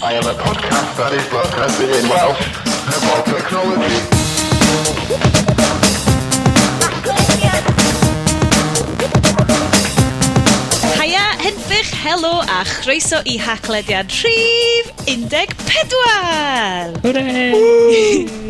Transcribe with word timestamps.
I 0.00 0.12
am 0.12 0.22
a 0.22 0.34
podcast 0.34 0.96
that 0.96 1.12
is 1.12 1.26
broadcasting 1.28 1.90
in 1.90 2.08
Welsh 2.08 2.46
about 2.96 3.26
technology. 3.26 4.18
Hedfych, 11.38 11.94
helo 11.94 12.40
a 12.40 12.64
chroeso 12.64 13.16
i 13.24 13.38
haclediad 13.38 14.12
rhif 14.12 14.92
14! 15.06 16.92
Hwre! 17.02 17.52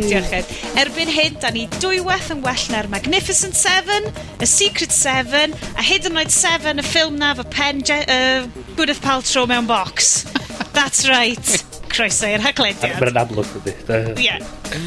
Diolch 0.09 0.33
ed. 0.33 0.45
Erbyn 0.79 1.11
hyn, 1.11 1.35
da 1.43 1.51
ni 1.51 1.65
dwywaith 1.81 2.29
yn 2.31 2.43
well 2.45 2.67
na'r 2.71 2.87
Magnificent 2.93 3.57
Seven, 3.59 4.05
y 4.39 4.47
Secret 4.47 4.95
Seven, 4.95 5.57
a 5.75 5.83
hyd 5.83 6.07
yn 6.07 6.21
oed 6.21 6.31
Seven, 6.31 6.79
y 6.79 6.85
ffilm 6.87 7.17
na 7.19 7.33
fy 7.35 7.47
pen 7.51 7.81
uh, 7.83 8.47
Gwyneth 8.79 9.03
Paltrow 9.03 9.49
mewn 9.51 9.67
box. 9.67 10.23
That's 10.79 11.09
right. 11.11 11.51
Croeso 11.91 12.31
i'r 12.31 12.45
haglediad. 12.45 12.95
Mae'n 13.03 13.19
amlwg 13.25 13.57
ydy. 13.59 13.75
Ie, 13.89 14.29
yeah, 14.29 14.39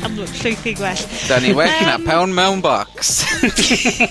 amlwg 0.07 0.31
llwyth 0.39 0.63
i 0.71 0.75
gwell. 0.79 1.03
Da 1.27 1.41
ni 1.43 1.51
well 1.57 1.75
um, 1.75 1.89
na 1.89 1.99
pewn 2.07 2.37
mewn 2.39 2.63
box. 2.63 3.25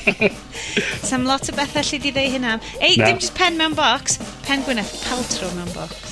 Sam 1.08 1.24
lot 1.24 1.48
o 1.48 1.56
bethau 1.56 1.86
lle 1.86 2.02
di 2.04 2.12
ddeu 2.12 2.36
hynna. 2.36 2.58
Ei, 2.76 2.98
no. 3.00 3.08
dim 3.08 3.24
just 3.24 3.38
pen 3.40 3.56
mewn 3.56 3.78
box, 3.78 4.20
pen 4.44 4.68
Gwyneth 4.68 4.98
Paltrow 5.06 5.54
mewn 5.56 5.72
box 5.72 6.09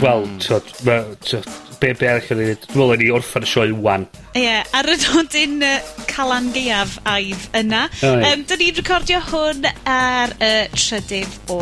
wel, 0.00 0.26
tyd, 0.42 0.72
ma, 0.86 0.98
tyd, 1.24 1.46
be, 1.80 1.92
be 1.98 2.08
arall 2.10 2.30
yn 2.32 2.40
ei 2.40 2.48
wneud? 2.50 2.64
Dwi'n 2.66 2.80
meddwl 2.80 3.00
ni 3.00 3.08
orffan 3.14 3.46
y 3.46 3.50
sioe 3.50 3.74
wan. 3.84 4.06
Ie, 4.32 4.42
yeah, 4.44 4.74
ar 4.76 4.88
y 4.90 4.96
nodyn 5.02 5.62
uh, 5.64 5.76
calan 6.10 6.50
gaeaf 6.54 6.96
aidd 7.08 7.46
yna. 7.56 7.86
Oh, 8.02 8.16
yeah. 8.16 8.34
um, 8.34 8.44
Dyn 8.48 8.62
ni'n 8.62 8.78
recordio 8.80 9.20
hwn 9.30 9.68
ar 9.92 10.34
y 10.36 10.50
uh, 10.50 10.76
trydydd 10.76 11.52
o 11.52 11.60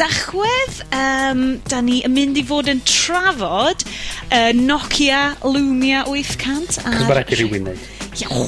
dachwedd. 0.00 0.82
Um, 0.96 1.44
da 1.70 1.82
ni 1.84 2.00
yn 2.06 2.16
mynd 2.16 2.40
i 2.40 2.46
fod 2.48 2.70
yn 2.72 2.82
trafod 2.88 3.86
uh, 3.86 4.50
Nokia 4.56 5.24
Lumia 5.46 6.06
800. 6.10 6.82
Ar... 6.86 7.00
Cyfaradu 7.04 7.40
rhywun 7.40 7.68
neud. 7.70 7.88
Ia, 8.12 8.28
o, 8.28 8.46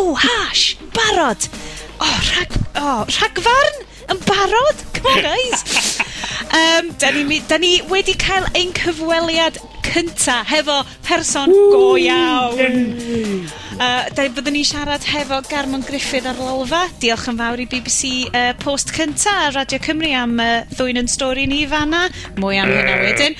oh, 0.00 0.14
hash, 0.22 0.76
barod. 0.96 1.50
O, 1.96 2.04
oh, 2.04 2.16
rhag, 2.30 2.60
oh, 2.80 3.02
rhagfarn 3.18 3.84
yn 4.12 4.20
barod? 4.28 4.86
Come 4.96 5.16
on, 5.16 5.22
guys. 5.26 6.00
Um, 6.56 6.90
da, 6.98 7.10
ni 7.10 7.24
mi- 7.24 7.42
'dan 7.48 7.60
ni 7.60 7.80
wedi 7.90 8.14
cael 8.16 8.46
ein 8.54 8.72
cyfweliad 8.76 9.58
cynta 9.86 10.42
hefo 10.44 10.82
person 11.06 11.50
go 11.72 11.94
iawn. 11.96 13.46
Yy, 13.76 14.08
'dan, 14.14 14.32
byddwn 14.34 14.52
ni 14.56 14.64
siarad 14.64 15.04
hefo 15.04 15.40
Garmon 15.50 15.84
Griffith 15.86 16.26
ar 16.26 16.38
lolfa. 16.40 16.86
Diolch 17.02 17.28
yn 17.30 17.38
fawr 17.40 17.60
i 17.62 17.66
BBC 17.70 18.10
uh, 18.32 18.52
Post 18.62 18.92
cynta 18.96 19.34
a 19.46 19.50
Radio 19.54 19.78
Cymru 19.84 20.12
am 20.16 20.38
uh, 20.40 20.62
ddwyn 20.74 21.02
'yn 21.02 21.08
stori 21.12 21.46
ni 21.46 21.64
fanna. 21.68 22.06
Mwy 22.40 22.60
am 22.62 22.72
hynna 22.72 22.96
wedyn. 23.04 23.36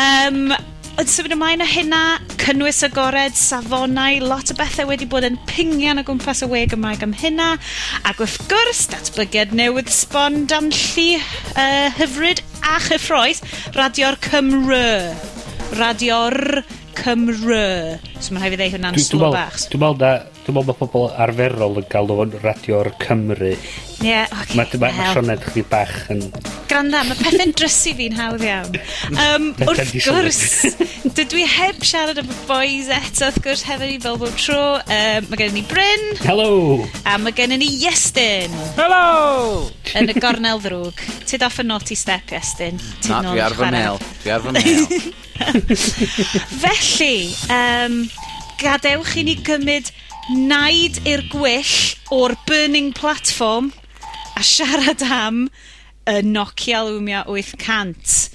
Um, 0.00 0.54
Yn 1.00 1.08
symud 1.08 1.32
ymlaen 1.32 1.62
o 1.64 1.66
hynna, 1.66 1.98
cynnwys 2.42 2.82
agored, 2.84 3.32
safonau, 3.38 4.18
lot 4.20 4.50
o 4.52 4.56
bethau 4.58 4.90
wedi 4.90 5.06
bod 5.08 5.24
yn 5.24 5.38
pingian 5.48 5.96
o 5.96 6.02
gwmpas 6.04 6.42
y 6.44 6.48
we 6.50 6.60
Gymraeg 6.68 7.00
am 7.06 7.14
hynna. 7.16 7.46
Ac 8.04 8.20
wrth 8.20 8.36
gwrs, 8.50 8.82
datblygiad 8.92 9.54
newydd 9.56 9.88
sbon 9.96 10.42
dan 10.50 10.68
llu 10.68 11.06
uh, 11.16 11.88
hyfryd 11.96 12.42
a 12.60 12.74
chyffroes, 12.84 13.40
radio'r 13.78 14.20
Cymru. 14.26 14.90
Radio'r 15.80 16.60
Cymru. 17.00 17.64
So 18.20 18.36
mae'n 18.36 18.44
rhaid 18.44 18.52
i 18.52 18.58
fi 18.58 18.60
ddeud 18.60 18.76
hwna'n 18.76 19.00
slo 19.00 19.32
bach. 19.32 19.56
Dwi'n 19.72 19.86
meddwl 19.86 20.04
na 20.04 20.12
dwi'n 20.50 20.56
meddwl 20.56 20.74
mae 20.74 20.78
pobl 20.80 21.04
arferol 21.22 21.78
yn 21.78 21.86
galw 21.90 22.16
o'n 22.24 22.32
radio'r 22.42 22.88
Cymru. 22.98 23.52
Ie, 24.00 24.08
yeah, 24.08 24.30
oce. 24.32 24.56
Okay, 24.56 24.78
ma, 24.80 24.88
ma, 24.88 24.88
ma 24.96 25.10
sioned 25.12 25.44
chdi 25.44 25.62
bach 25.70 25.92
yn... 26.10 26.24
Granda, 26.70 27.02
mae 27.06 27.18
pethau'n 27.18 27.52
drysu 27.58 27.92
fi'n 27.98 28.16
hawdd 28.18 28.42
iawn. 28.46 28.78
Um, 29.12 29.46
wrth 29.68 29.92
gwrs, 29.94 30.40
dydw 31.18 31.38
i 31.42 31.44
heb 31.52 31.84
siarad 31.86 32.18
am 32.22 32.32
y 32.32 32.38
boys 32.48 32.90
eto, 32.96 33.28
wrth 33.28 33.38
gwrs, 33.44 33.62
hefyd 33.68 33.94
i 33.94 34.00
fel 34.02 34.18
bob 34.22 34.34
tro. 34.40 34.64
Um, 34.80 35.28
mae 35.30 35.40
gen 35.42 35.60
i 35.60 35.64
Bryn. 35.70 36.06
Hello. 36.24 36.50
A 37.04 37.14
mae 37.22 37.36
gen 37.36 37.54
i 37.60 37.70
Iestyn. 37.84 38.58
Hello. 38.80 39.70
Yn 40.00 40.10
y 40.10 40.18
gornel 40.18 40.62
ddrwg. 40.64 41.06
Tyd 41.30 41.46
off 41.46 41.62
y 41.62 41.68
naughty 41.68 41.98
step, 41.98 42.34
Iestyn. 42.34 42.82
Na, 43.06 43.22
dwi 43.28 43.44
ar 43.46 43.58
fy 43.58 43.70
mel. 43.76 44.02
Dwi 44.24 44.34
ar 44.34 44.46
fy 44.48 44.56
mel. 44.58 45.08
Felly, 46.64 47.14
um, 47.54 48.02
gadewch 48.60 49.14
i 49.20 49.28
ni 49.28 49.38
gymryd 49.46 49.94
naid 50.28 51.00
i'r 51.08 51.24
gwyll 51.32 51.76
o'r 52.14 52.36
burning 52.46 52.92
platform 52.96 53.72
a 54.36 54.44
siarad 54.46 55.02
am 55.02 55.46
y 56.08 56.20
Nokia 56.26 56.82
Lumia 56.86 57.24
800. 57.28 58.30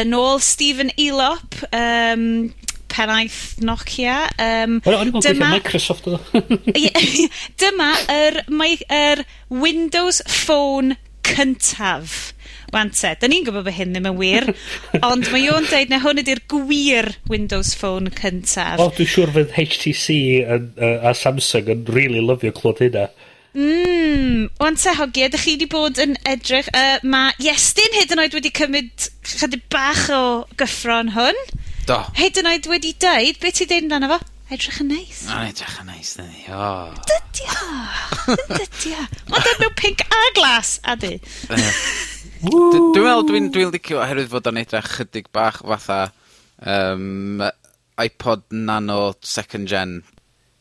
Yn 0.00 0.14
ôl 0.14 0.38
Stephen 0.44 0.92
Elop, 1.00 1.56
um, 1.74 2.52
pennaeth 2.90 3.58
Nokia. 3.64 4.18
Um, 4.38 4.78
Wel, 4.84 4.98
o'n 4.98 5.10
i'n 5.10 5.24
dyma... 5.24 5.52
Microsoft 5.56 6.06
oedd 6.10 6.28
Dyma 7.60 7.90
yr, 8.14 8.42
er, 8.46 8.84
er 8.88 9.24
Windows 9.50 10.22
Phone 10.26 10.98
cyntaf. 11.26 12.32
Wante, 12.74 13.14
da 13.18 13.30
ni'n 13.30 13.46
gwybod 13.46 13.66
bod 13.66 13.74
hyn 13.74 13.94
ddim 13.94 14.06
yn 14.12 14.18
wir, 14.20 14.46
ond 15.10 15.30
mae 15.32 15.48
o'n 15.50 15.66
dweud 15.66 15.90
na 15.90 15.98
hwn 16.04 16.22
ydy'r 16.22 16.42
gwir 16.50 17.10
Windows 17.30 17.72
Phone 17.78 18.12
cyntaf. 18.14 18.78
O, 18.82 18.90
dwi'n 18.94 19.10
siŵr 19.10 19.34
fydd 19.34 19.56
HTC 19.58 20.20
yn, 20.56 20.70
uh, 20.78 21.10
a 21.10 21.14
Samsung 21.18 21.70
yn 21.74 21.84
really 21.90 22.22
lyfio 22.22 22.54
clod 22.56 22.82
hynna. 22.84 23.08
Mmm, 23.50 24.44
wan 24.62 24.76
te 24.78 24.94
hogi, 24.94 25.24
ydych 25.26 25.42
chi 25.42 25.56
wedi 25.56 25.66
bod 25.70 25.98
yn 26.02 26.14
edrych, 26.30 26.70
uh, 26.70 27.00
mae 27.02 27.34
Iestyn 27.42 27.96
hyd 27.98 28.14
yn 28.14 28.22
oed 28.22 28.36
wedi 28.38 28.52
cymryd 28.54 29.10
chydig 29.26 29.64
bach 29.74 30.06
o 30.14 30.22
gyffron 30.60 31.16
hwn. 31.16 31.38
Do. 31.90 32.04
Hyd 32.20 32.38
yn 32.38 32.52
oed 32.52 32.70
wedi 32.70 32.94
dweud, 33.02 33.40
beth 33.42 33.58
ti 33.58 33.66
dweud 33.66 33.88
amdano 33.88 34.12
fo? 34.12 34.20
Edrych 34.50 34.80
yn 34.82 34.88
neis. 34.90 35.18
Nice. 35.22 35.26
Mae'n 35.30 35.50
edrych 35.52 35.74
yn 35.78 35.86
neis, 35.86 36.08
nice, 36.18 36.30
dydi. 36.30 36.46
O. 36.50 36.70
Dydio. 37.06 37.58
Dydio. 38.58 39.04
Ond 39.30 39.50
mewn 39.62 39.76
pink 39.78 40.02
a 40.02 40.22
glas, 40.34 40.72
a 40.82 40.96
di. 40.98 41.12
Ww! 42.40 42.70
D- 42.72 42.84
dwi 42.96 43.04
me'wl 43.04 43.26
dwi'n 43.28 43.48
dwi 43.52 43.66
licio 43.68 43.98
oherwydd 44.00 44.30
fod 44.32 44.48
o'n 44.48 44.60
edrych 44.62 44.92
chydig 44.96 45.26
bach 45.36 45.60
fatha 45.60 45.98
um, 46.64 47.42
iPod 48.00 48.46
Nano 48.50 49.12
second 49.20 49.68
gen. 49.68 50.00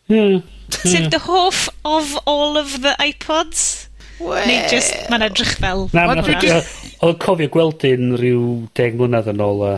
Hmm. 0.10 0.42
Is 0.84 0.94
it 0.94 1.12
the 1.12 1.20
hoof 1.20 1.70
of 1.86 2.18
all 2.26 2.58
of 2.58 2.82
the 2.82 2.96
iPods? 3.00 3.88
Wel... 4.20 4.48
Neu 4.50 4.68
just, 4.68 4.96
mae'n 5.08 5.24
edrych 5.30 5.56
fel... 5.62 5.86
Na, 5.96 6.04
ma'n 6.10 6.20
edrych... 6.26 6.74
Oedd 7.06 7.20
cofio 7.24 7.48
gweld 7.54 7.86
un 7.88 8.18
rhyw 8.20 8.42
deg 8.76 8.98
mlynedd 9.00 9.30
yn 9.32 9.44
ôl 9.44 9.64
a... 9.64 9.74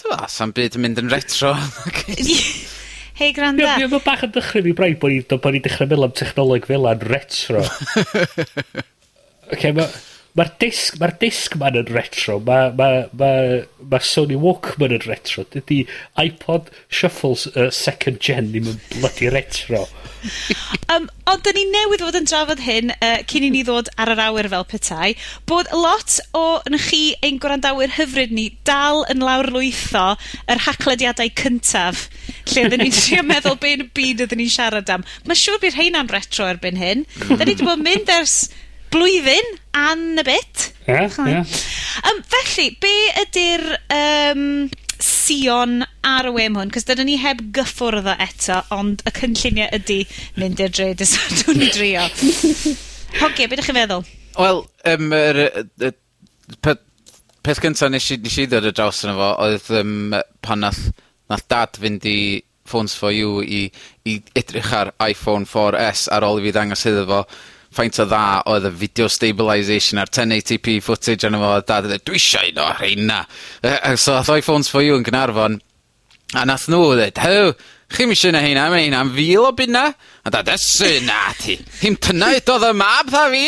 Tyfa, 0.00 0.22
sa'n 0.32 0.54
byd 0.56 0.78
yn 0.78 0.86
mynd 0.86 1.02
yn 1.02 1.12
retro. 1.12 1.52
Hei, 3.20 3.34
granda. 3.36 3.74
Ie, 3.76 3.90
mae 3.92 4.00
bach 4.00 4.24
yn 4.24 4.32
dychryn 4.32 4.70
i 4.70 4.72
braidd 4.78 4.96
bod 5.02 5.52
ni'n 5.52 5.66
dechrau 5.66 5.90
meddwl 5.90 6.08
am 6.08 6.16
technoleg 6.16 6.64
fel 6.70 6.88
yn 6.88 7.04
retro. 7.10 7.66
okay, 9.52 9.74
mae'r 9.76 9.98
ma 10.34 10.44
disc, 10.58 10.98
ma 11.00 11.08
disc 11.20 11.56
man 11.58 11.76
yn 11.80 11.88
retro, 11.90 12.38
mae 12.46 12.70
ma, 12.78 12.88
ma, 13.18 13.30
ma 13.90 13.98
Sony 14.04 14.38
Walkman 14.38 14.94
yn 14.94 15.02
retro, 15.08 15.44
dydy 15.50 15.82
iPod 16.22 16.70
Shuffles 16.86 17.48
uh, 17.50 17.66
second 17.74 18.20
gen 18.22 18.52
ddim 18.52 18.70
yn 18.70 18.78
bloody 18.92 19.30
retro. 19.34 19.86
um, 20.92 21.08
ond 21.32 21.42
dyn 21.46 21.56
ni 21.56 21.64
newydd 21.72 22.04
fod 22.04 22.18
yn 22.20 22.28
drafod 22.30 22.62
hyn 22.62 22.94
uh, 22.94 23.18
cyn 23.30 23.48
i 23.48 23.50
ni 23.56 23.64
ddod 23.66 23.90
ar 23.98 24.12
yr 24.14 24.22
awyr 24.28 24.50
fel 24.52 24.66
petai 24.68 25.14
bod 25.48 25.70
lot 25.72 26.18
o 26.36 26.44
yn 26.68 26.76
chi 26.84 27.02
ein 27.26 27.40
gwrandawyr 27.42 27.96
hyfryd 27.96 28.34
ni 28.36 28.50
dal 28.68 29.02
yn 29.10 29.24
lawrlwytho 29.24 30.06
yr 30.52 30.64
haclediadau 30.68 31.32
cyntaf 31.40 32.06
lle 32.52 32.68
ydyn 32.68 32.84
ni'n 32.84 32.94
trio 32.94 33.26
meddwl 33.26 33.58
be'n 33.62 33.88
byd 33.96 34.26
ydyn 34.26 34.44
ni'n 34.44 34.52
siarad 34.52 34.92
am. 34.92 35.06
Mae 35.26 35.38
siŵr 35.38 35.62
bydd 35.64 35.78
rheina'n 35.78 36.10
retro 36.12 36.46
erbyn 36.52 36.78
hyn. 36.78 37.06
Da 37.30 37.40
ni 37.40 37.54
wedi 37.54 37.64
bod 37.64 37.82
mynd 37.82 38.12
ers 38.12 38.42
blwyddyn 38.94 39.56
an 39.78 40.20
y 40.20 40.26
bit. 40.26 40.68
Ie, 40.86 40.94
yeah, 40.94 41.18
ie. 41.24 41.34
Yeah. 41.38 41.56
Um, 42.10 42.22
felly, 42.32 42.68
be 42.82 42.94
ydy'r 43.22 43.66
um, 43.96 44.44
sion 45.00 45.84
ar 46.06 46.28
y 46.28 46.34
wem 46.34 46.58
hwn? 46.58 46.72
Cos 46.74 46.86
dydyn 46.88 47.08
ni 47.08 47.16
heb 47.20 47.42
gyffwrdd 47.56 48.10
o 48.10 48.16
eto, 48.26 48.60
ond 48.76 49.04
y 49.06 49.14
cynlluniau 49.16 49.70
ydy 49.78 50.00
mynd 50.40 50.62
i'r 50.62 50.74
dre 50.74 50.90
dysadwn 50.98 51.60
ni 51.60 51.70
drio. 51.76 52.06
Hogie, 53.20 53.46
beth 53.46 53.58
ydych 53.58 53.70
chi'n 53.70 53.80
feddwl? 53.80 54.06
Wel, 54.36 54.62
um, 54.92 55.14
er, 55.16 55.40
er, 55.46 55.66
er, 55.88 55.96
peth 57.46 57.62
cyntaf 57.62 57.90
nes 57.92 58.10
i, 58.12 58.20
nes 58.20 58.38
i 58.42 58.46
ddod 58.50 58.68
y 58.68 58.74
draws 58.76 59.04
yna 59.06 59.16
fo, 59.18 59.32
oedd 59.46 59.72
um, 59.80 59.96
pan 60.44 60.64
nath, 60.66 60.84
nath 61.32 61.46
dad 61.50 61.80
fynd 61.80 62.06
i 62.08 62.20
Phones 62.70 62.94
for 62.94 63.10
You 63.10 63.40
i, 63.42 63.64
i 64.06 64.20
edrych 64.38 64.70
ar 64.76 64.92
iPhone 65.02 65.48
4S 65.48 66.06
ar 66.14 66.26
ôl 66.26 66.38
i 66.38 66.44
fi 66.46 66.52
ddangos 66.54 66.86
iddo 66.86 67.06
fo, 67.08 67.24
faint 67.74 67.98
o 68.02 68.06
dda 68.08 68.42
oedd 68.50 68.66
y 68.66 68.72
video 68.82 69.08
stabilisation 69.10 70.00
a'r 70.02 70.10
1080p 70.10 70.80
footage 70.82 71.26
arno 71.26 71.42
fo 71.42 71.50
a 71.56 71.64
dad 71.66 71.86
yn 71.86 72.06
dwi 72.06 72.18
eisiau 72.18 72.50
un 72.50 72.62
o 72.64 72.70
rheina. 72.74 73.20
Yy 73.62 73.76
yy 73.76 73.98
so 74.00 74.16
ath 74.18 74.32
Iphones 74.34 74.70
for 74.72 74.82
you 74.82 74.96
yn 74.98 75.06
Gaernarfon 75.06 75.60
a 76.34 76.46
nath 76.46 76.66
nhw 76.70 76.96
ddeud 76.98 77.20
hw 77.22 77.52
chi'm 77.90 78.14
isio 78.14 78.30
un 78.30 78.38
hynna, 78.38 78.68
mae 78.70 78.86
hynna'n 78.86 79.12
fil 79.16 79.46
o 79.48 79.52
bunna. 79.56 79.88
A 80.24 80.30
da, 80.30 80.42
esu 80.54 80.90
na 81.06 81.30
ti 81.38 81.58
dim 81.80 81.98
dyna 81.98 82.32
oedd 82.38 82.66
y 82.70 82.72
mab 82.78 83.10
dda 83.10 83.24
fi. 83.34 83.46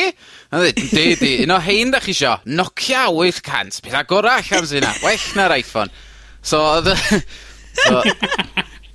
A 0.53 0.61
dweud, 0.61 0.81
di, 0.93 1.05
di, 1.17 1.33
un 1.47 1.55
o 1.55 1.59
hein 1.65 1.95
da 1.95 2.01
chi 2.03 2.13
isio 2.13 2.35
Nokia 2.45 3.07
800, 3.09 3.81
beth 3.87 4.01
agorau 4.03 4.39
allan 4.39 4.69
sy'n 4.69 4.85
'na 4.85 4.93
well 5.03 5.29
na'r 5.39 5.57
Iphone. 5.59 5.95
So 6.43 6.61
oedd... 6.61 6.93
y 6.93 7.23
so 7.87 8.03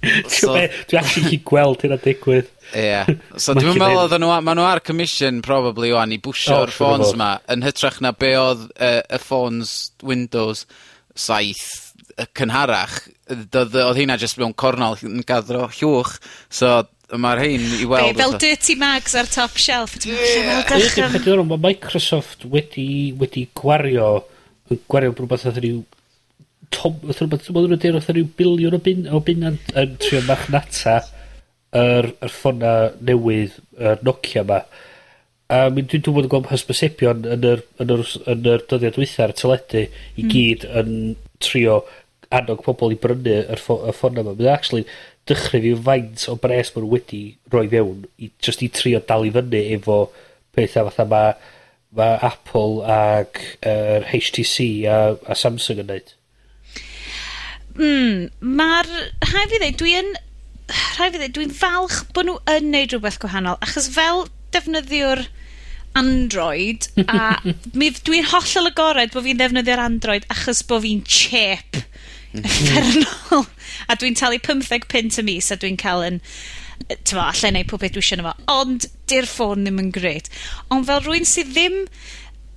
so... 0.28 0.54
Dwi 0.88 1.00
actually 1.00 1.32
chi 1.32 1.40
gweld 1.48 1.84
hynna 1.84 1.98
digwydd. 2.04 2.52
Ie. 2.76 3.18
So 3.40 3.56
dwi'n 3.56 3.78
meddwl 3.80 4.04
oedden 4.04 4.24
nhw, 4.24 4.34
ma' 4.44 4.56
nhw 4.58 4.66
ar 4.68 4.82
commission 4.86 5.40
probably 5.46 5.94
o'n 5.96 6.16
i 6.16 6.20
bwsio'r 6.24 6.74
ffôns 6.74 7.14
'ma 7.16 7.38
yn 7.54 7.64
hytrach 7.66 8.02
na 8.04 8.12
be 8.12 8.34
oedd 8.40 8.68
uh, 8.76 9.02
y 9.08 9.20
ffôns 9.24 9.94
Windows 10.04 10.66
7 11.16 11.54
y 12.18 12.28
cynharach. 12.38 13.00
Do'dd 13.28 13.76
yy 13.78 13.86
odd 13.86 14.00
heina 14.00 14.18
jyst 14.20 14.40
mewn 14.42 14.56
cornol 14.58 14.98
yn 15.06 15.24
gadro 15.28 15.68
llwch, 15.80 16.18
so 16.50 16.82
mae'r 17.16 17.44
hein 17.44 17.68
i 17.78 17.86
weld... 17.88 18.16
Be, 18.18 18.24
fel 18.24 18.38
dirty 18.42 18.76
mags 18.80 19.16
ar 19.16 19.30
top 19.32 19.60
shelf. 19.62 19.96
Ie! 20.04 20.18
Dwi'n 20.68 21.46
Mae 21.48 21.62
Microsoft 21.70 22.48
wedi, 22.52 23.14
wedi 23.20 23.48
gwario, 23.56 24.26
gwario 24.90 25.14
rhywbeth 25.16 25.48
oedd 25.48 25.62
rhyw 25.64 25.84
tom, 26.74 26.98
oedd 27.06 27.22
rhywbeth, 27.22 27.48
oedd 27.54 27.70
rhywbeth 27.72 28.10
oedd 28.10 28.18
ryw 28.18 28.32
biliwn 28.40 28.76
o, 28.76 28.82
bin, 28.84 29.06
o 29.08 29.22
bunnant 29.24 29.72
yn 29.78 29.96
trio 30.04 30.24
machnata 30.28 31.00
yr, 31.76 32.12
yr 32.24 32.32
ffona 32.32 32.74
newydd, 33.04 33.58
yr 33.80 34.04
Nokia 34.06 34.44
ma. 34.48 34.62
A 35.48 35.68
mi 35.72 35.84
dwi'n 35.84 36.04
dwi'n 36.04 36.16
bod 36.16 36.28
yn 36.28 36.32
gweld 36.32 36.50
hysbosebion 36.52 37.28
yn 37.36 37.46
yr, 37.48 37.64
yn 37.84 37.94
yr, 37.96 38.04
yn 38.34 38.50
yr 38.54 38.66
dyddiad 38.68 39.00
wythar, 39.00 39.34
teledu 39.36 39.86
i 39.88 40.26
mm. 40.26 40.32
gyd 40.34 40.66
yn 40.82 40.92
trio 41.44 41.82
annog 42.36 42.64
pobl 42.66 42.96
i 42.96 43.00
brynu 43.00 43.36
yr, 43.46 43.62
ffo, 43.62 43.80
y 43.88 43.94
ffona 43.96 44.26
ma. 44.26 44.36
Mae'n 44.36 44.52
actually 44.52 44.88
dychry 45.28 45.64
fi 45.64 45.74
faint 45.88 46.28
o 46.32 46.36
bres 46.40 46.74
maen 46.76 46.90
wedi 46.92 47.22
roi 47.52 47.68
fewn 47.72 48.06
i, 48.20 48.32
just 48.44 48.64
i 48.64 48.72
trio 48.72 49.00
dal 49.08 49.28
i 49.28 49.32
fyny 49.36 49.64
efo 49.78 50.02
pethau 50.56 50.90
fatha 50.90 51.08
ma, 51.08 51.24
ma 51.96 52.12
Apple 52.28 52.84
ag 52.92 53.42
er, 53.62 54.08
HTC 54.08 54.68
a, 54.92 55.00
a 55.28 55.36
Samsung 55.36 55.84
yn 55.84 55.92
neud. 55.92 56.14
Mm, 57.78 58.24
Mae'r, 58.42 58.96
rhaid 59.32 59.52
fi 59.52 59.62
ddeud, 59.64 59.84
dwi'n... 59.84 60.16
yn 60.16 60.27
rhaid 60.68 61.14
fi 61.14 61.20
ddweud, 61.20 61.36
dwi'n 61.38 61.56
falch 61.56 62.02
bod 62.16 62.28
nhw 62.28 62.38
yn 62.58 62.72
neud 62.74 62.94
rhywbeth 62.94 63.20
gwahanol, 63.24 63.60
achos 63.64 63.90
fel 63.94 64.26
defnyddiwr 64.56 65.26
Android, 65.98 66.90
a 67.08 67.38
dwi'n 68.08 68.30
hollol 68.32 68.72
agored 68.72 69.14
bod 69.16 69.26
fi'n 69.26 69.42
defnyddio'r 69.42 69.82
Android 69.82 70.28
achos 70.34 70.62
bod 70.68 70.84
fi'n 70.86 71.04
chep 71.08 71.82
effernol. 72.38 73.48
a 73.88 73.98
dwi'n 73.98 74.18
talu 74.20 74.40
15 74.44 74.88
pint 74.92 75.20
y 75.22 75.26
mis 75.26 75.52
a 75.52 75.58
dwi'n 75.60 75.80
cael 75.80 76.06
yn 76.06 76.22
tyfo, 76.88 77.24
allai 77.24 77.54
neud 77.56 77.70
pob 77.72 77.82
beth 77.82 77.96
dwi 77.96 78.04
eisiau 78.04 78.20
yna 78.20 78.30
fo. 78.30 78.48
Ond, 78.60 78.88
di'r 79.10 79.28
ffôn 79.30 79.66
ddim 79.66 79.82
yn 79.82 79.92
gred. 79.96 80.32
Ond 80.74 80.88
fel 80.90 81.04
rwy'n 81.06 81.28
sydd 81.28 81.54
ddim... 81.56 81.84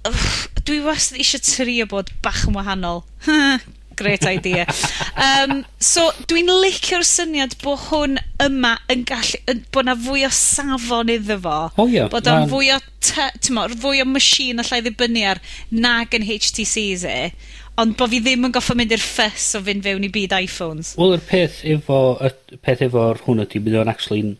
Uff, 0.08 0.46
dwi 0.64 0.78
wastad 0.80 1.20
eisiau 1.20 1.42
trio 1.44 1.86
bod 1.88 2.12
bach 2.24 2.46
yn 2.48 2.56
wahanol. 2.56 3.04
great 4.00 4.26
idea. 4.26 4.66
Um, 5.14 5.62
so, 5.78 6.08
dwi'n 6.30 6.50
licio'r 6.64 7.06
syniad 7.06 7.56
bod 7.62 7.80
hwn 7.88 8.18
yma 8.42 8.74
yn 8.92 9.06
gallu, 9.08 9.40
yn, 9.50 9.62
bod 9.74 9.88
na 9.88 9.96
fwy 10.00 10.26
o 10.28 10.32
safon 10.34 11.12
iddo 11.12 11.38
fo. 11.44 11.56
Oh, 11.76 11.88
yeah, 11.90 12.10
bod 12.12 12.28
o'n 12.30 12.44
man. 12.44 12.52
fwy 12.52 12.72
o, 12.74 12.80
mo, 13.56 13.66
fwy 13.84 14.04
o 14.04 14.08
machine 14.08 14.64
allai 14.64 14.82
ddibynnu 14.86 15.24
ar 15.30 15.42
nag 15.70 16.16
yn 16.16 16.26
HTCs 16.28 17.06
e. 17.08 17.18
Ond 17.80 17.96
bod 17.96 18.12
fi 18.12 18.20
ddim 18.20 18.48
yn 18.48 18.52
goffa 18.52 18.74
mynd 18.76 18.92
i'r 18.92 19.02
ffys 19.04 19.52
o 19.56 19.62
fynd 19.64 19.86
fewn 19.86 20.04
i 20.04 20.12
byd 20.12 20.34
iPhones. 20.36 20.94
Wel, 21.00 21.16
yr 21.16 21.26
peth 21.28 21.62
efo, 21.76 22.00
y 22.20 22.58
peth 22.60 22.82
efo'r 22.88 23.22
hwn 23.26 23.44
ydy, 23.46 23.62
bydd 23.64 23.78
o'n 23.84 23.92
actually'n 23.92 24.34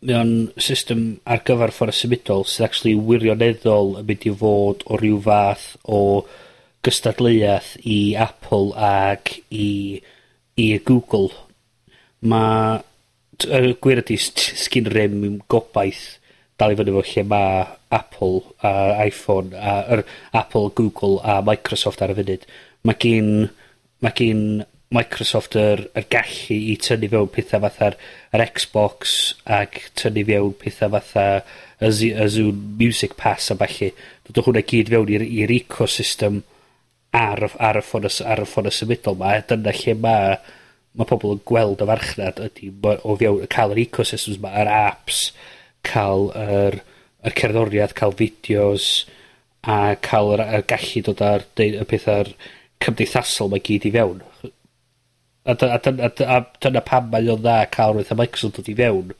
mae 0.00 0.16
o'n 0.16 0.34
system 0.56 1.02
ar 1.28 1.42
gyfer 1.44 1.72
ffordd 1.76 1.96
symudol 1.96 2.46
sydd 2.48 2.66
actually 2.66 2.94
wirioneddol 2.96 3.98
yn 4.00 4.06
mynd 4.08 4.24
i 4.24 4.32
fod 4.42 4.84
o 4.88 4.96
ryw 5.00 5.18
fath 5.26 5.66
o 5.84 6.00
gystadleuaeth 6.86 7.74
i 7.84 7.98
Apple 8.16 8.72
ac 8.76 9.34
i 9.52 10.00
i 10.60 10.68
Google. 10.84 11.30
Mae 12.20 12.80
y 13.48 13.74
gwir 13.80 14.02
ydy 14.02 14.16
s- 14.20 14.50
sgin 14.66 14.88
rem 14.92 15.20
gobaith 15.52 16.18
dal 16.60 16.74
i 16.74 16.76
fyny 16.76 16.92
fo 16.92 17.02
lle 17.08 17.22
mae 17.30 17.62
Apple 17.96 18.42
a 18.68 18.72
Iphone 19.08 19.56
a 19.56 19.76
yr 19.96 20.02
Apple, 20.36 20.68
Google 20.76 21.20
a 21.24 21.38
Microsoft 21.46 22.02
ar 22.04 22.12
y 22.12 22.18
funud. 22.18 22.44
Mae 22.84 22.98
gin 23.00 23.30
mae 24.04 24.12
gin 24.16 24.42
Microsoft 24.92 25.54
yr, 25.56 25.84
yr 25.96 26.06
gallu 26.10 26.56
i 26.72 26.74
tynnu 26.82 27.08
fewn 27.12 27.28
pethau 27.32 27.62
fatha'r 27.62 27.96
yr 28.34 28.44
Xbox 28.50 29.12
ac 29.46 29.78
tynnu 30.00 30.24
fewn 30.28 30.54
pethau 30.60 30.90
fatha 30.96 31.26
y 31.80 31.90
Z- 31.94 32.12
y 32.24 32.28
Zoom 32.36 32.62
Music 32.80 33.14
Pass 33.16 33.52
a 33.54 33.56
ballu. 33.60 33.92
Dod 34.26 34.40
o 34.42 34.46
hwnna 34.48 34.64
gyd 34.66 34.90
fewn 34.92 35.12
i'r 35.16 35.24
i'r 35.24 35.54
ecosystem 35.60 36.42
ar 37.16 37.44
y, 37.44 37.50
ar 37.58 37.80
y 37.80 37.84
ffôn, 37.84 38.06
ar 38.06 38.42
y 38.44 38.46
ffôn 38.48 38.70
y 38.70 38.72
symudol 38.74 39.18
ma, 39.18 39.34
a 39.34 39.44
dyna 39.46 39.74
lle 39.74 39.94
ma, 39.98 40.14
ma 40.94 41.06
pobl 41.08 41.34
yn 41.36 41.42
gweld 41.46 41.82
y 41.82 41.88
farchnad 41.90 42.42
ydy 42.46 42.70
o 42.86 43.16
fiewn 43.18 43.46
cael 43.50 43.74
yr 43.74 43.82
ecosystems 43.86 44.40
ma, 44.42 44.52
yr 44.62 44.70
apps, 44.70 45.24
cael 45.86 46.30
yr, 46.38 46.80
yr 47.26 47.36
cerddoriaeth, 47.40 47.96
cael 47.98 48.16
fideos, 48.18 48.88
a 49.66 49.96
cael 50.02 50.34
yr, 50.36 50.44
yr 50.60 50.66
gallu 50.70 51.04
dod 51.08 51.22
ar 51.26 51.46
y 51.60 51.84
pethau'r 51.90 52.32
cymdeithasol 52.80 53.50
mae 53.52 53.64
gyd 53.64 53.88
i 53.90 53.94
fewn. 53.96 54.22
A, 55.44 55.56
a, 55.56 55.76
a, 55.76 56.10
a, 56.36 56.38
dyna 56.62 56.82
pam 56.84 57.10
mae 57.12 57.28
o'n 57.32 57.42
dda 57.42 57.64
cael 57.74 57.94
rhywbeth 57.94 58.14
a 58.14 58.18
Microsoft 58.20 58.60
dod 58.60 58.70
i 58.70 58.76
fewn 58.78 59.14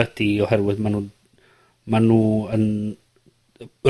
ydy 0.00 0.28
oherwydd 0.44 0.80
maen 0.82 0.96
nhw, 0.96 1.06
maen 1.90 2.06
nhw 2.06 2.26
yn 2.54 2.66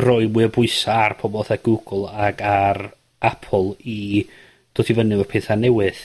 rhoi 0.00 0.27
mwy 0.32 0.49
o 0.49 0.53
bwysau 0.55 0.97
ar 0.97 1.15
pobl 1.21 1.44
eitha 1.44 1.61
Google 1.62 2.09
ac 2.27 2.41
ar 2.44 2.81
Apple 3.20 3.76
i 3.84 4.25
dod 4.76 4.90
i 4.90 4.96
fyny 4.96 5.14
efo 5.17 5.28
pethau 5.28 5.61
newydd. 5.61 6.00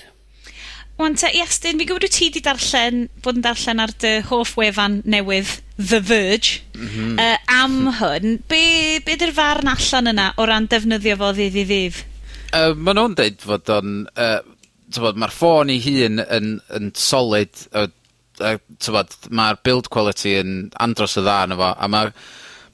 Wan 0.95 1.17
te, 1.19 1.27
Iestyn, 1.35 1.75
fi'n 1.75 1.89
gwybod 1.89 2.05
wyt 2.07 2.13
ti 2.15 2.29
wedi 2.29 2.41
darllen, 2.43 3.01
bod 3.23 3.35
yn 3.35 3.43
darllen 3.43 3.81
ar 3.83 3.91
dy 3.99 4.13
hoff 4.29 4.53
wefan 4.55 5.01
newydd, 5.03 5.57
The 5.75 5.99
Verge, 5.99 6.61
mm 6.71 6.87
-hmm. 6.87 7.17
uh, 7.19 7.37
am 7.51 7.89
hwn. 7.99 8.37
Be, 8.47 9.01
be 9.03 9.17
dy'r 9.19 9.33
farn 9.35 9.67
allan 9.67 10.11
yna 10.13 10.29
o 10.39 10.45
ran 10.47 10.69
defnyddio 10.71 11.17
fo 11.19 11.33
ddydd 11.35 11.59
i 11.59 11.65
ddydd? 11.67 11.99
Uh, 12.55 12.71
Mae 12.79 12.95
nhw'n 12.95 13.17
deud 13.19 13.43
fod 13.43 13.73
o'n... 13.79 13.97
Uh, 14.15 14.39
Mae'r 14.95 15.33
ffôn 15.33 15.71
ei 15.73 15.81
hun 15.81 16.21
yn, 16.21 16.51
yn 16.77 16.91
solid, 16.95 17.51
uh, 17.75 17.89
uh, 18.39 18.99
mae'r 19.33 19.57
build 19.65 19.89
quality 19.91 20.37
yn 20.39 20.51
andros 20.79 21.17
y 21.19 21.23
dda 21.25 21.39
yna 21.47 21.57
fo, 21.59 21.71
a 21.73 21.89
mae'r 21.91 22.13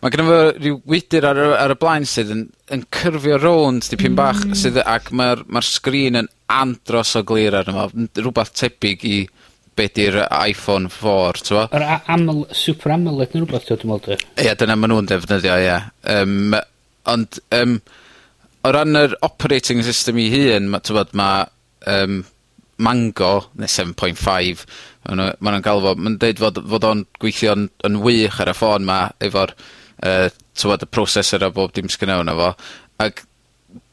mae 0.02 0.14
gen 0.14 0.26
fo 0.26 0.38
rhyw 0.38 0.62
rywwydyr 0.64 1.28
ar 1.30 1.40
y 1.40 1.48
ar 1.62 1.74
y 1.76 1.78
blaen 1.82 2.08
sydd 2.10 2.32
yn 2.34 2.48
yn 2.74 2.86
cyrfio 2.96 3.38
rownd 3.42 3.86
dipyn 3.92 4.18
bach 4.18 4.40
mm. 4.48 4.58
sydd 4.58 4.80
yy 4.82 4.88
ac 4.96 5.12
ma'r 5.18 5.44
ma'r 5.52 5.68
sgrin 5.68 6.18
yn 6.24 6.30
andros 6.52 7.14
o 7.20 7.22
glir 7.28 7.58
arno 7.60 7.86
fo. 7.92 8.08
rhywbeth 8.18 8.54
tebyg 8.58 9.06
i 9.06 9.18
be' 9.78 9.88
'di'r 9.94 10.18
Iphone 10.50 10.90
four 10.92 11.38
t'mo'? 11.40 11.68
Yr 11.78 11.86
A- 11.86 12.02
Amol- 12.16 12.48
Super 12.58 12.96
Amoled 12.98 13.36
ne' 13.36 13.44
rhywbeth 13.44 13.70
'di 13.70 13.78
meddwl 13.78 13.84
dwi 13.84 13.92
me'wl 13.92 14.04
'de? 14.08 14.18
Ie 14.44 14.56
dyna 14.60 14.78
ma' 14.78 14.90
nhw'n 14.92 15.10
defnyddio 15.12 15.58
ie. 15.64 15.78
Um, 16.16 16.56
ond 17.14 17.40
um, 17.58 17.78
o 18.66 18.72
ran 18.76 19.00
yr 19.00 19.16
operating 19.26 19.84
system 19.86 20.20
'i 20.22 20.30
hun 20.34 20.70
ma' 20.74 20.82
t'mod 20.86 21.14
ma' 21.18 21.34
um, 21.94 22.24
Mango 22.82 23.34
neu 23.62 23.70
7.5 23.70 23.94
point 24.02 24.66
ma' 25.06 25.18
nw 25.18 25.30
ma' 25.38 25.54
nw'n 25.54 25.66
galw 25.66 25.86
fo 25.86 25.94
ma'n 25.98 26.18
deud 26.22 26.42
fod 26.42 26.58
fod 26.74 26.90
o'n 26.90 27.06
gweithio'n 27.22 27.70
yn 27.88 28.02
wych 28.02 28.42
ar 28.42 28.50
y 28.50 28.58
ffôn 28.58 28.86
'ma 28.88 29.00
efo'r 29.30 29.54
yy 30.02 30.32
t'mod 30.58 30.86
y 30.86 30.90
processor 30.92 31.44
a 31.46 31.52
bob 31.54 31.74
dim 31.76 31.90
sgynno 31.92 32.22
yno 32.24 32.38
fo, 32.38 32.50
ag 33.06 33.22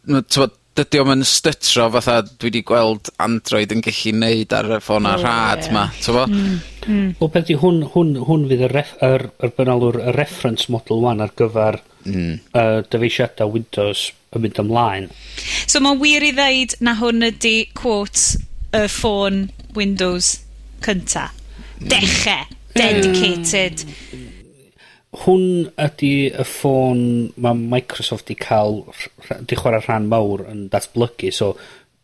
ma' 0.09 0.25
t'mod 0.25 0.57
dydi 0.79 1.01
o'm 1.03 1.11
yn 1.17 1.25
stytro 1.27 1.89
fatha 1.95 2.21
dwi 2.29 2.53
'di 2.55 2.63
gweld 2.67 3.11
Android 3.25 3.73
yn 3.75 3.83
gellu 3.85 4.13
neud 4.21 4.55
ar 4.55 4.69
y 4.69 4.79
ffôn 4.79 5.09
ffona 5.09 5.15
rhad 5.19 5.71
'ma 5.73 5.85
t'mo'? 5.97 6.27
Hmm, 6.31 6.59
hmm. 6.87 7.09
Wel 7.21 7.33
be' 7.35 7.45
'di 7.49 7.59
hwn 7.63 7.81
hwn 7.95 8.15
hwn 8.29 8.47
fydd 8.53 8.65
y 8.69 8.71
ref, 8.75 8.95
yr 9.05 9.29
yr 9.43 9.55
be' 9.57 9.67
y 9.69 10.15
reference 10.19 10.69
model 10.73 11.03
1 11.15 11.25
ar 11.27 11.35
gyfer 11.41 11.81
mm. 12.05 12.39
uh, 12.53 12.79
dyfeisiada 12.93 13.49
Windows 13.51 14.09
yn 14.35 14.45
mynd 14.45 14.63
ymlaen. 14.63 15.11
So 15.67 15.83
mae'n 15.83 16.03
wir 16.03 16.27
i 16.27 16.33
ddeud 16.37 16.79
na 16.85 16.95
hwn 17.01 17.27
ydy, 17.33 17.57
quote 17.75 18.39
y 18.77 18.87
ffôn 18.93 19.49
Windows 19.75 20.37
cynta. 20.85 21.31
Mm. 21.79 21.91
Deche. 21.95 22.41
Dedicated. 22.79 23.87
Hmm 24.13 24.38
hwn 25.17 25.45
ydy 25.81 26.13
y 26.29 26.45
ffôn 26.45 26.99
mae 27.41 27.57
Microsoft 27.75 28.29
'di 28.29 28.37
cael 28.39 28.83
rh- 28.93 29.39
'di 29.41 29.57
chware 29.57 29.81
rhan 29.87 30.09
mawr 30.11 30.45
yn 30.51 30.67
datblygu. 30.73 31.31
So 31.33 31.55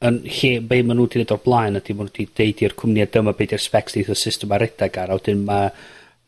yn 0.04 0.22
lle 0.24 0.54
be' 0.64 0.80
maen 0.82 0.96
nhw 0.98 1.06
wedi 1.08 1.20
neud 1.20 1.34
o'r 1.36 1.42
blaen 1.44 1.76
ydy 1.80 1.94
maen 1.96 2.08
nhw 2.08 2.14
wedi 2.16 2.28
deud 2.40 2.62
i'r 2.64 2.76
cwmnie 2.80 3.06
dyma 3.12 3.34
beth 3.36 3.52
yw'r 3.56 3.62
specs 3.66 3.96
neith 3.98 4.10
y 4.12 4.16
system 4.18 4.52
ar 4.56 4.64
redag 4.64 4.96
ar. 5.02 5.12
A 5.12 5.18
wedyn 5.20 5.44
mae 5.48 5.68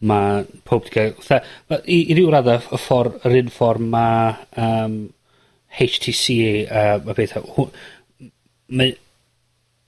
ma' 0.06 0.44
pob 0.68 0.84
'di 0.84 0.92
cael 0.98 1.14
fatha 1.16 1.40
ma' 1.72 1.80
i 1.88 2.02
i 2.12 2.18
ryw 2.18 2.28
radda 2.34 2.58
y 2.60 2.80
ffordd 2.84 3.18
yr 3.24 3.38
un 3.40 3.50
ffordd 3.56 3.88
mae 3.96 4.34
um, 4.60 4.96
HTC 5.80 6.36
uh, 6.68 6.96
See 7.00 7.14
beth 7.16 7.36
hw- 7.40 7.70
mae 8.76 8.92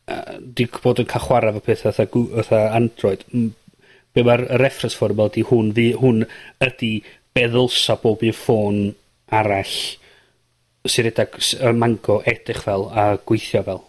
uh, 0.09 0.37
'di 0.41 0.67
bod 0.83 1.05
yn 1.05 1.09
cael 1.13 1.25
chwarae 1.29 1.53
efo 1.53 1.61
petha 1.69 1.93
'tha 1.93 2.09
gw- 2.13 2.31
fatha 2.41 2.65
Android. 2.81 3.25
M- 3.37 3.53
be' 4.19 4.27
mae'r 4.27 4.45
reference 4.59 4.99
for 4.99 5.15
yma 5.15 5.29
ydi 5.31 5.47
hwn 5.47 5.71
ddi- 5.77 5.95
hwn 6.03 6.25
ydi 6.67 6.93
be' 7.35 7.47
ddylsa 7.53 7.99
bob 8.03 8.25
un 8.27 8.35
ffôn 8.35 8.83
arall 9.39 9.77
sy'n 10.89 11.07
redag 11.09 11.39
y 11.39 11.73
Mango 11.77 12.19
edrych 12.27 12.63
fel 12.65 12.87
a 12.91 13.11
gweithio 13.29 13.63
fel. 13.67 13.83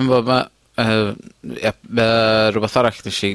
Yndw 0.00 0.20
ma' 0.26 0.44
yy 0.76 1.10
ia 1.62 1.72
ma' 1.88 2.12
rhywbeth 2.52 2.78
arall 2.80 3.02
nesh 3.06 3.24
i 3.28 3.32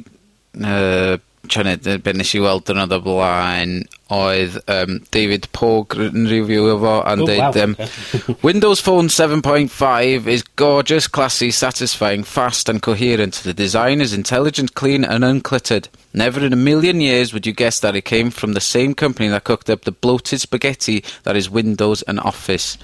twtsio 1.52 1.60
arni, 1.60 1.98
be' 1.98 2.14
nes 2.14 2.32
i 2.36 2.40
weld 2.42 2.64
diwrnod 2.68 2.94
o 2.96 3.00
blaen 3.04 3.74
oedd 4.12 4.58
um, 4.72 5.00
David 5.12 5.48
Porg 5.56 5.96
yn 6.00 6.28
review 6.30 6.72
fo 6.80 6.98
a'n 7.08 7.24
deud 7.28 7.58
yym 7.60 7.76
Windows 8.48 8.82
Phone 8.84 9.10
seven 9.10 9.42
point 9.42 9.72
five 9.72 10.28
is 10.28 10.44
gorgeous, 10.56 11.08
classy, 11.08 11.52
satisfying, 11.52 12.24
fast 12.24 12.70
and 12.70 12.82
coherent. 12.82 13.42
The 13.44 13.54
design 13.54 14.02
is 14.02 14.14
intelligent, 14.14 14.76
clean 14.76 15.06
and 15.06 15.24
uncluttered. 15.24 15.88
Never 16.14 16.46
in 16.46 16.54
a 16.54 16.60
million 16.60 17.00
years 17.02 17.34
would 17.34 17.46
you 17.46 17.54
guess 17.54 17.80
that 17.80 17.96
it 17.96 18.06
came 18.06 18.32
from 18.32 18.54
the 18.54 18.62
same 18.62 18.94
company 18.94 19.30
that 19.30 19.46
cooked 19.46 19.70
up 19.70 19.86
the 19.86 19.92
bloated 19.92 20.42
spaghetti 20.42 21.04
that 21.24 21.36
is 21.36 21.50
Windows 21.50 22.02
and 22.04 22.20
Office. 22.20 22.78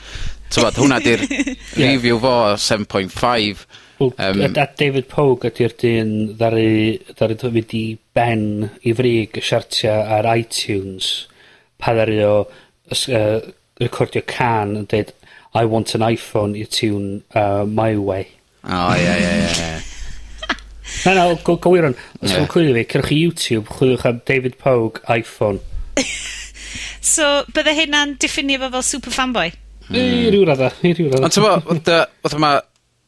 T'mod 0.51 0.79
hwnna 0.79 1.01
'di'r 1.03 1.27
review 1.83 2.19
fo 2.19 2.37
o 2.53 2.55
seven 2.55 2.85
point 2.85 3.11
five. 3.11 3.67
Wel, 3.97 4.13
yym, 4.13 4.57
a 4.61 4.67
David 4.77 5.07
Pogue 5.09 5.51
ydy'r 5.51 5.73
dyn 5.81 6.11
ddari, 6.37 6.97
ddari 7.13 7.37
dy 7.41 7.53
mynd 7.55 7.77
i 7.77 7.85
ben 8.17 8.43
i 8.85 8.93
frig 8.97 9.39
y 9.39 9.43
siartia 9.43 9.99
ar 10.17 10.27
iTunes 10.37 11.11
pa 11.81 11.95
ddari 11.97 12.19
o 12.25 12.35
ys- 12.93 13.07
yy 13.11 13.55
recordio 13.77 14.23
can 14.25 14.75
yn 14.79 14.87
dweud 14.89 15.13
I 15.57 15.65
want 15.65 15.95
an 15.95 16.01
Iphone 16.01 16.57
i 16.59 16.65
tune 16.65 17.23
uh, 17.33 17.65
my 17.65 17.95
way. 17.97 18.27
O, 18.63 18.93
ie, 18.93 19.01
ie, 19.01 19.35
ie. 19.47 19.81
Na, 21.05 21.13
na, 21.13 21.33
go, 21.43 21.55
go 21.55 21.71
wiron. 21.71 21.95
Os 22.21 22.31
yeah. 22.31 22.47
cwilio 22.51 22.75
fi, 22.75 22.83
cerwch 22.91 23.11
i 23.11 23.17
YouTube, 23.23 23.65
chwiliwch 23.77 24.05
am 24.05 24.21
David 24.25 24.57
Pogue 24.59 25.01
iPhone. 25.13 25.59
so, 27.13 27.25
bydde 27.53 27.73
hynna'n 27.79 28.15
diffinio 28.21 28.61
fo 28.61 28.69
fel 28.75 28.85
super 28.85 29.15
fanboy? 29.15 29.53
Mm. 29.87 29.95
I 29.95 30.03
hmm. 30.03 30.29
ryw 30.35 30.45
radda, 30.51 30.71
i 30.83 30.93
ryw 30.93 31.09
radda. 31.13 31.27
Ond 31.27 31.35
ti'n 31.37 31.47
bod, 31.47 31.91
oedd 32.27 32.37
yma, 32.37 32.53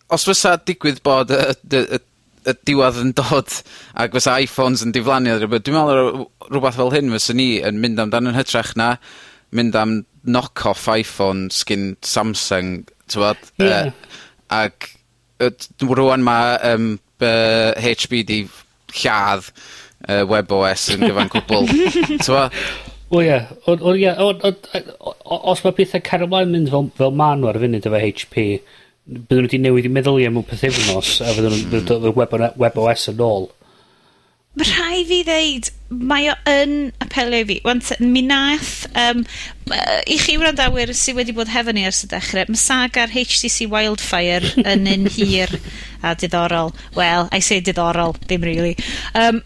os 0.09 0.25
fysa 0.27 0.57
digwydd 0.65 1.03
bod 1.05 1.33
y 1.33 1.41
y, 1.49 1.81
y 1.97 1.99
y 2.47 2.53
diwedd 2.65 2.99
yn 3.01 3.11
dod 3.17 3.55
ac 3.99 4.13
fysa 4.15 4.37
Iphones 4.43 4.83
yn 4.85 4.93
diflannu 4.95 5.33
a 5.33 5.39
rwbeth, 5.41 5.65
dwi 5.65 5.75
me'wl 5.75 5.91
yr 5.93 6.53
rwbath 6.55 6.77
fel 6.79 6.93
hyn 6.93 7.11
fysa 7.13 7.35
ni 7.35 7.49
yn 7.65 7.81
mynd 7.83 7.99
amdan 8.01 8.31
yn 8.31 8.37
hytrach 8.37 8.71
na 8.79 8.93
mynd 9.55 9.75
am 9.75 9.99
knock-off 10.23 10.87
Iphone 10.93 11.49
sgyn 11.53 11.95
Samsung, 12.05 12.85
t'wod? 13.11 13.41
Yeah. 13.61 13.91
Uh, 13.91 14.63
ag 14.63 14.89
uh, 15.43 15.51
rwan 15.89 16.25
mae 16.25 16.55
um, 16.73 16.91
uh, 17.21 17.73
HB 17.79 18.23
di 18.29 18.39
lladd 19.01 19.49
uh, 20.07 20.23
WebOS 20.29 20.89
yn 20.95 21.07
gyfan 21.07 21.31
cwbl. 21.33 21.69
t'wod? 22.25 22.55
O 23.09 23.23
ie, 23.25 23.39
o 23.65 23.93
ie, 23.97 24.11
os 25.25 25.63
mae 25.65 25.73
pethau 25.73 26.03
car 26.05 26.21
ymlaen 26.27 26.51
mynd 26.53 26.69
fel, 26.69 26.91
fel 26.99 27.15
ma'n 27.17 27.41
nhw 27.41 27.49
ar 27.49 27.57
y 27.57 27.63
funud 27.63 27.87
efo 27.89 28.01
HP, 28.03 28.43
byddwn 29.09 29.45
nhw 29.45 29.49
wedi 29.49 29.61
newid 29.63 29.87
i 29.89 29.93
meddyliau 29.93 30.33
mewn 30.33 30.45
pethefnos, 30.49 31.15
a 31.25 31.33
fydden 31.33 31.55
nhw'n 31.55 31.87
dod 31.89 32.11
web, 32.17 32.35
web 32.61 32.83
OS 32.83 33.09
yn 33.13 33.23
ôl. 33.25 33.49
Mae 34.57 34.65
rhai 34.65 35.03
fi 35.07 35.19
ddeud, 35.23 35.67
mae 36.09 36.25
o 36.31 36.33
yn 36.49 36.71
apelio 37.03 37.43
i 37.43 37.45
fi. 37.47 37.57
Wan, 37.65 37.81
mi 38.01 38.23
nath, 38.25 38.87
um, 38.97 39.21
i 40.09 40.17
chi 40.19 40.35
wrandawyr 40.41 40.91
sydd 40.97 41.19
wedi 41.19 41.35
bod 41.37 41.51
hefo 41.53 41.73
ni 41.73 41.85
ers 41.87 42.01
y 42.05 42.09
dechrau, 42.11 42.49
mae 42.49 42.59
saga'r 42.59 43.13
HTC 43.13 43.69
Wildfire 43.71 44.53
yn 44.65 44.89
un 44.89 45.05
hir 45.13 45.53
a 46.03 46.15
diddorol. 46.17 46.73
Well, 46.97 47.29
I 47.31 47.39
say 47.45 47.61
diddorol, 47.61 48.17
ddim 48.25 48.45
really. 48.49 48.75
Um, 49.13 49.41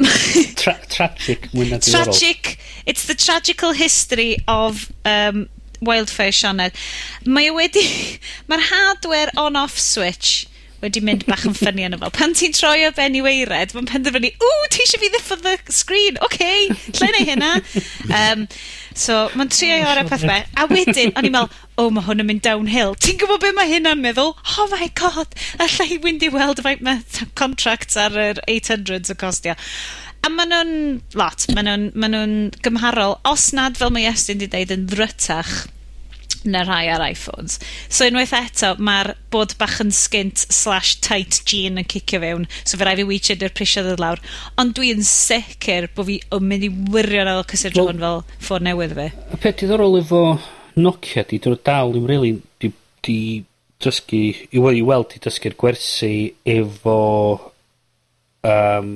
Tra 0.60 0.78
tragic, 0.88 1.52
mwy 1.54 1.70
na 1.70 1.82
diddorol. 1.84 2.10
Tragic, 2.10 2.58
it's 2.86 3.06
the 3.06 3.16
tragical 3.16 3.76
history 3.76 4.38
of 4.48 4.88
um, 5.06 5.48
Wildfire 5.90 6.36
Sioned. 6.36 6.82
Mae 7.26 7.52
e 7.52 7.56
wedi... 7.60 7.86
Mae'r 8.50 8.68
hardware 8.72 9.34
on-off 9.40 9.80
switch 9.80 10.48
wedi 10.84 11.02
mynd 11.04 11.24
bach 11.30 11.46
yn 11.48 11.56
ffynnu 11.56 11.86
yna 11.88 11.98
fel. 12.02 12.12
Pan 12.14 12.34
ti'n 12.36 12.56
troi 12.56 12.84
o 12.88 12.92
ben 12.96 13.16
i 13.16 13.22
weired, 13.24 13.72
mae'n 13.76 13.88
penderfynu, 13.88 14.34
ww, 14.44 14.70
ti 14.72 14.84
eisiau 14.84 15.00
fi 15.00 15.10
ddiffo 15.14 15.38
the 15.40 15.56
screen, 15.72 16.20
oce, 16.20 16.36
okay, 16.36 16.68
lle 16.98 17.10
neu 17.16 17.28
hynna? 17.30 17.52
Um, 18.20 18.46
so, 18.92 19.30
mae'n 19.38 19.52
trio 19.54 19.80
i 19.80 19.86
orau 19.88 20.10
peth 20.10 20.28
be. 20.28 20.42
A 20.60 20.68
wedyn, 20.72 21.14
o'n 21.16 21.30
i'n 21.30 21.38
meddwl, 21.38 21.62
o, 21.80 21.88
mae 21.94 22.06
hwn 22.10 22.26
yn 22.26 22.30
mynd 22.30 22.44
downhill. 22.46 22.98
Ti'n 23.00 23.22
gwybod 23.22 23.46
be 23.46 23.54
mae 23.56 23.72
hynna'n 23.72 24.04
meddwl? 24.04 24.36
Oh 24.58 24.68
my 24.74 24.90
god, 25.00 25.40
allai 25.64 25.88
i 25.96 26.32
weld 26.36 26.64
faint 26.66 26.84
mae 26.84 27.30
contracts 27.40 27.98
ar 28.00 28.20
yr 28.20 28.44
800s 28.44 29.16
yn 29.16 29.22
costio. 29.24 29.56
A 30.24 30.30
maen 30.32 30.54
nhw'n 30.54 30.74
lot, 31.20 31.46
maen 31.52 31.68
nhw'n 31.68 31.86
ma 32.00 32.08
nhw 32.08 32.26
gymharol, 32.64 33.18
os 33.28 33.50
nad 33.56 33.76
fel 33.76 33.92
mae 33.92 34.08
Estyn 34.08 34.40
wedi 34.40 34.52
deud 34.54 34.72
yn 34.72 34.86
ddrytach 34.88 35.66
na 36.48 36.62
rhai 36.64 36.88
ar 36.92 37.04
iPhones. 37.04 37.58
So 37.92 38.08
unwaith 38.08 38.34
eto, 38.38 38.74
mae'r 38.84 39.14
bod 39.34 39.56
bach 39.60 39.80
yn 39.84 39.92
skint 39.96 40.46
slash 40.48 40.98
tight 41.04 41.42
jean 41.50 41.80
yn 41.82 41.88
cicio 41.92 42.22
fewn, 42.24 42.48
so 42.64 42.80
fe 42.80 42.88
rai 42.88 42.96
fi 43.00 43.06
wytio 43.08 43.36
dy'r 43.40 43.56
prisio 43.56 43.84
ddod 43.84 44.04
lawr. 44.04 44.22
Ond 44.60 44.76
dwi'n 44.78 45.04
sicr 45.08 45.90
bod 45.96 46.08
fi 46.08 46.20
yn 46.36 46.48
mynd 46.50 46.68
i 46.68 46.72
wirio 46.96 47.26
na 47.28 47.38
fel 47.40 47.50
cysidro 47.54 47.88
well, 47.90 48.04
fel 48.04 48.46
ffôn 48.48 48.68
newydd 48.68 48.96
fe. 49.00 49.10
Y 49.36 49.40
peth 49.44 49.64
diddorol 49.64 50.00
efo 50.00 50.22
Nokia 50.80 51.26
di 51.30 51.38
drwy 51.44 51.60
dal 51.68 51.98
i'n 52.00 52.08
rili 52.10 52.32
di, 52.64 52.72
di 53.06 53.18
dysgu, 53.84 54.24
i 54.56 54.64
weld 54.64 55.18
i 55.18 55.22
dysgu'r 55.22 55.60
gwersi 55.60 56.16
efo 56.50 56.96
um, 58.48 58.96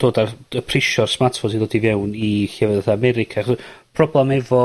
dod 0.00 0.20
ar 0.22 0.32
y 0.56 0.62
prisio'r 0.66 1.10
smartphones 1.10 1.56
i 1.56 1.60
ddod 1.60 1.76
i 1.76 1.82
fewn 1.84 2.14
i 2.14 2.30
llefydd 2.46 2.80
fatha 2.80 2.96
America. 2.96 3.42
Achos 3.42 3.68
problem 3.96 4.32
efo 4.36 4.62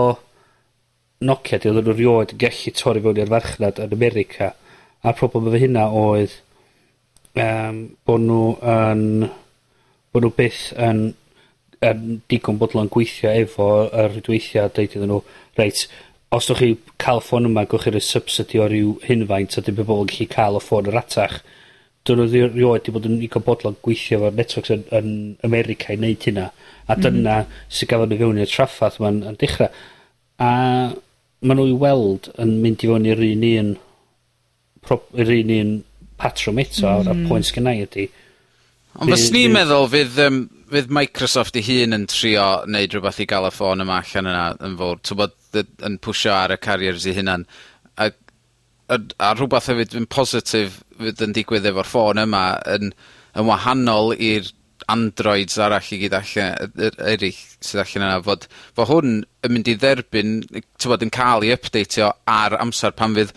Nokia 1.25 1.57
'di 1.59 1.71
oedd 1.71 1.87
nw 1.87 1.95
rioed 1.95 2.33
yn 2.35 2.41
gallu 2.43 2.73
torri 2.75 3.03
fewn 3.03 3.21
i'r 3.23 3.31
farchnad 3.31 3.81
yn 3.83 3.95
America. 3.95 4.51
A'r 5.03 5.19
problem 5.19 5.49
efo 5.49 5.61
hynna 5.61 5.85
oedd 5.95 6.39
um, 7.39 7.83
bod 8.07 8.25
nhw 8.25 8.41
yn 8.75 9.05
bod 10.15 10.25
nhw 10.25 10.33
byth 10.39 10.65
yn 10.89 11.05
yn 11.85 12.19
digon 12.31 12.59
bodlon 12.59 12.89
gweithio 12.91 13.31
efo 13.43 13.69
yr 13.85 14.11
rhwydweithia 14.11 14.65
a 14.65 14.71
deud 14.73 14.95
iddyn 14.95 15.11
nhw, 15.11 15.21
reit, 15.59 15.85
os 16.35 16.49
ydych 16.49 16.61
chi 16.61 16.95
cael 17.03 17.21
ffôn 17.23 17.49
yma, 17.49 17.65
gewch 17.69 17.85
chi'r 17.87 17.99
subsidy 18.03 18.61
o 18.61 18.67
ryw 18.71 18.93
hynfaint, 19.05 19.57
a 19.57 19.63
dim 19.63 19.77
byd 19.77 19.87
bobl 19.89 20.05
yn 20.05 20.11
gallu 20.11 20.27
cael 20.31 20.59
y 20.59 20.63
ffôn 20.63 20.89
yr 20.91 20.99
atach. 21.01 21.37
'dyn 22.05 22.19
nhw 22.21 22.27
ddi- 22.29 22.51
rioed 22.53 22.83
wedi 22.83 22.93
bod 22.93 23.07
yn 23.09 23.17
digon 23.21 23.45
bodlon 23.45 23.77
gweithio 23.85 24.21
'fo 24.21 24.31
networks 24.37 24.73
yn 24.75 24.83
yn 24.99 25.09
America 25.47 25.93
i 25.93 25.99
wneud 25.99 26.27
hynna, 26.29 26.49
a 26.85 26.95
mm. 26.95 27.01
dyna 27.05 27.37
sy'n 27.69 27.91
gafon 27.91 28.11
nhw 28.13 28.21
fewn 28.21 28.41
i'r 28.43 28.51
traffarth 28.51 28.99
yma'n 29.01 29.23
yn 29.31 29.39
dechrau. 29.41 29.71
A 30.37 30.51
maen 31.41 31.59
nhw 31.59 31.67
i 31.71 31.79
weld 31.85 32.29
yn 32.41 32.57
mynd 32.61 32.85
i 32.85 32.91
fewn 32.91 33.09
i'r 33.09 33.25
un 33.25 33.47
un 33.49 33.73
prob- 34.85 35.09
yr 35.21 35.33
un 35.39 35.55
un 35.59 35.73
patrwm 36.21 36.61
eto 36.63 36.91
a 36.91 36.99
y 37.11 37.25
pwynt 37.25 37.49
sgennai 37.49 37.79
ydy. 37.87 38.09
Ond 38.95 39.11
fyswn 39.11 39.41
i'n 39.41 39.55
meddwl 39.55 39.89
fydd 39.91 40.19
um, 40.23 40.43
fydd 40.71 40.93
Microsoft 40.93 41.57
ei 41.59 41.65
hun 41.67 41.97
yn 41.97 42.05
trio 42.09 42.45
neud 42.71 42.93
rhywbeth 42.93 43.21
i 43.23 43.27
gael 43.29 43.49
y 43.49 43.51
ffôn 43.53 43.83
yma 43.83 43.99
allan 44.01 44.29
yna 44.31 44.45
yn 44.55 44.77
fawr. 44.79 44.99
fowr, 45.01 45.01
t'wbod, 45.09 45.35
yn 45.89 45.97
pwysio 46.03 46.33
ar 46.35 46.53
y 46.55 46.59
carriers 46.61 47.07
i 47.09 47.15
hunan 47.17 47.45
a, 48.89 48.99
a 48.99 49.31
rhywbeth 49.33 49.69
hefyd 49.71 49.95
yn 49.99 50.07
positif 50.11 50.81
fydd 50.99 51.23
yn 51.25 51.33
digwydd 51.35 51.67
efo'r 51.71 51.89
ffôn 51.89 52.21
yma 52.21 52.45
yn, 52.75 52.93
yn 53.35 53.49
wahanol 53.49 54.13
i'r 54.15 54.51
androids 54.91 55.57
arall 55.61 55.91
i 55.95 55.99
gyd 56.03 56.15
allan, 56.17 56.73
eraill 56.77 57.37
sydd 57.63 57.81
allan 57.81 58.05
yna, 58.05 58.21
fod, 58.25 58.47
fod 58.77 58.91
hwn 58.91 59.13
yn 59.45 59.53
mynd 59.53 59.69
i 59.71 59.77
dderbyn, 59.81 60.33
bod, 60.51 61.05
yn 61.05 61.13
cael 61.13 61.45
ei 61.45 61.55
updateio 61.55 62.11
ar 62.29 62.57
amser 62.59 62.93
pan 62.97 63.15
fydd 63.17 63.33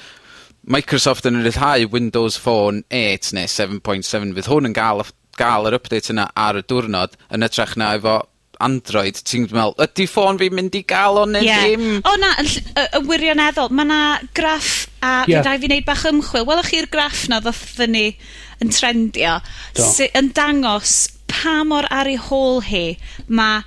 Microsoft 0.69 1.25
yn 1.29 1.41
rhyddhau 1.41 1.87
Windows 1.95 2.37
Phone 2.37 2.83
8 2.93 3.31
neu 3.39 3.49
7.7, 3.49 4.35
fydd 4.37 4.51
hwn 4.53 4.69
yn 4.69 4.77
gael, 4.77 5.05
gael 5.41 5.71
yr 5.71 5.79
update 5.79 6.13
yna 6.13 6.29
ar 6.37 6.59
y 6.61 6.65
diwrnod 6.69 7.17
yn 7.33 7.47
ytrach 7.47 7.79
na 7.81 7.95
efo 7.97 8.19
Android, 8.65 9.21
ti'n 9.23 9.47
meddwl, 9.53 9.77
ydy 9.85 10.07
ffôn 10.11 10.39
fi'n 10.41 10.55
mynd 10.59 10.75
i 10.75 10.83
gael 10.89 11.21
o 11.21 11.25
neu 11.31 11.47
yeah. 11.47 11.63
ddim? 11.63 12.01
O 12.03 12.15
na, 12.19 12.33
yn, 12.43 12.51
yn 12.99 13.07
wirioneddol, 13.07 13.71
mae 13.71 13.87
na 13.87 14.01
graff 14.35 14.89
a 14.99 15.23
yeah. 15.31 15.47
fi 15.47 15.63
fi 15.63 15.71
wneud 15.71 15.87
bach 15.87 16.05
ymchwil. 16.11 16.47
Welwch 16.49 16.73
chi'r 16.73 16.91
graff 16.91 17.27
na 17.31 17.39
ddoth 17.45 17.79
ni 17.87 18.09
yn 18.59 18.75
trendio, 18.75 19.39
sy, 19.79 20.11
yn 20.19 20.33
dangos 20.35 21.01
pa 21.31 21.61
mor 21.69 21.87
ar 21.95 22.11
ei 22.11 22.19
hôl 22.19 22.63
hi 22.67 22.85
mae, 23.29 23.63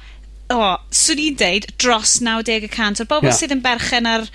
o, 0.52 0.58
oh, 0.58 0.74
swn 0.92 1.22
i'n 1.24 1.38
deud, 1.40 1.70
dros 1.80 2.18
90% 2.26 3.04
o'r 3.04 3.12
bobl 3.12 3.30
yeah. 3.30 3.38
sydd 3.38 3.56
yn 3.56 3.64
berchen 3.64 4.10
ar 4.10 4.28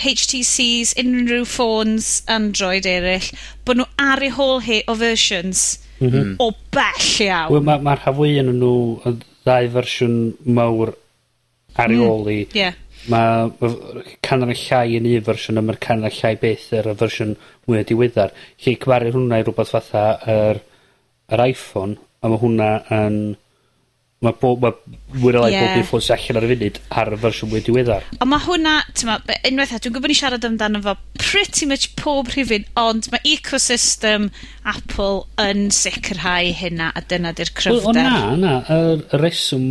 HTCs, 0.00 0.94
unrhyw 0.98 1.46
ffôns 1.46 2.20
Android 2.30 2.86
eraill, 2.88 3.30
bod 3.66 3.78
nhw 3.78 3.86
ar 4.02 4.22
ei 4.24 4.34
hôl 4.34 4.58
hi 4.66 4.82
o 4.90 4.94
versions 4.98 5.80
mm 6.00 6.10
-hmm. 6.10 6.36
o 6.42 6.50
bell 6.74 7.10
iawn. 7.26 7.52
Wel, 7.54 7.66
mae'r 7.66 7.82
ma, 7.82 7.90
ma 7.90 7.98
rhan 7.98 8.16
fwy 8.18 8.38
yn 8.42 8.54
nhw, 8.58 9.14
ddau 9.44 9.72
fersiwn 9.76 10.16
mawr 10.58 10.94
ar 11.80 11.94
ei 11.94 12.00
ôl 12.04 12.24
mm, 12.24 12.32
i. 12.34 12.46
Ie. 12.60 12.70
Mae 13.10 13.70
y 14.52 14.56
llai 14.60 14.96
yn 14.98 15.08
un 15.08 15.26
fersiwn 15.28 15.60
a 15.60 15.64
mae'r 15.64 15.80
canran 15.82 16.16
llai 16.16 16.34
beth 16.40 16.66
er 16.76 16.90
y 16.92 16.96
fersiwn 17.02 17.36
mwy 17.68 17.84
diweddar. 17.88 18.34
Lle 18.64 18.76
cymharu 18.82 19.14
hwnna 19.16 19.40
i 19.40 19.46
rhywbeth 19.46 19.72
fatha 19.76 20.04
yr, 20.34 20.60
yr 21.32 21.44
iPhone, 21.46 21.96
a 22.20 22.28
mae 22.28 22.42
hwnna 22.42 22.72
yn 22.96 23.20
Mae 24.20 24.34
bo, 24.36 24.50
ma' 24.60 24.74
mwy 25.16 25.32
neu 25.32 25.40
lai... 25.40 25.54
Ie. 25.54 25.60
...bob 25.64 25.78
un 25.80 25.86
ffôn 25.88 26.02
sy 26.04 26.10
allan 26.12 26.38
ar 26.40 26.44
y 26.44 26.48
funud 26.50 26.78
ar 27.00 27.10
y 27.16 27.18
fersiwn 27.22 27.48
mwy 27.48 27.62
diweddar. 27.64 28.02
Ond 28.18 28.28
mae 28.28 28.42
hwnna, 28.44 28.74
t'mo', 28.92 29.14
be- 29.24 29.38
unwaith 29.48 29.72
eto, 29.72 29.86
dwi'n 29.86 29.94
gwybod 29.94 30.12
ni 30.12 30.16
siarad 30.18 30.44
amdano 30.44 30.82
fo 30.84 30.94
pretty 31.16 31.68
much 31.70 31.86
pob 31.96 32.28
rhifyn, 32.34 32.66
ond 32.82 33.08
mae 33.14 33.24
ecosystem 33.32 34.28
Apple 34.68 35.24
yn 35.40 35.70
sicrhau 35.72 36.52
hynna, 36.58 36.90
a 36.92 37.00
dyna 37.08 37.32
di'r 37.38 37.54
cryfder. 37.56 37.96
Wel, 37.96 38.36
o 38.36 38.36
na, 38.36 38.36
na, 38.44 38.52
y, 38.68 39.00
y 39.00 39.22
reswm 39.24 39.66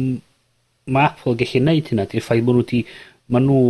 mae 0.89 1.11
Apple 1.11 1.35
yn 1.35 1.41
gallu 1.43 1.63
neud 1.69 1.93
hynna, 1.93 2.09
di'r 2.09 2.25
ffaith 2.25 2.41
ma' 2.49 2.57
nhw 2.57 2.65
wedi, 2.65 2.83
ma' 3.29 3.45
nhw 3.45 3.63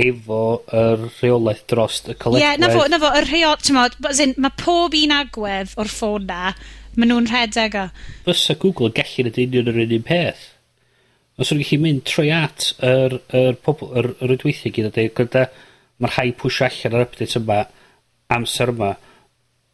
efo 0.00 0.42
y 0.64 0.88
rheolaeth 0.96 1.64
dros 1.68 2.00
y 2.06 2.16
colegwedd. 2.16 2.40
Ie, 2.40 2.46
yeah, 2.46 2.56
na 2.62 2.72
fo, 2.72 2.88
na 2.88 3.04
fo, 3.04 3.12
y 3.20 3.24
rheol, 3.28 3.60
t'mod, 3.68 4.00
mae 4.40 4.56
pob 4.64 4.96
un 4.96 5.18
agwedd 5.20 5.76
o'r 5.76 5.92
ffôn 5.92 6.24
na 6.30 6.54
Ma' 6.96 7.06
nhw'n 7.06 7.28
rhedeg 7.30 7.76
o. 7.78 7.84
Fysa 8.26 8.56
Google 8.58 8.90
yn 8.90 8.96
gallu 8.96 9.26
neud 9.26 9.38
union 9.44 9.70
yr 9.70 9.82
un 9.84 9.92
un 9.98 10.06
peth. 10.06 10.46
Os 11.40 11.52
yw'n 11.52 11.62
gallu 11.62 11.78
mynd 11.84 12.02
trwy 12.08 12.32
at 12.34 12.72
yr, 12.86 13.20
yr 13.36 13.60
pobl, 13.64 13.92
yr, 13.96 14.10
yr 14.18 14.32
rwydweithio 14.32 14.72
gyda 14.74 14.90
dweud, 14.96 15.14
gyda 15.20 15.44
mae'r 16.00 16.16
rhai 16.16 16.32
pwysio 16.40 16.66
allan 16.66 16.98
yr 16.98 17.06
update 17.06 17.38
yma, 17.38 17.60
amser 18.36 18.74
yma, 18.74 18.90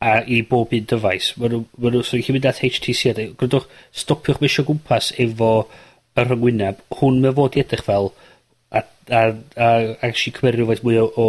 a 0.04 0.12
i 0.28 0.42
bob 0.50 0.74
un 0.76 0.88
dyfais. 0.92 1.32
Mae 1.40 1.52
nhw, 1.52 1.62
ma 1.80 1.92
nhw, 1.92 2.02
so 2.04 2.20
chi'n 2.20 2.36
mynd 2.36 2.48
at 2.50 2.60
HTC 2.60 3.12
a 3.12 3.16
dweud, 3.16 3.36
gwrandwch, 3.40 3.70
stopiwch 4.02 4.42
mysio 4.42 4.66
gwmpas 4.68 5.12
efo 5.22 5.52
y 6.16 6.26
rhyngwyneb. 6.26 6.84
Hwn 7.00 7.22
mae 7.24 7.36
fod 7.38 7.56
i 7.56 7.64
edrych 7.64 7.86
fel, 7.86 8.12
a, 8.68 8.82
a, 8.82 9.22
a, 9.22 9.24
a, 9.56 9.70
a 10.04 10.12
cymryd 10.20 10.60
rhywfaint 10.60 10.84
mwy 10.84 11.00
o, 11.00 11.08
o 11.16 11.28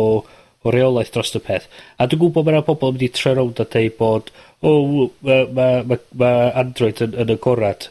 o 0.65 0.73
reolaeth 0.73 1.13
dros 1.13 1.33
y 1.37 1.41
peth. 1.43 1.67
A 1.97 2.07
dwi'n 2.07 2.21
gwybod 2.23 2.47
ma' 2.47 2.55
'na 2.55 2.63
yn 2.65 2.79
mynd 2.81 3.05
i 3.05 3.09
troi 3.13 3.35
rownd 3.37 3.61
a 3.61 3.65
dweud 3.65 3.97
bod 3.99 4.31
o 4.61 4.73
w- 4.83 5.11
ma' 5.27 5.45
ma' 5.57 5.83
ma' 5.91 5.99
ma' 6.23 6.51
Android 6.63 7.01
yn 7.05 7.15
yn 7.23 7.33
y 7.35 7.37
gorad. 7.47 7.89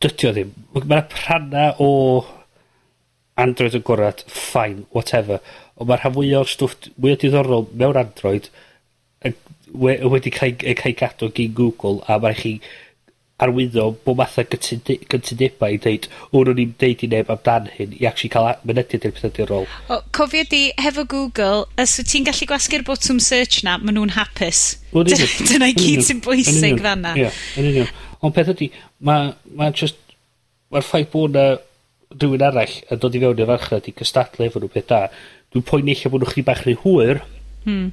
Dydy 0.00 0.28
o 0.28 0.32
ddim. 0.34 0.52
Ma' 0.92 1.02
prana 1.12 1.68
o 1.82 1.90
Android 3.38 3.76
yn 3.78 3.84
gorad, 3.86 4.24
fine, 4.26 4.86
whatever, 4.94 5.38
ond 5.78 5.88
mae'r 5.90 6.02
rhan 6.02 6.14
fwy 6.16 6.32
o'r 6.38 6.50
stwff 6.50 6.88
mwy 6.96 7.14
o 7.14 7.20
diddorol 7.22 7.68
mewn 7.82 7.98
Android 8.00 8.48
yn 9.28 9.36
we- 9.84 10.00
wedi 10.14 10.32
cael 10.34 10.54
'i 10.56 10.72
yn 10.72 10.78
cael 10.80 10.96
gadw 10.98 11.28
gyn 11.36 11.54
Google 11.54 12.00
a 12.06 12.18
mae'n 12.18 12.34
rai' 12.34 12.40
chi 12.42 12.52
arwyddo 13.38 13.84
bo' 14.04 14.14
matha 14.18 14.42
gytudu- 14.50 14.98
gytundebau 15.10 15.76
i 15.76 15.78
ddeud, 15.78 16.08
o 16.32 16.40
nhw'n 16.42 16.56
ni'm 16.58 16.72
deud 16.82 17.04
i 17.06 17.08
neb 17.12 17.28
amdan 17.30 17.68
hyn 17.76 17.92
i 17.94 18.06
actually 18.08 18.32
cael 18.34 18.48
a- 18.50 18.56
mynediad 18.66 19.04
i'r 19.06 19.12
pethau 19.14 19.30
diddorol. 19.36 19.68
O, 19.94 20.00
cofio 20.16 20.42
di 20.50 20.62
hefo 20.82 21.04
Google 21.12 21.66
os 21.78 21.94
wyt 22.00 22.10
ti'n 22.10 22.26
gallu 22.26 22.48
gwasgu'r 22.50 22.82
botwm 22.88 23.20
search 23.22 23.60
'na 23.62 23.76
maen 23.78 23.94
nhw'n 23.98 24.14
hapus. 24.16 24.62
Wel 24.90 25.06
yn 25.06 25.14
union. 25.14 25.46
Dyna 25.52 25.68
i 25.70 25.76
gyd 25.78 26.02
sy'n 26.08 26.22
bwysig 26.24 26.82
fan 26.82 27.04
'na. 27.04 27.12
Ie, 27.20 27.30
yn 27.60 27.68
union. 27.70 27.92
Ond 28.26 28.34
peth 28.34 28.50
ydi 28.56 28.72
ma' 29.06 29.20
ma' 29.54 29.70
jyst 29.70 30.00
ma'r 30.74 30.86
ffaith 30.88 31.12
bod 31.12 31.36
'na 31.36 31.44
rhywun 32.18 32.42
arall 32.48 32.74
yn 32.90 32.98
dod 33.04 33.14
i 33.14 33.20
fewn 33.22 33.38
i'r 33.44 33.50
farchnad 33.52 33.86
i 33.86 33.94
gystadlu 34.00 34.48
efo 34.48 34.58
nhw 34.64 34.70
peth 34.72 34.88
da, 34.90 35.04
dwi'n 35.52 35.66
poeni 35.68 35.94
eich 35.94 36.02
bod 36.10 36.24
nw 36.24 36.32
chydig 36.32 36.48
bach 36.48 36.64
rhy 36.66 36.74
hwyr. 36.82 37.22
Hmm. 37.68 37.92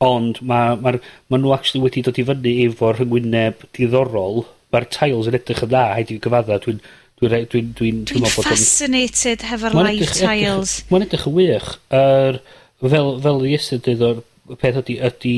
Ond 0.00 0.40
ma' 0.40 0.78
ma'r 0.80 0.96
ma' 1.28 1.36
nhw 1.42 1.52
actually 1.52 1.84
wedi 1.84 2.00
dod 2.06 2.16
i 2.16 2.24
fyny 2.24 2.54
efo 2.64 2.94
rhyngwyneb 2.96 3.66
diddorol 3.76 4.46
mae'r 4.74 4.88
tiles 4.94 5.28
yn 5.30 5.38
edrych 5.38 5.62
yn 5.66 5.70
dda, 5.72 5.84
haid 5.96 6.10
i 6.10 6.16
fi 6.16 6.24
gyfadda, 6.26 6.58
dwi'n 6.64 6.80
dwi'n 7.20 7.30
dwi, 7.30 7.44
dwi, 7.52 7.62
dwi'n 7.76 8.00
teimlo 8.08 8.30
bod... 8.32 8.46
Dwi'n 8.46 8.56
fascinated 8.56 9.44
hefo'r 9.50 9.76
live 9.76 10.06
edrych, 10.06 10.16
tiles. 10.16 10.74
Mae'n 10.88 11.04
edrych 11.04 11.26
yn 11.28 11.36
wych. 11.36 11.70
Er, 11.98 12.40
fel, 12.80 13.10
fel 13.26 13.44
ystyr 13.50 13.82
dweud 13.84 14.04
o'r 14.08 14.22
peth 14.60 14.80
ydy, 14.80 14.96
ydy 15.06 15.34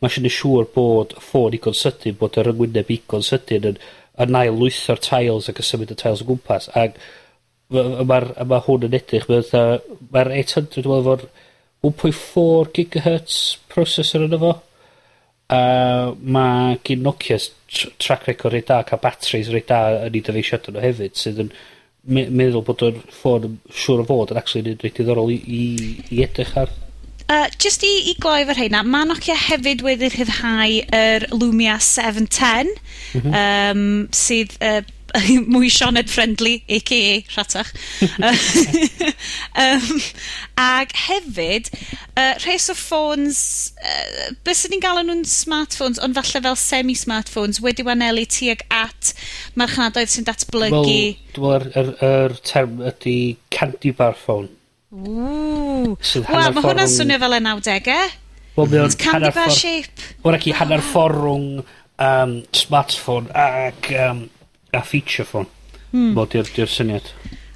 mae 0.00 0.14
sy'n 0.14 0.30
siŵr 0.30 0.70
bod 0.76 1.16
ffôn 1.20 1.56
igon 1.58 1.76
sydyn, 1.76 2.16
bod 2.20 2.38
yr 2.40 2.52
yngwyneb 2.52 2.92
igon 2.94 3.24
sydyn 3.26 3.68
yn, 3.72 3.80
yn 4.22 4.38
ail 4.38 4.60
lwytho'r 4.60 5.02
tiles 5.02 5.50
ac 5.50 5.60
yn 5.60 5.68
symud 5.68 5.92
y 5.92 5.98
tiles 6.00 6.22
o 6.22 6.28
gwmpas. 6.28 6.70
Ac 6.78 7.00
mae'r 7.74 8.30
ma 8.46 8.60
hwn 8.64 8.86
yn 8.88 8.96
edrych, 9.00 9.26
mae'r 9.30 9.82
ma 10.14 10.22
800, 10.28 10.78
dwi'n 10.78 10.94
meddwl, 10.94 11.26
1.4 11.84 12.70
GHz 12.78 13.40
processor 13.72 14.24
yn 14.28 14.38
efo. 14.38 14.54
Yy, 15.52 16.14
mae 16.34 16.78
gen 16.88 17.02
Nokia 17.04 17.36
s- 17.36 17.50
tr 17.68 17.90
track 18.00 18.26
record 18.30 18.54
reit 18.54 18.70
da, 18.70 18.82
cael 18.88 19.00
batteries 19.02 19.50
reit 19.52 19.68
da 19.68 19.80
yn 20.06 20.14
'u 20.16 20.22
dyfeisiada 20.24 20.72
nhw 20.72 20.80
hefyd 20.84 21.18
sydd 21.20 21.42
yn 21.44 21.50
me- 22.06 22.30
meddwl 22.30 22.64
bod 22.64 22.84
yr 22.86 22.96
ffôn 23.12 23.44
yn 23.50 23.58
siŵr 23.82 24.00
o 24.04 24.06
fod 24.08 24.32
yn 24.32 24.40
actually 24.40 24.72
un 24.72 24.80
reit 24.80 24.96
diddorol 24.96 25.32
i 25.34 25.36
i, 25.44 25.62
i 26.10 26.22
edrych 26.24 26.56
ar. 26.62 26.72
Uh, 27.28 27.46
just 27.58 27.84
i, 27.84 27.92
i 28.10 28.14
gloi 28.20 28.42
efo 28.44 28.52
rheina, 28.56 28.82
mae 28.84 29.08
Nokia 29.08 29.36
hefyd 29.46 29.84
wedi 29.84 30.10
rhyddhau 30.12 30.74
yr 30.96 31.24
Lumia 31.32 31.78
710, 31.80 32.72
mm 33.14 33.20
-hmm. 33.20 33.38
um, 33.40 34.08
sydd 34.12 34.56
uh, 34.60 34.82
mwy 35.54 35.70
Sioned 35.70 36.10
friendly, 36.10 36.64
a.k.a. 36.68 37.22
rhatach. 37.34 37.70
um, 39.64 40.00
ag 40.58 40.94
hefyd, 41.06 41.70
uh, 42.16 42.34
rhes 42.42 42.66
o 42.72 42.76
ffôns, 42.78 43.42
uh, 43.78 44.32
bys 44.46 44.64
ni'n 44.70 44.82
galw 44.82 45.04
nhw'n 45.04 45.22
smartphones, 45.28 46.00
ond 46.02 46.18
falle 46.18 46.42
fel 46.48 46.58
semi-smartphones, 46.58 47.62
wedi 47.64 47.86
wanelu 47.86 48.26
tuag 48.30 48.66
at 48.74 49.14
marchnadoedd 49.60 50.10
sy'n 50.10 50.28
datblygu. 50.28 50.82
Wel, 50.82 51.16
dwi'n 51.36 51.70
meddwl, 51.70 51.96
yr 52.10 52.36
term 52.42 52.82
ydy 52.90 53.18
candy 53.54 53.94
bar 53.94 54.18
phone. 54.18 54.50
Ww. 54.94 55.94
Wel, 55.94 56.52
mae 56.54 56.62
hwnna'n 56.62 56.90
swnio 56.90 57.18
fel 57.22 57.38
y 57.38 57.42
90au. 57.42 58.04
Wel, 58.54 58.70
mae 58.70 58.84
o'n 58.84 59.00
hanner 59.08 59.34
ffordd... 59.34 59.58
shape. 59.58 60.12
Wel, 60.26 60.38
ac 60.38 60.46
i 60.50 60.54
hanner 60.54 60.82
oh. 60.82 60.90
ffordd 60.92 61.18
rhwng 61.22 61.48
um, 62.02 62.38
smartphone 62.54 63.30
ac 63.34 63.90
um, 63.98 64.26
a 64.76 64.82
feature 64.82 65.26
phone. 65.28 65.50
Hmm. 65.92 66.12
Mo, 66.16 66.26
di'r, 66.30 66.48
di 66.54 66.66
syniad. 66.68 67.10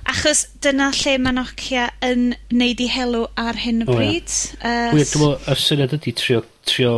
Achos 0.08 0.46
dyna 0.64 0.88
lle 0.96 1.18
mae 1.20 1.36
Nokia 1.36 1.88
yn 2.04 2.30
neud 2.54 2.80
i 2.80 2.88
helw 2.88 3.26
ar 3.36 3.58
hyn 3.60 3.84
o 3.84 3.88
bryd. 3.90 4.30
O, 4.30 4.60
uh, 4.64 4.92
Weird, 4.96 5.10
dwi'n 5.12 5.24
meddwl, 5.24 5.34
y 5.52 5.56
syniad 5.60 5.96
ydy 5.98 6.14
trio, 6.16 6.42
trio, 6.68 6.92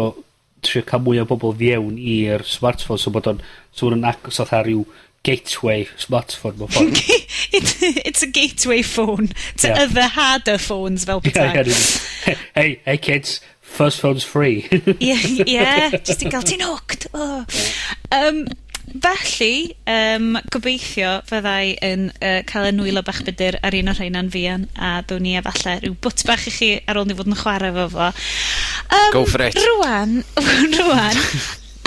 trio 0.63 0.85
cael 0.87 1.03
mwy 1.03 1.23
o 1.23 1.27
bobl 1.27 1.57
fiewn 1.59 1.99
i'r 1.99 2.45
smartphone, 2.47 3.03
so 3.03 3.11
bod 3.15 3.27
o'n, 3.33 3.41
so 3.75 3.89
bod 3.89 3.99
o'n 3.99 4.11
agos 4.13 4.39
oedd 4.45 4.55
ar 4.55 4.69
rhyw 4.69 4.85
gateway 5.23 5.89
smartphone. 5.99 6.61
It, 7.53 8.07
it's 8.07 8.23
a 8.23 8.29
gateway 8.29 8.83
phone 8.83 9.29
to 9.57 9.69
yeah. 9.69 9.83
other 9.83 10.07
harder 10.07 10.57
phones 10.57 11.05
fel 11.05 11.21
bethau. 11.21 11.53
Yeah, 11.53 11.65
yeah, 11.65 12.35
hey, 12.55 12.81
hey 12.85 12.99
kids, 12.99 13.41
first 13.61 14.01
phone's 14.01 14.23
free. 14.23 14.69
yeah, 15.01 15.19
yeah, 15.47 15.91
just 15.91 16.25
i 16.25 16.31
gael 16.31 16.47
ti'n 16.47 16.63
hooked. 16.63 17.09
Oh. 17.13 17.45
Um, 18.13 18.47
felly, 19.05 19.77
um, 19.91 20.35
gobeithio 20.53 21.13
fyddai 21.29 21.77
yn 21.87 22.09
uh, 22.17 22.41
cael 22.49 22.71
'yn 22.71 22.81
nwylo 22.81 23.05
bach 23.07 23.23
budur 23.27 23.59
ar 23.63 23.77
un 23.79 23.93
o'r 23.93 24.01
rheina'n 24.01 24.33
fian 24.35 24.67
a 24.75 24.93
down 25.07 25.25
ni 25.27 25.37
efallai 25.41 25.79
rhyw 25.81 25.97
bwt 26.03 26.27
bach 26.29 26.49
i 26.51 26.55
chi 26.55 26.71
ar 26.91 27.01
ôl 27.01 27.09
ni 27.09 27.17
fod 27.19 27.31
yn 27.31 27.39
chwarae 27.41 27.73
fo 27.77 27.89
fo. 27.95 28.11
Um, 28.91 29.09
Go 29.15 29.25
for 29.31 29.47
it. 29.47 29.59
Rwan, 29.61 30.21
rwan, 30.81 31.25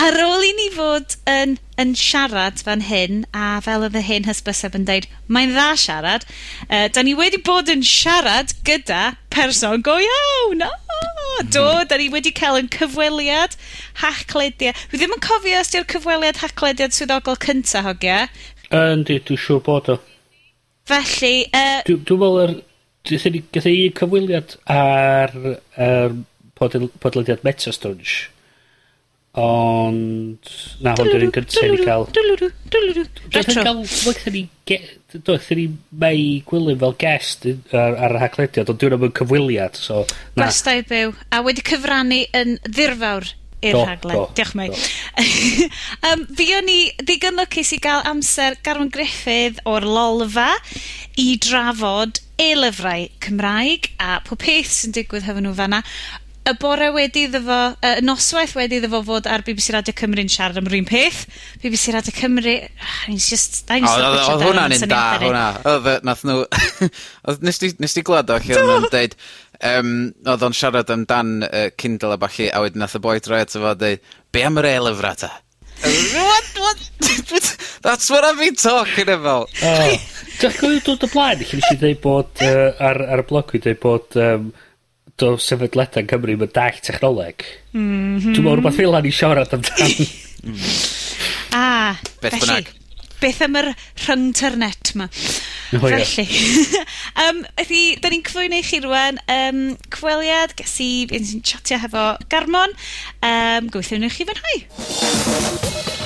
ar 0.04 0.16
ôl 0.20 0.42
i 0.44 0.50
ni 0.52 0.66
fod 0.74 1.14
yn, 1.30 1.54
yn 1.80 1.92
siarad 1.96 2.60
fan 2.64 2.82
hyn, 2.84 3.22
a 3.32 3.60
fel 3.64 3.86
oedd 3.86 3.96
y 3.96 4.02
hen 4.04 4.26
hysbyseb 4.28 4.74
yn 4.76 4.84
deud, 4.88 5.06
mae'n 5.32 5.54
dda 5.54 5.68
siarad, 5.80 6.26
uh, 6.66 6.86
da 6.92 7.04
ni 7.04 7.14
wedi 7.16 7.40
bod 7.46 7.70
yn 7.72 7.84
siarad 7.88 8.52
gyda 8.68 9.14
person 9.32 9.84
go 9.86 9.94
iawn. 10.02 10.66
Oh, 10.66 11.38
do, 11.48 11.62
hmm. 11.64 11.86
da 11.88 11.96
ni 12.00 12.10
wedi 12.12 12.34
cael 12.36 12.60
yn 12.60 12.68
cyfweliad 12.74 13.56
hachlediad. 14.02 14.82
Rwy 14.90 15.00
ddim 15.00 15.16
yn 15.16 15.24
cofio 15.24 15.62
os 15.62 15.72
di'r 15.72 15.88
cyfweliad 15.94 16.42
hachlediad 16.42 16.96
swyddogol 16.96 17.40
cynta, 17.46 17.84
hogia. 17.88 18.26
Yndi, 18.68 19.18
dwi'n 19.24 19.40
siŵr 19.40 19.64
bod 19.64 19.90
o. 19.94 19.98
Felly... 20.90 21.48
Uh, 21.48 21.80
dwi'n 21.88 22.04
dwi 22.04 22.20
meddwl, 22.20 22.42
er, 22.44 22.54
gatho 23.08 23.72
ni 23.72 23.88
un 23.88 23.98
cyfweliad 24.02 24.58
ar, 24.68 25.34
ar 25.80 26.20
podlediad 26.60 27.44
Metastodge 27.46 28.33
Ond... 29.34 30.50
Na, 30.84 30.92
hwn 30.94 31.08
dwi'n 31.10 31.32
gyntaf 31.34 31.64
i 31.66 31.78
gael... 31.82 32.04
Dwi'n 32.14 32.36
gael... 33.66 33.80
Wnaethon 33.82 34.36
ni... 34.36 34.44
Wnaethon 34.70 35.58
ni 35.58 35.64
mai 35.90 36.18
gwylio 36.46 36.76
fel 36.78 36.94
guest 37.02 37.48
ar, 37.74 37.96
ar 37.98 38.14
y 38.14 38.20
haglediad, 38.22 38.70
ond 38.70 38.82
dwi'n 38.82 38.94
am 38.94 39.08
yn 39.08 39.16
cyfwiliad, 39.18 39.80
so... 39.80 40.04
Gwestai 40.38 40.84
byw. 40.86 41.16
A 41.34 41.42
wedi 41.46 41.66
cyfrannu 41.66 42.20
yn 42.38 42.60
ddirfawr 42.68 43.32
i'r 43.64 43.78
rhaglen. 43.80 44.22
Diolch 44.36 44.54
mwy. 44.58 44.70
um, 46.10 46.24
fi 46.38 46.48
o'n 46.58 46.70
i 46.70 46.78
ddigon 47.02 47.38
lwcus 47.40 47.72
i 47.74 47.80
gael 47.82 48.04
amser 48.10 48.58
Garwn 48.66 48.92
Griffith 48.94 49.58
o'r 49.68 49.86
Lolfa 49.88 50.50
i 51.20 51.34
drafod 51.42 52.20
e-lyfrau 52.40 53.08
Cymraeg 53.24 53.92
a 54.02 54.18
pob 54.26 54.42
peth 54.42 54.72
sy'n 54.74 54.94
digwydd 54.94 55.26
hefo 55.28 55.42
nhw 55.42 55.54
fanna 55.58 55.82
y 56.44 56.52
bore 56.60 56.90
wedi 56.92 57.24
iddo 57.24 57.40
fo, 57.44 57.58
y 57.80 58.02
noswaith 58.04 58.52
wedi 58.58 58.76
iddo 58.80 58.90
fo 58.92 59.00
fod 59.06 59.28
ar 59.30 59.44
BBC 59.46 59.72
Radio 59.72 59.94
Cymru'n 59.96 60.28
siarad 60.28 60.58
am 60.60 60.66
rhywun 60.68 60.88
peth. 60.88 61.22
BBC 61.62 61.94
Radio 61.94 62.12
Cymru, 62.12 62.56
ah, 62.68 62.98
it's 63.08 63.30
just... 63.32 63.62
Oedd 63.72 64.44
hwnna'n 64.44 64.74
un 64.76 64.90
da, 64.90 65.04
hwnna. 65.22 65.46
Oedd, 65.72 65.88
nath 66.04 66.24
nhw... 66.28 66.44
Nes 67.46 67.96
di 67.96 68.04
glad 68.04 68.32
o 68.34 68.36
lle 68.42 68.58
oedd 68.58 68.68
nhw'n 68.70 68.90
deud... 68.92 69.16
Um, 69.64 69.94
oedd 70.28 70.42
o'n 70.44 70.56
siarad 70.56 70.90
amdan 70.92 71.46
uh, 71.46 71.68
Kindle 71.80 72.12
a 72.12 72.20
bachu, 72.20 72.50
a 72.52 72.60
wedyn 72.60 72.82
nath 72.82 72.98
y 72.98 73.00
boi 73.00 73.16
droi 73.24 73.40
ato 73.46 73.62
fo 73.62 73.70
a 73.70 73.78
deud, 73.80 74.04
be 74.34 74.42
am 74.44 74.60
yr 74.60 74.68
e-lyfrau 74.74 75.16
ta? 75.22 75.30
what, 75.84 76.50
what? 76.60 76.82
That's 77.86 78.10
what 78.10 78.24
I've 78.24 78.38
been 78.38 78.58
talking 78.60 79.08
about. 79.08 79.48
Dwi'n 79.54 80.58
gwybod 80.58 80.84
dod 80.90 81.08
o 81.08 81.10
blaen, 81.14 81.40
lle 81.40 81.62
nes 81.62 81.72
i 81.72 81.80
ddeud 81.80 82.04
bod, 82.04 82.44
ar, 82.44 83.00
ar 83.14 83.24
y 83.24 83.28
blog, 83.32 83.56
i 83.56 83.64
ddeud 83.64 83.80
bod... 83.80 84.20
Um, 84.20 84.52
do 85.20 85.34
sefydleda 85.38 86.02
yn 86.02 86.08
Cymru 86.10 86.36
ma' 86.40 86.50
dall 86.50 86.80
technoleg. 86.84 87.44
Mm 87.72 87.82
-hmm. 88.18 88.32
Dwi'n 88.34 88.46
meddwl 88.46 88.56
rhywbeth 88.60 88.78
fel 88.80 88.96
ni 89.02 89.12
siarad 89.14 89.54
amdan. 89.54 89.94
a, 91.64 91.66
Beth 92.22 92.38
felly, 92.40 92.66
beth 93.20 93.42
am 93.46 93.58
yr 93.60 93.70
rhynternet 94.04 94.94
ma? 94.98 95.08
Oh, 95.74 95.88
yeah. 95.88 96.04
Felly, 96.04 96.84
um, 97.24 97.42
ydy, 97.62 97.82
da 98.02 98.10
ni'n 98.12 98.24
cyflwyno 98.26 98.60
i 98.60 98.66
chi 98.66 98.82
rwan 98.84 99.20
um, 99.30 99.62
cweliad, 99.94 100.56
ges 100.58 100.76
i 100.84 100.90
fynd 101.10 101.30
sy'n 101.30 101.44
chatio 101.46 101.80
hefo 101.82 102.06
Garmon, 102.30 102.74
um, 103.22 103.70
gobeithio 103.70 104.00
wneud 104.00 104.18
chi 104.18 104.28
fynhau. 104.30 106.03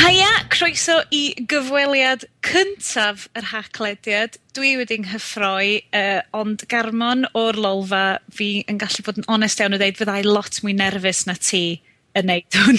Haia, 0.00 0.28
croeso 0.48 0.94
i 1.12 1.34
gyfweliad 1.44 2.22
cyntaf 2.46 3.26
yr 3.36 3.50
haclediad. 3.50 4.38
Dwi 4.56 4.70
wedi'n 4.80 5.04
nghyffroi, 5.04 5.74
uh, 5.92 6.22
ond 6.40 6.64
Garmon 6.72 7.26
o'r 7.36 7.58
Lolfa, 7.60 8.16
fi 8.32 8.62
yn 8.70 8.80
gallu 8.80 9.04
bod 9.04 9.20
yn 9.20 9.28
onest 9.28 9.60
iawn 9.60 9.76
o 9.76 9.80
ddeud 9.82 10.00
fyddai 10.00 10.22
lot 10.24 10.62
mwy 10.64 10.72
nerfus 10.78 11.26
na 11.28 11.36
ti 11.36 11.82
yn 12.18 12.28
neud 12.30 12.58
hwn. 12.58 12.78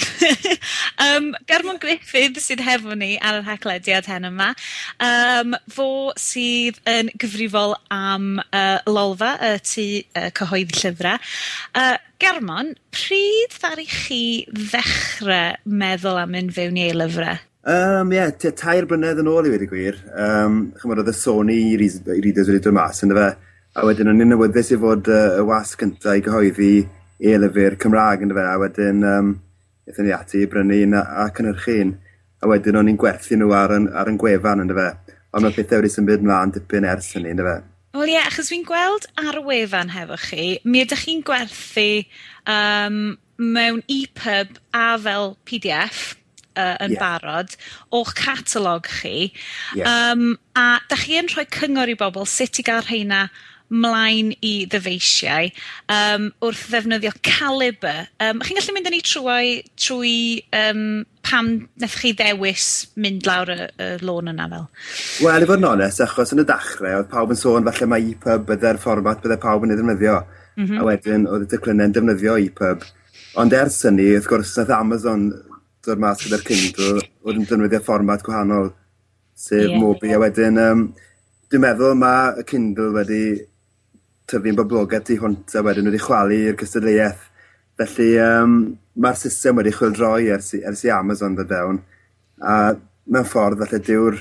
um, 1.06 1.28
Garmon 1.48 1.80
Griffith 1.82 2.40
sydd 2.42 2.62
hefo 2.64 2.96
ni 2.98 3.14
ar 3.18 3.40
yr 3.40 3.46
haclediad 3.46 4.08
hen 4.10 4.28
yma. 4.28 4.52
Um, 5.02 5.56
fo 5.72 5.88
sydd 6.20 6.80
yn 6.88 7.12
gyfrifol 7.20 7.76
am 7.94 8.40
uh, 8.44 8.78
Lolfa, 8.88 9.34
y 9.40 9.54
tu 9.66 9.86
uh, 10.18 10.28
cyhoedd 10.38 10.74
llyfrau. 10.80 11.22
Uh, 11.78 11.96
Garmon, 12.22 12.74
pryd 12.94 13.56
ddari 13.56 13.88
chi 13.90 14.22
ddechrau 14.52 15.56
meddwl 15.64 16.20
am 16.22 16.36
mynd 16.36 16.54
fewn 16.56 16.78
i 16.78 16.86
ei 16.90 16.96
lyfrau? 16.96 17.40
Um, 17.62 18.10
ie, 18.10 18.18
yeah, 18.18 18.52
tair 18.58 18.88
blynedd 18.90 19.20
yn 19.22 19.30
ôl 19.30 19.46
i 19.46 19.52
wedi 19.52 19.68
gwir. 19.70 19.98
Um, 20.18 20.72
Chymod, 20.80 21.02
oedd 21.02 21.12
y 21.12 21.16
Sony 21.16 21.58
i 21.72 21.78
readers 21.78 22.50
wedi 22.50 22.62
dod 22.64 22.74
mas, 22.74 23.02
ynddo 23.06 23.20
fe? 23.20 23.28
A 23.72 23.86
wedyn 23.88 24.10
o'n 24.10 24.20
i'n 24.20 24.34
awyddus 24.34 24.74
i 24.74 24.76
fod 24.76 25.06
uh, 25.08 25.38
y 25.40 25.44
wasg 25.48 25.80
cyntaf 25.80 26.18
i 26.18 26.24
gyhoeddi 26.26 26.72
e-lyfr 27.22 27.78
Cymraeg 27.82 28.24
yn 28.26 28.34
fe, 28.36 28.44
a 28.46 28.58
wedyn 28.60 29.02
um, 29.06 29.34
eithon 29.88 30.08
ni 30.08 30.14
ati 30.16 30.42
i 30.42 30.48
brynu 30.50 30.78
un 30.86 30.98
a 30.98 31.28
cynnyrchu 31.36 31.78
un. 31.84 31.96
A 32.42 32.50
wedyn 32.50 32.78
o'n 32.80 32.90
i'n 32.90 32.98
gwerthu 32.98 33.38
nhw 33.38 33.52
ar 33.54 33.74
yn, 33.76 33.86
ar 33.94 34.10
yn 34.10 34.18
gwefan 34.18 34.64
yn 34.64 34.72
fe. 34.74 34.88
Ond 35.32 35.46
mae 35.46 35.54
pethau 35.54 35.80
wedi 35.80 35.92
symud 35.94 36.24
mlaen 36.26 36.54
dipyn 36.54 36.88
ers 36.88 37.12
hynny 37.16 37.34
yn 37.36 37.44
fe. 37.46 37.58
Wel 37.92 38.08
ie, 38.08 38.16
yeah, 38.16 38.30
achos 38.30 38.48
fi'n 38.48 38.64
gweld 38.64 39.06
ar 39.20 39.36
y 39.38 39.44
wefan 39.44 39.92
hefo 39.92 40.16
chi, 40.24 40.46
mi 40.64 40.80
ydych 40.80 41.04
chi'n 41.04 41.22
gwerthu 41.28 41.86
um, 42.48 42.98
mewn 43.36 43.82
e-pub 43.92 44.58
a 44.72 44.86
fel 45.02 45.34
PDF 45.48 46.14
uh, 46.56 46.76
yn 46.84 46.94
yeah. 46.94 47.00
barod 47.00 47.56
o'ch 47.92 48.14
catalog 48.18 48.88
chi. 48.88 49.30
Yes. 49.76 49.86
Um, 49.88 50.38
a 50.56 50.80
da 50.88 50.98
chi 50.98 51.18
yn 51.20 51.30
rhoi 51.32 51.46
cyngor 51.52 51.92
i 51.92 51.96
bobl 52.00 52.28
sut 52.28 52.60
i 52.60 52.66
gael 52.66 52.84
rheina 52.86 53.26
mlaen 53.72 54.32
i 54.44 54.52
ddyfeisiau 54.70 55.48
um, 55.92 56.28
wrth 56.44 56.66
ddefnyddio 56.72 57.12
caliber. 57.24 58.06
Um, 58.20 58.42
chi'n 58.44 58.58
gallu 58.58 58.74
mynd 58.76 58.90
â 58.90 58.92
ni 58.92 59.00
trwy, 59.06 59.52
trwy 59.80 60.16
um, 60.58 60.82
pam 61.24 61.50
wnaeth 61.78 61.96
chi 62.02 62.12
ddewis 62.18 62.68
mynd 63.00 63.26
lawr 63.28 63.52
y, 63.54 63.58
y 63.80 63.90
lôn 64.04 64.30
yna 64.32 64.48
fel? 64.52 64.66
Wel, 65.24 65.44
i 65.44 65.48
fod 65.48 65.62
yn 65.62 65.68
onest, 65.70 66.02
achos 66.04 66.34
yn 66.34 66.42
y 66.42 66.46
dachrau, 66.48 66.98
oedd 67.00 67.10
pawb 67.12 67.32
yn 67.32 67.40
sôn 67.40 67.68
falle 67.68 67.88
mae 67.90 68.10
EPUB 68.12 68.48
bydde'r 68.50 68.80
fformat 68.82 69.22
bydde 69.24 69.38
pawb 69.42 69.64
yn 69.66 69.74
ei 69.74 69.80
ddefnyddio. 69.80 70.18
Mm 70.56 70.66
-hmm. 70.66 70.82
A 70.82 70.88
wedyn, 70.90 71.24
oedd 71.30 71.46
y 71.46 71.50
declynau'n 71.54 71.94
defnyddio 71.96 72.36
EPUB. 72.48 72.84
Ond 73.40 73.56
ers 73.56 73.80
hynny, 73.88 74.10
wrth 74.18 74.28
gwrs, 74.28 74.52
nath 74.58 74.74
Amazon 74.76 75.30
dod 75.86 76.02
mas 76.02 76.20
gyda'r 76.22 76.44
Kindle, 76.46 77.06
oedd 77.24 77.38
yn 77.38 77.48
defnyddio 77.48 77.80
fformat 77.86 78.26
gwahanol, 78.26 78.74
sef 79.34 79.70
yeah. 79.70 79.78
Mobi. 79.80 80.12
A 80.12 80.20
wedyn, 80.20 80.60
um, 80.60 80.84
dwi'n 81.48 81.64
meddwl 81.64 81.96
mae 81.98 82.42
y 82.42 82.44
Kindle 82.48 82.92
wedi 82.98 83.22
tyfu'n 84.32 84.58
boblogaeth 84.58 85.06
tu 85.08 85.18
hwnt 85.20 85.56
a 85.56 85.62
wedyn 85.66 85.90
wedi 85.90 86.00
chwalu 86.02 86.40
i'r 86.48 86.58
cystadleuaeth. 86.60 87.28
Felly 87.80 88.10
um, 88.20 88.58
mae'r 89.04 89.18
system 89.20 89.60
wedi 89.60 89.72
chwildroi 89.76 90.30
ers, 90.34 90.52
ers 90.58 90.84
i 90.86 90.92
Amazon 90.92 91.36
ddod 91.38 91.52
fewn. 91.52 91.80
A 92.42 92.58
mewn 93.12 93.28
ffordd 93.28 93.62
falle 93.62 93.82
dyw'r 93.86 94.20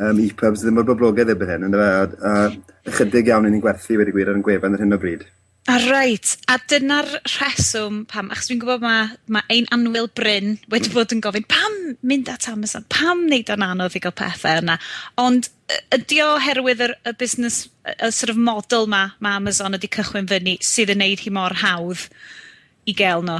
um, 0.00 0.20
e-pubs 0.22 0.64
ddim 0.64 0.78
mor 0.78 0.88
boblogaidd 0.88 1.34
erbyn 1.34 1.54
hyn. 1.54 1.68
Ynddo 1.68 1.82
fe? 1.82 1.90
A, 1.90 2.30
a 2.30 2.92
ychydig 2.92 3.30
iawn 3.30 3.48
i 3.48 3.52
ni'n 3.52 3.64
gwerthu 3.64 3.98
wedi 4.00 4.14
gwir 4.16 4.30
ar 4.32 4.38
yn 4.38 4.46
gwefan 4.46 4.76
ar 4.76 4.84
hyn 4.84 4.96
o 4.96 5.00
bryd. 5.00 5.26
A 5.70 5.76
reit, 5.78 6.32
a 6.50 6.56
dyna'r 6.66 7.06
rheswm 7.28 8.00
pam, 8.10 8.30
achos 8.34 8.48
dwi'n 8.50 8.58
gwybod 8.58 8.82
mae 8.82 9.04
ma 9.30 9.42
ein 9.54 9.68
anwyl 9.74 10.08
Bryn 10.18 10.56
wedi 10.72 10.88
mm. 10.88 10.94
bod 10.96 11.12
yn 11.14 11.20
gofyn, 11.22 11.44
pam 11.46 11.76
mynd 12.10 12.30
at 12.32 12.48
Amazon, 12.50 12.86
pam 12.90 13.20
wneud 13.28 13.52
o'n 13.54 13.62
anodd 13.62 13.94
i 13.94 14.02
gael 14.02 14.14
pethau 14.18 14.58
yna? 14.64 14.80
Ond 15.22 15.46
ydy 15.94 16.18
o 16.24 16.32
herwydd 16.42 16.82
y, 16.82 16.88
y 17.06 17.12
busnes, 17.20 17.60
y 17.92 18.10
sort 18.10 18.32
of 18.34 18.40
model 18.40 18.90
ma, 18.90 19.04
mae 19.22 19.38
Amazon 19.38 19.78
wedi 19.78 19.92
cychwyn 19.94 20.26
fyny 20.32 20.56
sydd 20.66 20.90
yn 20.96 21.04
neud 21.04 21.22
hi 21.22 21.34
mor 21.36 21.54
hawdd 21.62 22.08
i 22.90 22.96
gael 22.98 23.22
nhw? 23.28 23.38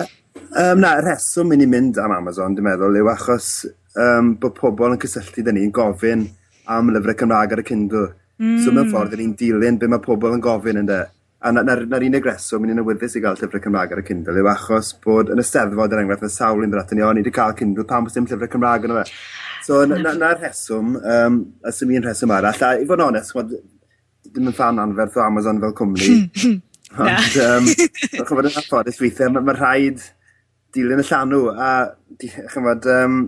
Um, 0.00 0.82
na, 0.82 0.96
y 0.98 1.06
rheswm 1.06 1.54
i 1.54 1.60
ni 1.60 1.70
mynd 1.70 2.02
am 2.02 2.16
Amazon, 2.16 2.58
dwi'n 2.58 2.72
meddwl, 2.72 2.98
yw 3.04 3.12
achos 3.14 3.52
um, 3.94 4.34
bod 4.42 4.58
pobl 4.58 4.96
yn 4.96 5.02
cysylltu 5.06 5.46
dyn 5.46 5.60
ni'n 5.60 5.74
gofyn 5.78 6.26
am 6.74 6.90
lyfrau 6.90 7.22
Cymraeg 7.22 7.54
ar 7.54 7.62
y 7.62 7.68
Kindle 7.70 8.08
Mm. 8.40 8.56
So 8.64 8.72
mewn 8.74 8.90
ffordd, 8.90 9.14
mm. 9.14 9.20
ni'n 9.20 9.36
dilyn 9.38 9.78
be 9.78 9.90
mae 9.90 10.02
pobl 10.02 10.34
yn 10.34 10.42
gofyn 10.42 10.80
ynddo. 10.82 11.04
A 11.44 11.52
na'r 11.52 11.66
na, 11.66 11.74
na 11.84 12.00
unig 12.00 12.24
reswm 12.24 12.64
ni'n 12.64 12.80
awyddus 12.80 13.18
i 13.18 13.20
gael 13.22 13.36
llyfrau 13.36 13.62
Cymraeg 13.66 13.92
ar 13.92 14.00
y 14.00 14.04
Kindle 14.06 14.40
yw 14.40 14.46
achos 14.48 14.94
bod 15.04 15.28
yn 15.34 15.42
y 15.42 15.44
steddfod 15.44 15.92
er 15.92 16.00
enghraifft 16.00 16.24
mae 16.24 16.32
sawl 16.32 16.64
yn 16.64 16.72
ddratyn 16.72 16.98
ni, 16.98 17.04
o, 17.04 17.10
ni 17.12 17.20
wedi 17.20 17.34
cael 17.36 17.52
Kindle 17.58 17.84
pam 17.90 18.06
bod 18.06 18.16
dim 18.16 18.28
llyfrau 18.30 18.52
Cymraeg 18.54 18.86
yn 18.88 18.94
fe. 18.96 19.04
So 19.66 19.82
na'r 19.88 20.00
na, 20.06 20.14
na 20.22 20.30
rheswm, 20.38 20.94
um, 20.96 21.36
a 21.60 21.72
sy'n 21.76 21.92
un 21.98 22.06
rheswm 22.06 22.32
arall, 22.32 22.64
a 22.64 22.70
i 22.80 22.88
fod 22.88 23.02
yn 23.02 23.06
onest, 23.10 23.36
wad, 23.36 23.52
ddim 24.30 24.50
yn 24.50 24.56
fan 24.56 24.80
anferth 24.80 25.20
o 25.20 25.24
Amazon 25.26 25.60
fel 25.62 25.76
cwmni. 25.82 26.08
Ond, 27.04 27.38
um, 27.44 27.68
chymryd 28.14 28.50
yn 28.50 28.58
anffodus 28.62 29.00
weithiau, 29.02 29.34
mae 29.34 29.44
ma 29.44 29.56
rhaid 29.56 30.00
dilyn 30.74 31.04
y 31.04 31.06
llanw, 31.10 31.42
a 31.52 31.70
chymryd, 32.54 32.88
um, 32.96 33.20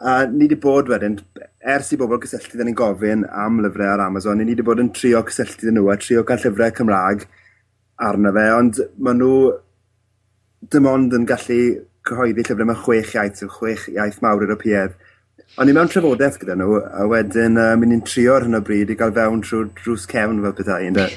a 0.00 0.20
ni 0.28 0.46
wedi 0.46 0.60
bod 0.60 0.92
wedyn 0.92 1.16
ers 1.60 1.92
i 1.92 1.98
bobl 2.00 2.20
cysylltu 2.22 2.56
dyn 2.56 2.70
ni'n 2.70 2.76
gofyn 2.78 3.26
am 3.28 3.60
lyfrau 3.60 3.92
ar 3.92 4.06
Amazon, 4.06 4.40
ni 4.40 4.48
wedi 4.48 4.64
bod 4.64 4.80
yn 4.80 4.92
trio 4.96 5.20
cysylltu 5.28 5.68
dyn 5.68 5.76
nhw 5.76 5.90
a 5.92 5.96
trio 6.00 6.24
cael 6.24 6.40
llyfrau 6.40 6.72
Cymraeg 6.78 7.26
arno 8.00 8.32
fe, 8.32 8.46
ond 8.56 8.80
maen 8.96 9.20
nhw 9.20 9.34
dim 10.72 10.88
ond 10.88 11.16
yn 11.16 11.26
gallu 11.28 11.60
cyhoeddi 12.08 12.46
llyfrau 12.46 12.70
mewn 12.70 12.80
chwech 12.84 13.14
iaith, 13.16 13.42
yw 13.44 13.52
chwech 13.58 13.88
iaith 13.92 14.22
mawr 14.24 14.46
Ewropeaidd. 14.46 14.96
Ond 15.58 15.68
ni 15.68 15.74
mewn 15.76 15.90
trafodaeth 15.92 16.38
gyda 16.40 16.56
nhw, 16.56 16.78
a 16.80 17.08
wedyn 17.10 17.60
uh, 17.60 17.74
mynd 17.76 17.98
i'n 17.98 18.06
trio 18.08 18.38
ar 18.38 18.48
hyn 18.48 18.56
o 18.56 18.62
bryd 18.64 18.94
i 18.94 18.96
gael 18.96 19.12
fewn 19.16 19.44
trwy 19.44 19.66
drws 19.82 20.08
cefn 20.08 20.40
fel 20.46 20.56
pethau. 20.56 20.86
ynddo? 20.86 21.10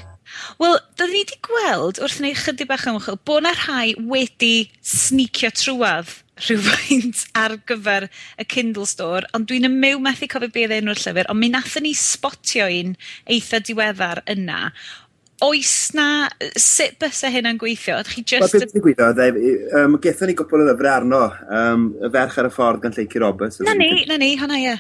Wel, 0.60 0.76
doeddwn 0.98 1.14
ni 1.14 1.24
wedi 1.24 1.40
gweld 1.46 2.04
wrth 2.04 2.20
wneud 2.20 2.40
chydig 2.42 2.68
bach 2.68 2.88
am 2.90 3.00
bod 3.00 3.40
yna 3.40 3.56
rhai 3.56 3.94
wedi 4.12 4.56
sneacio 4.84 5.52
trwad 5.56 6.12
rhywfaint 6.42 7.26
ar 7.44 7.58
gyfer 7.70 8.08
y 8.40 8.48
Kindle 8.50 8.88
Store, 8.90 9.28
ond 9.36 9.48
dwi'n 9.50 9.70
ymew 9.70 10.02
methu 10.04 10.30
cofio 10.32 10.50
beth 10.50 10.72
oedd 10.72 10.82
enw'r 10.82 11.02
llyfr, 11.04 11.30
ond 11.32 11.42
mi 11.42 11.52
nathon 11.54 11.88
ni 11.88 11.94
spotio 11.98 12.68
un 12.72 12.96
eitha 13.30 13.62
diweddar 13.64 14.24
yna. 14.34 14.68
Oes 15.44 15.92
na, 15.98 16.30
sut 16.56 16.96
bysa 17.02 17.30
hynna'n 17.34 17.60
gweithio? 17.60 17.98
Ydych 18.00 18.18
chi 18.18 18.26
just... 18.34 18.54
Wel, 18.54 18.64
beth 18.64 18.78
yn 18.78 18.86
gweithio, 18.86 19.10
um, 19.82 19.98
e, 19.98 20.04
gethon 20.06 20.32
ni 20.32 20.38
gwbl 20.40 20.64
o 20.64 20.68
lyfrau 20.70 20.94
arno, 20.94 21.24
um, 21.60 21.90
y 22.00 22.12
ferch 22.14 22.38
ar 22.40 22.50
y 22.50 22.54
ffordd 22.54 22.84
gan 22.86 22.96
Lleici 22.96 23.22
Roberts. 23.24 23.60
Na 23.68 23.76
ni, 23.78 23.92
na 24.10 24.20
ni, 24.22 24.34
hwnna 24.40 24.62
ie. 24.62 24.78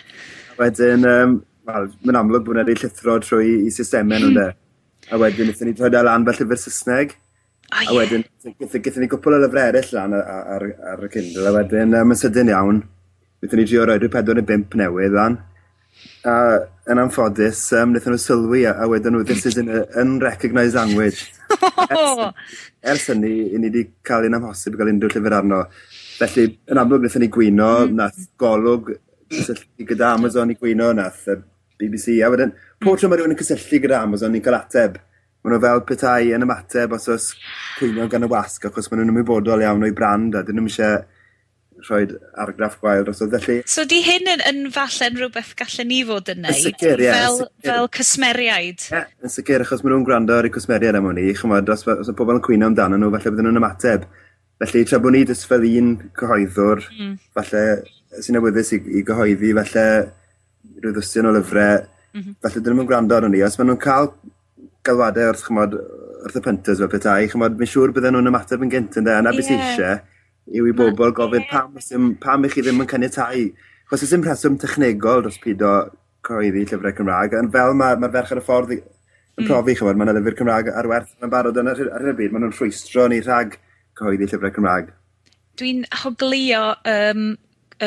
Wedyn, 0.59 1.07
um, 1.09 1.39
wel, 1.69 1.89
mae'n 2.05 2.21
amlwg 2.21 2.45
bod 2.47 2.57
yna 2.57 2.67
rei 2.69 2.79
llithro 2.79 3.17
trwy 3.25 3.57
i 3.67 3.73
systemau 3.75 4.21
nhw'n 4.21 4.31
hmm. 4.31 4.39
de. 4.39 5.11
A 5.11 5.19
wedyn, 5.19 5.49
wnaethon 5.49 5.69
ni 5.69 5.75
droi 5.75 5.91
e 5.91 6.05
lan 6.07 6.29
fel 6.29 6.39
llyfr 6.39 6.63
Saesneg. 6.63 7.17
Oh, 7.73 7.93
a 7.93 7.95
wedyn, 7.97 8.23
e- 8.45 8.53
e- 8.53 8.81
gyda 8.85 9.01
ni 9.01 9.09
gwpl 9.09 9.37
o 9.37 9.39
lyfrau 9.41 9.71
eraill 9.71 9.93
lan 9.95 10.13
ar, 10.17 10.27
ar, 10.55 10.65
ar 10.93 11.05
y 11.07 11.09
Kindle, 11.13 11.47
a 11.49 11.53
wedyn, 11.55 11.95
um, 11.97 12.13
yn 12.13 12.19
sydyn 12.19 12.51
iawn, 12.51 12.81
wnaethon 13.41 13.61
ni 13.61 13.65
drio 13.69 13.87
roi 13.87 13.97
rhyw 13.97 14.11
pedwar 14.13 14.37
neu 14.37 14.45
bimp 14.49 14.75
newydd 14.77 15.15
lan. 15.17 15.39
A 16.29 16.35
yn 16.91 17.01
anffodus, 17.01 17.61
um, 17.79 17.93
wnaethon 17.93 18.13
nhw 18.13 18.21
sylwi 18.21 18.65
a, 18.69 18.75
a 18.83 18.89
wedyn 18.91 19.17
nhw, 19.17 19.23
this 19.27 19.47
is 19.49 19.57
an 19.61 19.71
uh, 19.71 19.85
unrecognised 19.99 20.77
language. 20.77 21.31
ers, 21.87 22.21
ers 22.93 23.07
hynny, 23.09 23.33
i 23.55 23.61
ni 23.61 23.71
wedi 23.71 23.87
cael 24.05 24.27
un 24.29 24.37
amhosib 24.37 24.77
i 24.77 24.81
gael 24.81 24.93
unrhyw 24.93 25.15
llyfr 25.15 25.37
arno. 25.39 25.63
Felly, 26.19 26.49
yn 26.69 26.83
amlwg, 26.83 27.01
wnaethon 27.01 27.25
ni 27.25 27.31
gwyno, 27.33 27.71
mm. 27.87 27.97
nath 28.01 28.21
golwg 28.43 28.93
cysylltu 29.33 29.87
gyda 29.89 30.13
Amazon 30.19 30.53
i 30.53 30.59
gwyno, 30.59 30.91
nath 30.99 31.25
BBC, 31.81 32.19
a 32.21 32.29
wedyn, 32.29 32.53
pob 32.83 32.99
tro 32.99 33.09
mae 33.09 33.17
rhywun 33.17 33.33
yn 33.33 33.41
cysylltu 33.41 33.81
gyda 33.87 34.03
Amazon, 34.05 34.35
ni'n 34.35 34.45
cael 34.45 34.59
ateb 34.59 35.01
maen 35.43 35.55
nhw 35.55 35.63
fel 35.63 35.83
petai 35.87 36.31
yn 36.35 36.45
ymateb 36.45 36.95
os 36.95 37.09
oes 37.11 37.31
cwynion 37.77 38.11
gan 38.11 38.23
y 38.23 38.31
wasg 38.31 38.69
achos 38.69 38.87
maen 38.89 39.03
nhw'n 39.03 39.11
ymwybodol 39.13 39.63
iawn 39.65 39.83
o'i 39.83 39.95
brand 39.95 40.37
a 40.39 40.43
'dyn 40.43 40.59
nhw'n 40.59 40.71
eisiau 40.71 41.01
rhoi 41.83 42.05
argraff 42.39 42.77
gwael 42.79 43.03
dros 43.03 43.21
o 43.23 43.27
felly... 43.31 43.57
So 43.67 43.83
'di 43.83 43.99
hyn 44.05 44.29
yn, 44.33 44.43
yn 44.49 44.59
falle'n 44.73 45.17
rhywbeth 45.19 45.53
gallen 45.59 45.89
ni 45.91 46.01
fod 46.07 46.31
yn 46.31 46.43
neud? 46.45 46.55
Yn 46.55 46.67
sicr, 46.69 47.03
ie. 47.03 47.11
Fel, 47.11 47.39
fel 47.65 47.89
cysmeriaid? 47.97 48.85
Ie, 48.93 49.03
yn 49.25 49.33
sicr, 49.33 49.65
achos 49.65 49.83
maen 49.83 49.97
nhw'n 49.97 50.07
gwrando 50.07 50.37
ar 50.37 50.47
eu 50.47 50.53
cwsmeriaid 50.53 50.99
am 50.99 51.09
hwnni. 51.09 51.29
chymod, 51.39 51.71
os, 51.75 51.85
os 51.95 52.11
y 52.11 52.15
pobl 52.19 52.37
yn 52.37 52.43
cwyno 52.45 52.69
amdano 52.71 52.99
nhw, 52.99 53.11
falle 53.17 53.33
bydden 53.33 53.49
nhw'n 53.49 53.61
ymateb. 53.61 54.05
Felly, 54.63 54.83
tra 54.87 54.99
bod 55.03 55.15
ni 55.15 55.25
jyst 55.27 55.47
fel 55.49 55.65
un 55.67 55.95
cyhoeddwr, 56.19 56.85
mm. 56.93 57.15
falle 57.35 57.63
sy'n 58.23 58.39
awyddus 58.39 58.75
i, 58.77 58.79
i 58.99 59.03
gyhoeddi, 59.07 59.51
falle 59.59 59.87
rhyw 60.77 60.93
ddwstion 60.93 61.27
o 61.27 61.33
lyfrau, 61.35 61.83
mm 62.13 62.21
-hmm. 62.21 62.37
falle 62.45 62.63
dyn 62.63 62.77
nhw'n 62.79 62.87
gwrando 62.91 63.17
ar 63.17 63.27
hwnni. 63.27 63.43
Os 63.43 63.59
maen 63.59 63.73
nhw'n 63.73 63.83
cael 63.83 64.13
galwadau 64.87 65.31
wrth, 65.31 65.45
chymod, 65.47 65.75
wrth 66.23 66.39
y 66.39 66.43
pynters 66.43 66.81
fel 66.81 66.91
petai, 66.91 67.27
chymod, 67.31 67.55
mi'n 67.59 67.69
siŵr 67.71 67.93
bydden 67.95 68.17
nhw'n 68.17 68.31
ymateb 68.31 68.63
yn 68.65 68.71
gynt 68.73 68.97
yn 68.99 69.07
de, 69.07 69.15
a 69.15 69.23
na 69.23 69.33
beth 69.35 69.51
yeah. 69.51 69.69
eisiau 69.71 70.01
yw 70.59 70.67
i 70.67 70.73
bobl 70.75 71.13
gofyn 71.15 71.45
pam, 71.49 71.77
pam, 71.79 72.09
pam 72.19 72.47
eich 72.47 72.57
chi 72.57 72.63
ddim 72.65 72.83
yn 72.83 72.89
caniatau. 72.89 73.45
Chos 73.89 74.03
oes 74.03 74.11
dim 74.11 74.25
rheswm 74.25 74.57
technegol 74.59 75.23
dros 75.23 75.39
pido 75.43 75.71
coeddi 76.23 76.65
llyfrau 76.65 76.95
Cymraeg, 76.97 77.37
yn 77.39 77.51
fel 77.53 77.77
mae'r 77.79 78.01
ma, 78.01 78.09
ferch 78.11 78.33
ar 78.35 78.41
y 78.41 78.43
ffordd 78.43 78.73
yn 78.75 78.81
mm. 78.81 79.47
profi, 79.47 79.71
mm. 79.71 79.79
chymod, 79.79 79.99
mae 79.99 80.09
yna 80.09 80.17
lyfr 80.19 80.37
Cymraeg 80.39 80.71
ar 80.73 80.91
werth 80.91 81.15
yn 81.23 81.31
barod 81.31 81.59
yn 81.59 81.71
ar 81.71 81.79
y 81.79 82.15
byd, 82.19 82.35
maen 82.35 82.45
nhw'n 82.45 82.55
rhwystro 82.57 83.07
ni 83.11 83.21
rhag 83.23 83.57
cyhoeddi 83.99 84.27
llyfrau 84.27 84.55
Cymraeg. 84.57 84.91
Dwi'n 85.59 85.83
hoglio 86.03 86.63
um, 86.89 87.25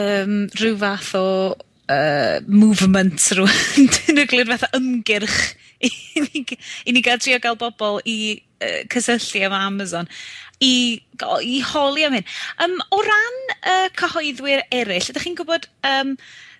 um, 0.01 0.35
rhyw 0.57 0.77
fath 0.81 1.13
o 1.19 1.29
uh, 1.53 2.37
movement 2.49 3.31
rhywun, 3.37 3.89
dwi'n 4.01 4.53
fath 4.53 4.69
o 4.71 4.73
ymgyrch 4.81 5.41
i 6.87 6.95
ni 6.95 7.05
gael 7.05 7.21
trio 7.23 7.39
gael 7.43 7.59
bobl 7.61 8.01
i 8.05 8.19
uh, 8.37 8.83
cysylltu 8.93 9.45
efo 9.47 9.59
Amazon 9.59 10.11
i, 10.61 11.03
i 11.43 11.61
holi 11.73 12.05
am 12.07 12.17
hyn. 12.17 12.27
Um, 12.65 12.77
o 12.95 13.01
ran 13.05 13.39
uh, 13.57 13.89
cyhoeddwyr 13.99 14.65
eraill, 14.73 15.11
ydych 15.13 15.27
chi'n 15.27 15.39
gwybod 15.39 15.69
um, 15.89 16.15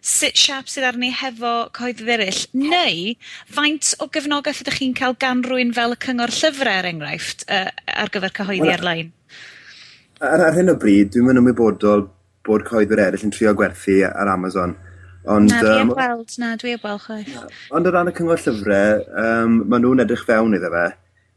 sut 0.07 0.39
siap 0.39 0.69
sydd 0.71 0.87
arni 0.91 1.11
hefo 1.17 1.55
cyhoeddwyr 1.77 2.27
eraill, 2.27 2.43
neu 2.61 3.15
faint 3.59 3.95
o 4.03 4.11
gefnogaeth 4.13 4.65
ydych 4.65 4.81
chi'n 4.83 4.97
cael 4.99 5.17
gan 5.23 5.45
rwy'n 5.47 5.75
fel 5.77 5.97
y 5.97 6.01
cyngor 6.07 6.35
llyfrau, 6.35 6.75
er 6.83 6.91
enghraifft, 6.93 7.47
uh, 7.49 7.71
ar 8.05 8.13
gyfer 8.13 8.35
cyhoeddi 8.41 8.69
well, 8.69 8.77
ar-lein? 8.77 9.15
Ar, 10.21 10.49
ar 10.51 10.59
hyn 10.59 10.73
o 10.73 10.77
bryd, 10.81 11.15
dwi'n 11.15 11.31
mynd 11.31 11.45
ymwybodol 11.45 12.09
bod 12.47 12.67
cyhoeddwyr 12.69 13.09
eraill 13.09 13.27
yn 13.27 13.35
trio 13.35 13.55
gwerthu 13.59 14.03
ar 14.09 14.31
Amazon. 14.33 14.77
Ond, 15.27 15.51
na, 15.51 15.61
dwi 15.63 15.83
um, 15.83 15.93
weld, 15.99 16.35
na, 16.39 16.53
dwi 16.61 16.77
weld 16.83 17.03
chwaith. 17.03 17.37
Ond 17.75 17.89
o 17.89 17.93
ran 17.93 18.11
y 18.11 18.15
cyngor 18.15 18.39
llyfrau, 18.43 19.01
um, 19.23 19.57
maen 19.67 19.83
nhw'n 19.83 20.05
edrych 20.05 20.23
fewn 20.29 20.55
iddo 20.55 20.71
fe. 20.71 20.87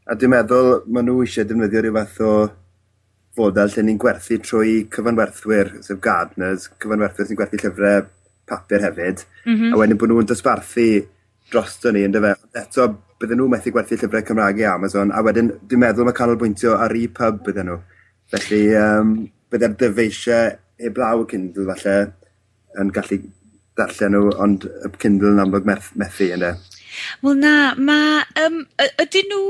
A 0.10 0.18
dwi'n 0.18 0.34
meddwl, 0.36 0.72
maen 0.94 1.10
nhw 1.10 1.24
eisiau 1.26 1.48
defnyddio 1.50 1.82
rhyw 1.86 1.96
fath 1.98 2.20
o 2.26 2.34
fodel 3.40 3.74
lle 3.74 3.86
ni'n 3.88 4.02
gwerthu 4.02 4.38
trwy 4.46 4.76
cyfanwerthwyr, 4.94 5.72
sef 5.86 6.02
gardeners, 6.06 6.68
cyfanwerthwyr 6.82 7.30
sy'n 7.30 7.40
gwerthu 7.40 7.62
llyfrau 7.64 8.06
papur 8.50 8.86
hefyd. 8.86 9.26
Mm 9.46 9.56
-hmm. 9.56 9.74
A 9.74 9.82
wedyn 9.82 10.02
bod 10.02 10.14
nhw'n 10.14 10.30
dosbarthu 10.30 10.88
drosto 11.50 11.92
ni, 11.92 12.06
ynddo 12.06 12.22
fe. 12.22 12.36
Eto, 12.62 12.88
bydden 13.20 13.42
nhw 13.42 13.50
methu 13.56 13.74
gwerthu 13.74 13.98
llyfrau 13.98 14.26
Cymraeg 14.30 14.62
i 14.62 14.70
Amazon, 14.70 15.12
a 15.12 15.24
wedyn 15.26 15.50
dwi'n 15.66 15.84
meddwl 15.86 16.06
mae 16.06 16.18
canolbwyntio 16.22 16.78
ar 16.78 16.94
e-pub 16.96 17.42
bydden 17.46 17.72
nhw. 17.72 17.82
Felly, 18.30 18.62
um, 18.78 19.18
bydde'r 19.50 19.76
dyfeisiau 19.82 20.54
heblaw 20.80 21.26
y 21.26 21.30
Kindle 21.34 21.66
falle 21.74 21.98
yn 22.80 22.94
gallu 22.94 23.22
ddarllen 23.80 24.16
nhw, 24.16 24.36
ond 24.46 24.68
y 24.70 24.94
Kindle 25.00 25.34
yn 25.34 25.44
amlwg 25.46 25.68
meth, 25.70 25.92
methu, 26.00 26.30
ynddo? 26.36 26.54
Wel 27.24 27.38
na, 27.40 27.58
mae... 27.80 28.24
um, 28.44 28.64
ydyn 29.02 29.30
nhw, 29.32 29.44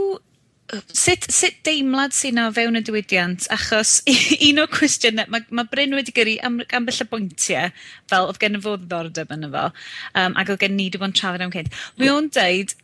sut, 0.94 1.26
sut 1.34 1.58
deimlad 1.66 2.14
sy'n 2.16 2.38
na 2.38 2.50
fewn 2.54 2.78
y 2.78 2.84
diwydiant? 2.86 3.48
Achos 3.56 4.00
un 4.48 4.62
o'r 4.64 4.70
cwestiynau, 4.74 5.30
mae 5.34 5.48
mae 5.50 5.72
Bryn 5.72 5.98
wedi 5.98 6.14
gyrru 6.16 6.38
am, 6.46 6.62
ambell 6.78 7.04
y 7.04 7.10
bwyntiau, 7.10 7.74
fel 8.12 8.30
oedd 8.30 8.42
gen 8.44 8.60
i 8.60 8.64
fod 8.64 8.86
ddordeb 8.86 9.34
yn 9.36 9.50
efo, 9.50 9.66
um, 10.14 10.38
ac 10.40 10.54
oedd 10.54 10.64
gen 10.66 10.78
ni 10.78 10.90
wedi 10.90 11.02
bod 11.02 11.12
yn 11.12 11.20
trafod 11.20 11.46
am 11.46 11.54
cynt. 11.56 11.76
Mae 12.00 12.14
o'n 12.14 12.32
dweud, 12.36 12.76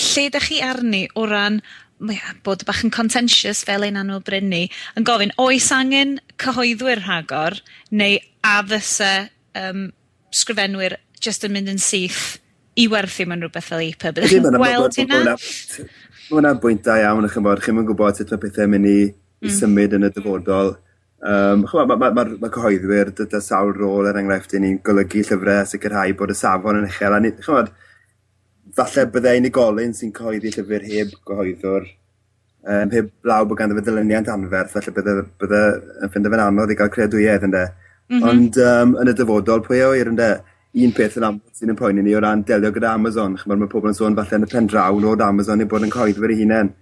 lle 0.00 0.26
da 0.30 0.42
chi 0.42 0.60
arni 0.62 1.06
o 1.18 1.26
ran 1.26 1.60
yeah, 2.08 2.32
bod 2.44 2.64
bach 2.68 2.84
yn 2.86 2.92
contentious 2.94 3.64
fel 3.66 3.84
ein 3.84 3.98
anwyl 4.00 4.22
brynu, 4.24 4.66
yn 4.96 5.06
gofyn 5.06 5.34
oes 5.42 5.68
angen 5.74 6.18
cyhoeddwyr 6.40 7.02
rhagor 7.04 7.58
neu 7.90 8.20
a 8.46 8.60
fysa 8.70 9.12
um, 9.58 9.88
sgrifenwyr 10.34 10.96
just 11.22 11.44
yn 11.46 11.54
mynd 11.56 11.72
yn 11.72 11.80
syth 11.82 12.38
i 12.78 12.86
werthu 12.90 13.26
mewn 13.28 13.44
rhywbeth 13.44 13.70
fel 13.70 13.82
EPUB. 13.84 14.20
Ydych 14.20 14.36
chi'n 14.36 14.46
gweld 14.56 14.98
hynna? 15.00 15.34
Mae 15.34 16.36
hwnna'n 16.36 16.60
bwynt 16.62 16.86
da 16.86 16.96
iawn, 17.02 17.26
chi'n 17.32 17.44
bod, 17.44 17.62
chi'n 17.64 17.82
gwybod 17.88 18.20
sut 18.20 18.32
mae 18.34 18.42
pethau 18.44 18.70
mynd 18.70 18.88
i, 18.88 18.96
i 19.10 19.48
mm. 19.48 19.54
symud 19.58 19.98
yn 19.98 20.08
y 20.08 20.12
dyfodol. 20.14 20.74
Um, 21.20 21.66
Mae 21.66 21.88
ma, 21.90 21.96
ma, 22.00 22.08
ma, 22.16 22.24
ma 22.40 22.48
cyhoeddwyr, 22.54 23.10
dyda 23.18 23.42
sawl 23.44 23.74
rôl 23.76 24.08
er 24.08 24.16
enghraifft 24.16 24.54
i 24.56 24.62
ni'n 24.62 24.78
golygu 24.86 25.20
llyfrau 25.26 25.58
a 25.60 25.66
sicrhau 25.68 26.14
bod 26.16 26.32
y 26.32 26.36
safon 26.38 26.80
yn 26.80 26.88
uchel. 26.88 27.16
A 27.16 27.20
ni, 27.20 27.34
chi'n 27.42 27.58
bod, 27.58 27.72
falle 28.78 29.06
byddai 29.12 29.40
unigolyn 29.42 29.92
sy'n 29.96 30.14
cyhoeddi 30.16 30.54
llyfr 30.54 30.86
heb 30.86 31.12
gyhoeddwr 31.28 31.90
um, 32.64 32.90
heb 32.90 33.10
law 33.24 33.44
bod 33.44 33.58
ganddo 33.58 33.76
fe 33.78 33.84
ddylyniant 33.86 34.30
anferth, 34.32 34.74
felly 34.76 34.94
bydde, 34.96 35.14
bydde 35.40 35.62
yn 36.04 36.12
ffind 36.12 36.30
fe'n 36.32 36.44
anodd 36.46 36.72
i 36.72 36.76
gael 36.78 36.92
creadwyedd 36.94 37.46
ynddo. 37.48 37.64
Mm 38.10 38.18
-hmm. 38.18 38.28
Ond 38.28 38.56
um, 38.58 38.94
yn 39.00 39.10
y 39.12 39.14
dyfodol, 39.14 39.62
pwy 39.62 39.84
oer 39.86 40.10
ynde? 40.10 40.30
Un 40.82 40.92
peth 40.94 41.16
yn 41.18 41.26
amlwg 41.26 41.58
sy'n 41.58 41.76
poeni 41.78 42.02
ni 42.02 42.14
o 42.14 42.20
ran 42.22 42.44
delio 42.46 42.70
gyda 42.74 42.92
Amazon. 42.94 43.36
Chymod, 43.38 43.58
mae 43.58 43.70
pobl 43.70 43.90
yn 43.90 43.96
sôn 43.98 44.16
falle 44.18 44.38
yn 44.38 44.46
y 44.46 44.50
pen 44.50 44.68
draw 44.70 44.98
nod 45.02 45.22
Amazon 45.26 45.62
i 45.62 45.66
bod 45.70 45.86
yn 45.86 45.90
coeddwyr 45.94 46.34
eu 46.34 46.42
hunain. 46.42 46.72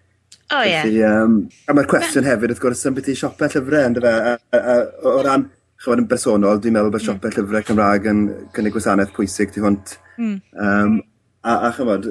O 0.52 0.56
oh, 0.56 0.64
ie. 0.64 0.72
Yeah. 0.96 1.22
Um, 1.24 1.38
a 1.68 1.76
mae'r 1.76 1.88
cwestiwn 1.88 2.28
hefyd, 2.28 2.52
wrth 2.52 2.60
gwrs, 2.64 2.84
yn 2.88 2.96
beth 2.96 3.08
i 3.12 3.16
siopau 3.16 3.48
llyfrau, 3.52 3.86
ynddo 3.90 4.04
fe? 4.04 4.12
A, 4.12 4.34
a, 4.56 4.58
a, 4.58 4.76
o 5.08 5.22
ran, 5.24 5.46
chymod, 5.84 6.02
yn 6.02 6.08
bersonol, 6.08 6.60
dwi'n 6.64 6.76
meddwl 6.76 6.92
bod 6.94 7.02
mm. 7.02 7.06
siopau 7.06 7.34
llyfrau 7.36 7.66
Cymraeg 7.68 8.08
yn 8.12 8.22
cynnig 8.56 8.76
gwasanaeth 8.76 9.12
pwysig 9.16 9.52
tu 9.52 9.64
hwnt. 9.64 9.96
Mm. 10.16 10.36
Um, 10.64 10.98
a, 11.44 11.58
a 11.68 11.72
chymod, 11.76 12.08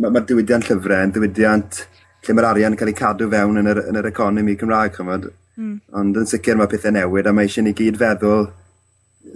mae'r 0.00 0.16
ma 0.16 0.24
diwydiant 0.24 0.68
llyfrau 0.70 1.08
yn 1.08 1.16
diwydiant 1.16 1.82
lle 2.24 2.36
mae'r 2.36 2.50
arian 2.50 2.72
yn 2.72 2.80
cael 2.80 2.92
ei 2.92 2.96
cadw 2.96 3.28
fewn 3.32 3.60
yn 3.60 3.72
yr, 3.72 3.82
yn 3.90 4.00
yr 4.00 4.08
economi 4.08 4.56
Cymraeg, 4.60 4.96
chymod. 4.96 5.28
Mm. 5.58 5.78
Ond 6.00 6.20
yn 6.20 6.28
sicr 6.28 6.58
mae 6.58 6.70
pethau 6.70 6.94
newid 6.94 7.28
a 7.30 7.34
mae 7.34 7.48
eisiau 7.48 7.66
ni 7.66 7.74
gyd 7.78 7.98
feddwl 8.00 8.48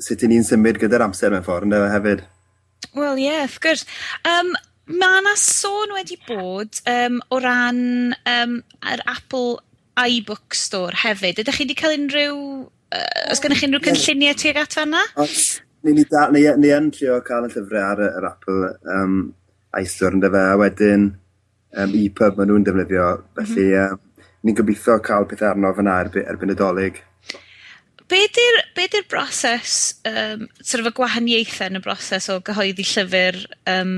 sut 0.03 0.25
i 0.25 0.31
ni'n 0.31 0.47
symud 0.47 0.79
gyda'r 0.81 1.07
amser 1.07 1.33
mewn 1.33 1.47
ffordd, 1.47 1.69
ynddo 1.69 1.85
e, 1.85 1.93
hefyd. 1.93 2.25
Wel 2.99 3.21
ie, 3.21 3.29
yeah, 3.29 3.45
of 3.47 3.59
gwrs. 3.63 3.85
Um, 4.29 4.53
mae 4.89 5.21
yna 5.23 5.35
sôn 5.41 5.95
wedi 5.97 6.19
bod 6.29 6.81
um, 6.91 7.21
o 7.35 7.41
ran 7.43 7.81
um, 8.33 8.59
yr 8.93 9.05
Apple 9.11 9.59
iBook 9.99 10.57
Store 10.57 10.97
hefyd. 11.05 11.43
Ydych 11.43 11.59
chi 11.59 11.67
wedi 11.67 11.79
cael 11.79 11.97
unrhyw... 11.99 12.43
Uh, 12.89 13.25
os 13.33 13.43
gennych 13.45 13.63
chi 13.63 13.69
unrhyw 13.69 13.85
cynlluniau 13.89 14.39
tuag 14.39 14.61
at 14.63 14.77
fanna? 14.79 15.03
Ni, 15.19 15.95
ni, 15.95 16.05
da, 16.11 16.29
ni, 16.35 16.45
ni 16.61 16.75
yn 16.75 16.91
trio 16.95 17.19
cael 17.27 17.49
y 17.49 17.55
llyfrau 17.55 17.85
ar 17.85 18.05
yr 18.09 18.29
Apple 18.31 18.75
um, 18.95 19.19
iStore, 19.79 20.17
ynddo 20.17 20.31
fe, 20.35 20.45
a 20.45 20.59
wedyn 20.61 21.09
um, 21.11 21.97
EPUB 22.05 22.39
maen 22.39 22.53
nhw'n 22.53 22.69
defnyddio. 22.69 23.09
Mhm. 23.19 23.41
Felly, 23.41 23.67
mm 23.73 23.75
-hmm. 23.75 23.99
um, 23.99 24.05
ni'n 24.49 24.57
gobeithio 24.59 24.99
cael 25.05 25.29
pethau 25.29 25.53
arno 25.53 25.75
fyna 25.77 26.01
erbyn 26.09 26.57
y 26.57 26.59
dolyg 26.59 27.03
be 28.09 28.21
di'r 28.33 28.61
be 28.77 28.87
di 28.89 29.03
broses, 29.09 29.95
um, 30.09 30.47
sort 30.63 30.81
of 30.81 30.89
y 30.91 30.95
gwahaniaethau 30.97 31.69
yn 31.69 31.81
y 31.81 31.83
broses 31.85 32.29
o 32.33 32.39
gyhoeddi 32.45 32.87
llyfr 32.89 33.39
um, 33.69 33.93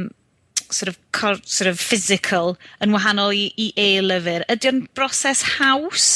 sort, 0.66 0.90
of, 0.90 0.98
cor, 1.16 1.38
sort 1.44 1.70
of 1.70 1.78
physical 1.78 2.56
yn 2.82 2.94
wahanol 2.94 3.34
i, 3.36 3.46
i 3.54 3.70
e-lyfr? 3.78 4.46
Ydy'n 4.50 4.82
broses 4.98 5.44
haws? 5.56 6.08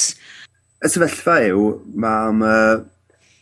Y 0.82 0.90
sefyllfa 0.90 1.38
yw, 1.52 1.68
mae 1.94 2.34
ma, 2.40 2.56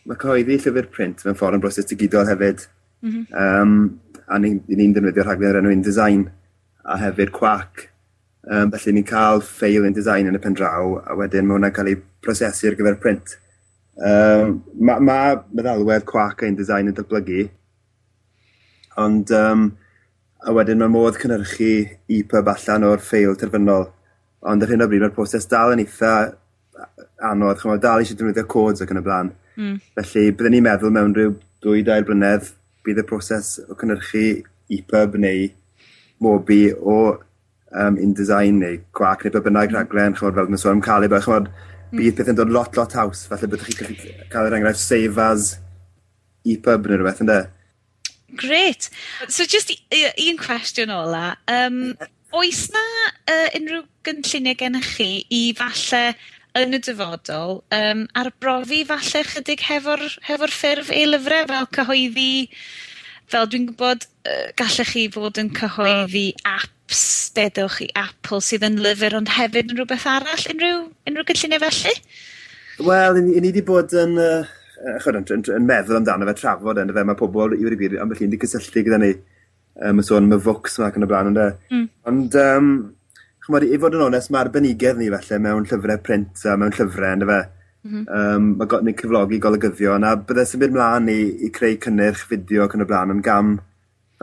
ma 0.09 0.19
cyhoeddi 0.21 0.59
llyfr 0.59 0.91
print 0.93 1.25
mewn 1.25 1.39
ffordd 1.39 1.57
yn 1.57 1.65
broses 1.65 1.89
digidol 1.89 2.29
hefyd. 2.29 2.67
Mm 3.03 3.15
-hmm. 3.15 3.25
um, 3.33 4.21
a 4.29 4.39
ni'n 4.39 4.61
ni, 4.69 4.77
ni 4.79 4.93
defnyddio 4.95 5.25
rhaglen 5.25 5.57
o'r 5.57 5.63
enw 5.63 5.73
InDesign 5.73 6.27
a 6.83 6.99
hefyd 7.01 7.33
Quack 7.35 7.89
Um, 8.43 8.73
felly 8.73 8.97
ni'n 8.97 9.07
cael 9.07 9.39
ffeil 9.47 9.85
yn 9.87 9.95
design 9.95 10.27
yn 10.27 10.35
y 10.35 10.41
pen 10.43 10.55
draw, 10.57 10.97
a 11.07 11.15
wedyn 11.15 11.47
mae 11.47 11.55
hwnna'n 11.55 11.75
cael 11.75 11.93
ei 11.93 11.99
prosesu 12.23 12.67
ar 12.69 12.75
gyfer 12.79 12.99
print. 12.99 13.37
Um, 13.95 14.57
mae 14.75 14.99
ma 14.99 15.19
meddalwedd 15.53 16.03
cwac 16.09 16.43
ein 16.43 16.57
design 16.59 16.91
yn 16.91 16.97
datblygu, 16.97 17.45
ond 18.99 19.31
um, 19.37 19.69
a 20.43 20.55
wedyn 20.57 20.81
mae 20.81 20.91
modd 20.91 21.19
cynhyrchu 21.21 21.71
e-pub 22.11 22.51
allan 22.51 22.87
o'r 22.89 23.03
ffeil 23.03 23.37
terfynol. 23.39 23.87
Ond 24.43 24.65
ar 24.65 24.73
hyn 24.73 24.83
o 24.83 24.89
bryd 24.91 25.05
mae'r 25.05 25.15
proses 25.15 25.47
dal 25.47 25.71
yn 25.71 25.85
eitha 25.85 26.13
anodd, 27.23 27.61
chymod, 27.61 27.81
dal 27.83 28.03
eisiau 28.03 28.19
defnyddio 28.19 28.43
codes 28.51 28.83
ac 28.83 28.91
yn 28.91 28.99
y 28.99 29.05
blaen. 29.05 29.31
Mm. 29.55 29.77
Felly 29.95 30.31
byddwn 30.33 30.57
ni'n 30.57 30.65
meddwl 30.67 30.95
mewn 30.95 31.15
rhyw 31.15 31.35
dwy 31.63 31.83
dair 31.87 32.03
blynedd 32.07 32.51
bydd 32.83 32.99
y 32.99 33.05
proses 33.07 33.55
o 33.69 33.77
cynhyrchu 33.79 34.25
e-pub 34.73 35.15
neu 35.21 35.47
mobi 36.23 36.65
o 36.73 36.97
um, 37.73 37.97
in 37.97 38.13
design 38.17 38.61
neu 38.63 38.79
gwac 38.97 39.25
neu 39.25 39.33
be 39.33 39.43
bynnag 39.47 39.71
mm. 39.71 39.77
rhaglen, 39.77 40.17
chymod, 40.17 40.37
fel 40.37 40.51
yn 40.51 40.61
sôn 40.61 40.77
am 40.77 40.85
Calib, 40.85 41.15
chymod, 41.25 41.49
mm. 41.49 41.97
bydd 41.99 42.19
pethau'n 42.19 42.39
dod 42.39 42.53
lot, 42.53 42.77
lot 42.79 42.95
haws. 42.99 43.25
Falle 43.31 43.49
byddwch 43.49 43.69
chi'n 43.71 43.81
gallu 43.81 44.29
cael 44.33 44.49
yr 44.49 44.57
enghraifft 44.59 44.83
save 44.83 45.27
as 45.27 45.53
e-pub 46.43 46.89
neu 46.89 47.01
rhywbeth, 47.01 47.23
ynddo? 47.25 47.41
Great. 48.35 48.89
So, 49.27 49.45
just 49.45 49.71
un 49.93 50.39
cwestiwn 50.41 50.93
ola. 50.93 51.35
Um, 51.47 51.93
oes 52.33 52.65
na 52.73 52.85
uh, 53.29 53.49
unrhyw 53.57 53.83
gynlluniau 54.05 54.57
gennych 54.57 54.95
chi 54.97 55.09
i 55.29 55.41
falle 55.57 56.15
yn 56.57 56.77
y 56.77 56.79
dyfodol 56.85 57.59
um, 57.73 58.05
arbrofi 58.17 58.83
falle 58.89 59.23
chydig 59.29 59.63
hefo'r, 59.67 60.03
hefo 60.27 60.49
ffurf 60.49 60.89
e-lyfrau 60.93 61.47
fel 61.49 61.69
cyhoeddi 61.77 62.31
fel 63.33 63.49
dwi'n 63.49 63.67
gwybod 63.69 64.05
uh, 64.05 64.49
gallech 64.59 64.93
chi 64.95 65.05
fod 65.13 65.41
yn 65.41 65.53
cyhoeddi 65.57 66.27
hmm. 66.33 66.55
ap 66.57 66.72
apps 66.83 67.31
dedwch 67.35 67.81
i 67.81 67.87
Apple 67.95 68.41
sydd 68.43 68.65
yn 68.67 68.79
lyfr 68.83 69.15
ond 69.17 69.31
hefyd 69.33 69.71
yn 69.71 69.77
rhywbeth 69.77 70.07
arall, 70.09 70.47
unrhyw, 70.51 70.81
unrhyw 71.07 71.27
gynllunio 71.29 71.59
felly? 71.63 71.93
Wel, 72.83 73.19
ni 73.23 73.39
wedi 73.41 73.63
bod 73.65 73.93
yn, 73.97 74.17
uh, 74.19 74.43
chod, 75.01 75.17
yn, 75.17 75.25
yn, 75.31 75.45
yn, 75.55 75.67
meddwl 75.69 75.99
amdano 76.01 76.27
fe, 76.27 76.35
trafod 76.41 76.77
e, 76.77 76.85
yn 76.85 76.93
fe, 76.93 77.05
mae 77.07 77.19
pobl 77.19 77.55
i 77.55 77.63
wedi 77.63 77.79
byd, 77.79 77.97
ambell 78.01 78.19
felly 78.19 78.29
wedi 78.31 78.41
cysylltu 78.43 78.83
gyda 78.85 78.99
ni, 79.01 79.13
um, 79.81 80.03
sôn 80.03 80.27
am 80.27 80.37
y 80.37 80.41
fwcs 80.43 80.79
yma 80.79 80.91
ac 80.91 80.99
yn 80.99 81.07
y 81.07 81.11
blaen, 81.11 81.31
ond, 81.31 81.41
mm. 81.71 81.89
ond 82.11 82.39
um, 82.43 82.71
chymod, 83.45 83.67
i 83.67 83.81
fod 83.81 83.97
yn 83.97 84.07
onest, 84.09 84.33
mae 84.33 84.43
arbenigedd 84.43 85.01
ni 85.01 85.11
felly 85.13 85.43
mewn 85.47 85.69
llyfrau 85.69 86.01
print 86.05 86.45
a 86.45 86.57
mewn 86.59 86.73
llyfrau, 86.75 87.11
ynddo 87.17 87.29
fe, 87.33 87.43
Mm 87.83 87.91
-hmm. 87.91 88.15
um, 88.15 88.43
mae 88.55 88.67
got 88.71 88.83
ni'n 88.87 88.95
cyflogi 88.95 89.41
golygyddion 89.43 90.05
a 90.07 90.13
byddai 90.15 90.45
symud 90.47 90.71
mlaen 90.71 91.09
i, 91.11 91.17
i 91.43 91.49
creu 91.51 91.73
cynnyrch 91.83 92.21
fideo 92.29 92.63
ac 92.63 92.77
yn 92.77 92.85
y 92.85 92.87
blaen 92.87 93.11
yn 93.11 93.19
gam 93.25 93.49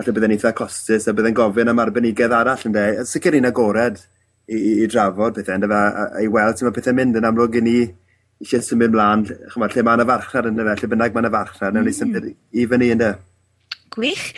falle 0.00 0.16
bydde'n 0.16 0.34
eitha 0.36 0.54
costus 0.56 1.08
a 1.08 1.14
bydde'n 1.16 1.36
gofyn 1.36 1.70
am 1.72 1.82
arbenigedd 1.82 2.34
arall 2.34 2.66
ynddo. 2.68 2.84
Yn 3.02 3.08
sicr 3.08 3.36
un 3.38 3.48
agored 3.50 4.00
i, 4.00 4.56
i, 4.56 4.72
i 4.84 4.90
drafod 4.90 5.38
bethau 5.38 5.58
ynddo 5.58 5.70
fe, 5.70 5.80
a, 5.80 6.04
a, 6.04 6.22
i 6.24 6.30
weld 6.32 6.58
sut 6.58 6.68
mae 6.68 6.76
pethau'n 6.78 7.00
mynd 7.00 7.20
yn 7.20 7.28
amlwg 7.30 7.58
i 7.60 7.64
ni 7.66 7.80
eisiau 8.40 8.64
symud 8.64 8.94
mlaen, 8.94 9.26
chymod, 9.52 9.74
lle 9.74 9.84
mae 9.84 10.00
yna 10.00 10.06
farchnad 10.08 10.48
ynddo 10.50 10.64
fe, 10.68 10.76
lle 10.80 10.92
bynnag 10.94 11.16
mae 11.16 11.26
yna 11.26 11.34
farchnad, 11.34 11.74
mm. 11.74 11.90
newn 11.90 11.90
ni 11.90 12.30
mm. 12.32 12.38
i 12.56 12.70
fyny 12.70 12.94
ynddo. 12.96 13.10
Gwych. 13.90 14.28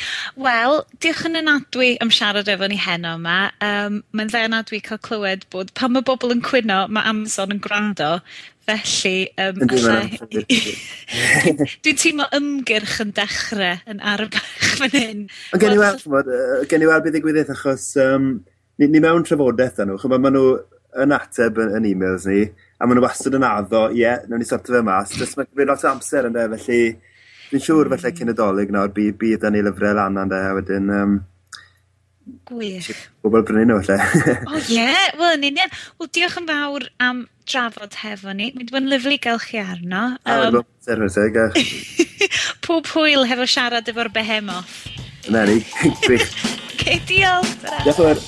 Wel, 0.40 0.78
diolch 1.04 1.26
yn 1.28 1.36
anadwy 1.42 1.90
am 2.00 2.10
siarad 2.14 2.48
efo 2.48 2.68
ni 2.72 2.78
heno 2.80 3.18
yma. 3.18 3.36
Um, 3.60 3.98
Mae'n 4.16 4.30
ddenad 4.32 4.70
dwi 4.70 4.80
cael 4.86 5.00
clywed 5.04 5.44
bod 5.52 5.74
pan 5.76 5.92
mae 5.92 6.04
bobl 6.08 6.32
yn 6.32 6.40
cwyno, 6.46 6.86
mae 6.88 7.04
Amazon 7.10 7.52
yn 7.52 7.60
gwrando, 7.62 8.14
Felly, 8.62 9.14
yym, 9.38 9.62
allai... 9.66 10.18
Dwi'n 11.82 11.98
teimlo 11.98 12.28
ymgyrch 12.36 13.00
yn 13.02 13.10
dechrau 13.16 13.80
yn 13.90 14.02
arbach 14.12 14.52
fan 14.78 14.94
hyn. 14.94 15.24
Ond 15.54 15.64
gen 15.64 15.74
i 15.74 15.80
weld, 15.80 16.02
chymod, 16.04 16.30
yy, 16.30 16.60
gen 16.70 16.84
i 16.84 16.90
weld 16.90 17.06
beth 17.06 17.16
ddigwyddith 17.16 17.50
achos 17.56 17.88
um, 18.02 18.28
ni, 18.78 18.86
ni 18.86 19.02
mewn 19.02 19.26
trafodaeth 19.26 19.82
â 19.82 19.88
nhw. 19.88 19.98
Chymod, 20.02 20.22
maen 20.22 20.38
nhw 20.38 20.46
yn 21.02 21.16
ateb 21.16 21.58
yn, 21.64 21.74
yn 21.80 21.90
e-mails 21.90 22.28
ni, 22.30 22.44
a 22.78 22.86
maen 22.86 23.00
nhw 23.00 23.06
wastad 23.08 23.38
yn 23.38 23.48
addo, 23.48 23.82
ie, 23.90 24.04
yeah, 24.04 24.22
nawn 24.30 24.44
ni 24.44 24.46
sorto 24.46 24.76
fe 24.76 24.84
mas. 24.86 25.16
Jyst 25.18 25.40
mae'n 25.40 25.50
gwneud 25.50 25.72
lot 25.72 25.82
o 25.88 25.90
amser 25.90 26.30
ynddo, 26.30 26.46
felly 26.54 26.80
dwi'n 27.50 27.66
siŵr 27.66 27.90
mm. 27.90 27.98
felly 27.98 28.16
cyn 28.20 28.32
y 28.32 28.38
dolyg 28.38 28.72
nawr 28.74 28.94
bydd, 28.94 29.18
bydd 29.18 29.50
yn 29.50 29.58
ei 29.58 29.66
lyfrau 29.66 29.98
lan 29.98 30.22
ynddo, 30.22 30.38
a 30.38 30.56
wedyn... 30.60 30.96
Um, 31.02 31.20
Gwych. 32.46 32.90
Bobl 33.22 33.42
brynu 33.46 33.64
nhw, 33.72 33.80
lle. 33.86 33.96
o 34.50 34.58
ie, 34.60 34.76
yeah. 34.76 35.08
wel, 35.18 35.36
yn 35.38 35.46
union. 35.50 35.72
Wel, 35.98 36.10
diolch 36.14 36.38
yn 36.38 36.46
fawr 36.50 36.86
am 37.02 37.24
drafod 37.50 37.98
hefo 38.02 38.34
ni. 38.36 38.52
Mae'n 38.54 38.70
dwi'n 38.70 38.90
lyflu 38.92 39.18
gael 39.22 39.42
chi 39.42 39.58
arno. 39.62 40.04
Um, 40.22 40.60
a, 40.60 40.62
um, 40.94 41.08
pob 42.66 42.90
hwyl 42.94 43.26
hefo 43.30 43.48
siarad 43.50 43.90
efo'r 43.90 44.12
behemoth. 44.14 44.78
Na 45.30 45.46
ni, 45.48 45.60
gwych. 46.06 46.30
Okay, 46.76 47.02
diolch. 47.10 47.58
Diolch 47.82 47.90
yn 47.90 48.00
fawr 48.04 48.24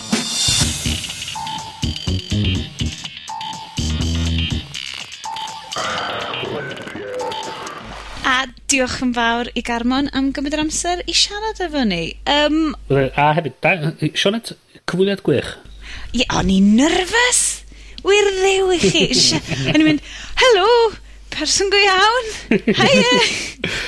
diolch 8.74 8.98
yn 9.04 9.12
fawr 9.14 9.50
i 9.54 9.62
Garmon 9.66 10.08
am 10.18 10.32
gymryd 10.34 10.56
yr 10.56 10.64
amser 10.64 11.02
i 11.06 11.14
siarad 11.14 11.60
efo 11.62 11.84
ni. 11.86 12.02
Um, 12.30 12.74
a 12.90 13.30
hefyd, 13.36 13.54
da, 13.62 13.92
Sionet, 14.18 14.54
cyfwyliad 14.90 15.22
gwych. 15.26 15.52
Ie, 16.16 16.26
o'n 16.34 16.50
i'n 16.50 16.74
nerfus. 16.80 17.42
Wy'r 18.04 18.30
ddew 18.40 18.74
i 18.74 18.80
chi. 18.82 19.06
o'n 19.70 19.78
i'n 19.78 19.86
mynd, 19.86 20.02
helo, 20.42 20.66
person 21.34 21.70
go 21.70 21.78
iawn. 21.78 22.28
Hiya. 22.80 23.14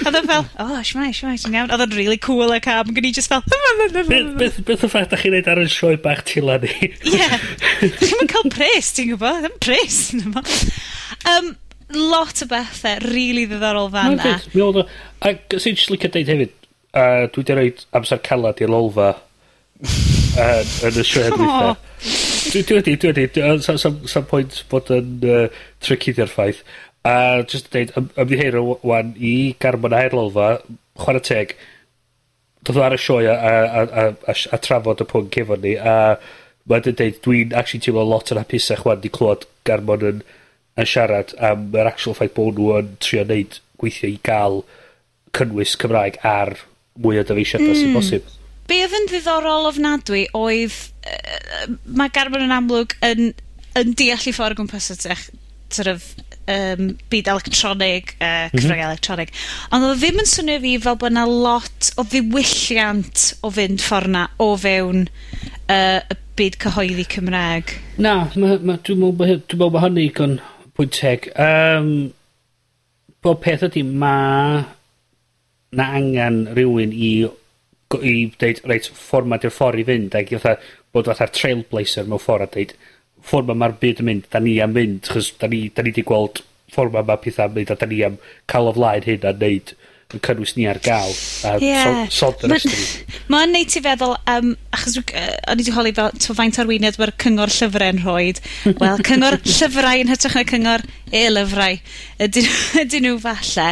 Oedd 0.07 0.21
o'n 0.21 0.31
fel, 0.31 0.47
o, 0.47 0.69
oh, 0.69 0.79
shmai, 0.87 1.11
shmai, 1.17 1.35
ti'n 1.43 1.59
iawn. 1.59 1.75
Oedd 1.75 1.87
o'n 1.89 1.99
really 1.99 2.21
cool 2.23 2.55
a 2.55 2.61
am, 2.77 2.95
Gwni 2.95 3.13
just 3.17 3.33
fel... 3.33 3.43
Beth 3.51 4.87
y 4.87 4.91
ffaith 4.93 5.11
da 5.13 5.21
chi'n 5.21 5.35
neud 5.35 5.51
ar 5.51 5.65
y 5.65 5.69
sioe 5.73 5.99
bach 6.03 6.23
tila 6.31 6.61
ni? 6.63 6.93
Ie. 7.11 7.31
Chi'n 7.99 8.31
cael 8.31 8.51
pres, 8.55 8.95
ti'n 8.95 9.15
gwybod? 9.15 9.47
Ddim 9.47 9.63
pres. 9.67 10.03
Um, 11.27 11.57
lot 11.95 12.43
o 12.43 12.49
bethau 12.51 12.99
rili 13.03 13.15
really 13.15 13.45
ddiddorol 13.51 13.91
fan 13.93 14.17
na. 14.19 14.39
Mi 14.55 14.63
oedd 14.65 14.81
o... 14.83 14.87
Ac 15.27 15.59
sy'n 15.63 15.77
jyst 15.77 15.93
licio 15.93 16.11
deud 16.13 16.33
hefyd, 16.33 16.57
a 16.97 17.05
uh, 17.05 17.29
dwi 17.33 17.43
wedi 17.43 17.57
rhoi 17.57 17.71
amser 17.99 18.23
calad 18.25 18.63
i'r 18.63 18.73
lolfa 18.73 19.13
uh, 20.43 20.63
yn 20.89 20.99
y 21.03 21.05
sioe 21.07 21.31
dwytha. 21.35 21.77
Dwi 22.47 22.79
wedi, 22.79 22.97
dwi 23.03 23.13
wedi, 23.13 23.69
some 23.69 24.27
point 24.31 24.59
bod 24.73 24.91
yn 24.97 25.15
uh, 25.29 25.47
tricyddi'r 25.85 26.33
ffaith. 26.33 26.65
A 27.07 27.45
just 27.47 27.71
yn 27.71 27.93
deud, 27.93 28.11
ymddiheir 28.19 28.59
wan 28.83 29.15
i 29.17 29.37
Garmon 29.63 29.95
a 29.95 30.07
lolfa, 30.13 30.51
chwarae 30.99 31.23
teg, 31.23 31.55
dod 32.67 32.81
ar 32.83 32.97
y 32.97 32.99
sioe 32.99 33.29
a, 33.31 33.37
a, 33.37 33.53
a, 33.53 33.85
a, 33.87 34.09
a 34.33 34.35
a 34.57 34.59
trafod 34.59 35.05
y 35.05 35.07
pwnc 35.07 35.39
efo 35.43 35.59
ni, 35.63 35.77
a 35.79 36.17
mae'n 36.67 36.89
deud, 36.89 37.21
dwi'n 37.23 37.55
actually 37.55 37.85
teimlo 37.85 38.03
lot 38.03 38.33
yn 38.35 38.41
hapusach 38.43 38.83
wan 38.89 39.03
di 39.05 39.13
clywed 39.13 39.47
Garmon 39.69 40.09
yn 40.09 40.25
yn 40.77 40.89
siarad 40.89 41.35
am 41.51 41.69
yr 41.75 41.91
actual 41.91 42.17
ffaith 42.17 42.35
bod 42.37 42.59
nhw 42.59 42.81
yn 42.81 42.91
trio 43.03 43.25
neud 43.29 43.61
gweithio 43.81 44.11
i 44.13 44.19
gael 44.27 44.61
cynnwys 45.37 45.77
Cymraeg 45.81 46.19
ar 46.27 46.55
mwy 47.03 47.21
o 47.21 47.25
dyfeisiadau 47.29 47.73
mm. 47.73 47.81
sy'n 47.81 47.97
bosib. 47.97 48.29
Be 48.67 48.81
oedd 48.85 48.95
yn 48.99 49.11
ddiddorol 49.11 49.71
ofnadwy 49.71 50.27
oedd... 50.37 50.77
Uh, 51.07 51.75
mae 51.87 52.11
Garmon 52.11 52.43
yn 52.43 52.55
amlwg 52.55 52.97
yn, 53.07 53.29
yn 53.79 53.93
deall 53.99 54.25
i 54.27 54.33
ffordd 54.35 54.57
o 54.57 54.61
gwmpas 54.61 54.89
y 54.91 54.97
tech, 55.05 55.29
sort 55.71 55.91
of, 55.93 56.09
um, 56.51 56.91
byd 57.13 57.31
electronig, 57.31 58.15
uh, 58.19 58.27
mhm. 58.27 58.57
cyfrwng 58.57 58.73
mm 58.73 58.81
-hmm. 58.81 58.89
electronig. 58.89 59.33
Ond 59.71 59.87
oedd 59.87 60.03
ddim 60.03 60.21
yn 60.23 60.31
swnio 60.31 60.59
fi 60.65 60.75
fel 60.83 60.99
bod 61.01 61.15
yna 61.15 61.27
lot 61.31 61.93
o 61.97 62.07
ddiwylliant 62.07 63.27
o 63.47 63.53
fynd 63.55 63.85
ffordd 63.85 64.13
na 64.17 64.27
o 64.43 64.53
fewn 64.61 65.07
uh, 65.07 66.01
y 66.03 66.19
byd 66.37 66.59
cyhoeddi 66.61 67.07
Cymraeg. 67.15 67.79
Na, 68.03 68.27
dwi'n 68.35 68.67
meddwl 68.67 69.63
bod 69.63 69.81
hynny 69.87 70.11
gan 70.17 70.41
Pwynt 70.77 70.97
teg. 71.01 71.31
Um, 71.41 71.91
bob 73.25 73.43
peth 73.45 73.67
ydy, 73.71 73.85
ma... 73.87 74.17
Na 75.77 75.87
angen 75.99 76.45
rhywun 76.55 76.93
i 76.95 77.11
i 78.03 78.13
dweud, 78.35 78.61
reit, 78.67 78.87
ffordd 78.91 79.29
ma 79.31 79.37
di'r 79.39 79.53
ffordd 79.55 79.83
i 79.83 79.85
fynd, 79.87 80.15
ac 80.19 80.31
i 80.33 80.39
fatha, 80.43 80.63
bod 80.95 81.07
fatha'r 81.11 81.33
trailblazer 81.35 82.09
mewn 82.09 82.23
ffordd 82.23 82.47
a 82.47 82.49
dweud, 82.55 82.73
ffordd 83.27 83.51
ma 83.51 83.57
mae'r 83.61 83.77
byd 83.83 84.03
yn 84.03 84.09
mynd, 84.09 84.29
da 84.33 84.41
ni 84.43 84.57
am 84.63 84.73
mynd, 84.75 85.11
chos 85.13 85.33
da 85.41 85.51
ni, 85.51 85.67
da 85.75 85.85
ni 85.87 85.93
di 85.95 86.05
gweld 86.07 86.43
ffordd 86.73 86.95
ma 86.95 87.05
mae 87.07 87.23
pethau'n 87.23 87.55
mynd, 87.55 87.71
a 87.71 87.79
da 87.79 87.89
ni 87.91 88.01
am 88.07 88.19
cael 88.51 88.71
o 88.71 88.75
flaen 88.77 89.07
hyn 89.07 89.27
a 89.29 89.33
neud 89.39 89.75
yn 90.15 90.23
cynnwys 90.23 90.53
ni 90.55 90.69
ar 90.71 90.79
gael 90.83 91.15
a 91.49 91.57
yeah. 91.59 92.05
sod 92.15 92.45
yr 92.47 92.55
ystod. 92.55 93.15
Mae'n 93.33 93.51
neud 93.51 93.71
ti 93.73 93.81
feddwl, 93.83 94.15
um, 94.31 94.53
achos 94.77 95.01
uh, 95.01 95.25
o'n 95.51 95.59
i 95.59 95.65
wedi 95.65 95.75
holi 95.75 95.93
fel, 95.97 96.13
to 96.23 96.37
faint 96.39 96.61
arweinydd 96.63 96.99
mae'r 97.01 97.13
cyngor 97.23 97.51
llyfrau 97.51 97.95
yn 97.95 98.03
rhoid. 98.05 98.41
Wel, 98.69 99.03
cyngor 99.09 99.39
llyfrau 99.57 100.05
yn 100.05 100.13
hytrach 100.13 100.37
na 100.39 100.45
cyngor 100.47 100.87
e-lyfrau. 101.11 101.81
Ydyn, 102.23 102.47
ydyn 102.85 103.07
nhw 103.09 103.17
falle. 103.25 103.67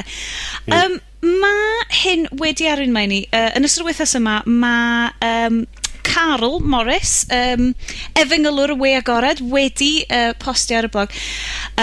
Um, 0.75 0.99
mae 1.45 1.87
hyn 2.01 2.27
wedi 2.43 2.67
arwyn 2.73 2.95
mae 2.97 3.09
ni. 3.11 3.23
Uh, 3.31 3.53
yn 3.55 3.69
ystod 3.69 3.87
y 3.87 3.93
wythnos 3.93 4.17
yma, 4.19 4.41
mae 4.51 5.15
um, 5.31 5.63
Carl 6.05 6.59
Morris, 6.67 7.15
um, 7.31 7.71
efengylwr 8.19 8.75
y 8.75 8.81
we 8.83 8.93
agored, 8.99 9.39
wedi 9.55 9.93
uh, 10.11 10.35
postio 10.43 10.83
ar 10.83 10.91
y 10.91 10.93
blog, 10.99 11.15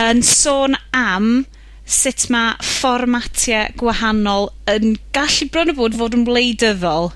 yn 0.03 0.21
sôn 0.27 0.75
am 0.91 1.45
sut 1.91 2.29
mae 2.31 2.55
fformatiau 2.63 3.75
gwahanol 3.79 4.49
yn 4.71 4.95
gallu 5.15 5.49
bron 5.51 5.73
o 5.73 5.77
bod 5.77 5.97
fod 5.99 6.15
yn 6.17 6.27
wleidyddol, 6.29 7.11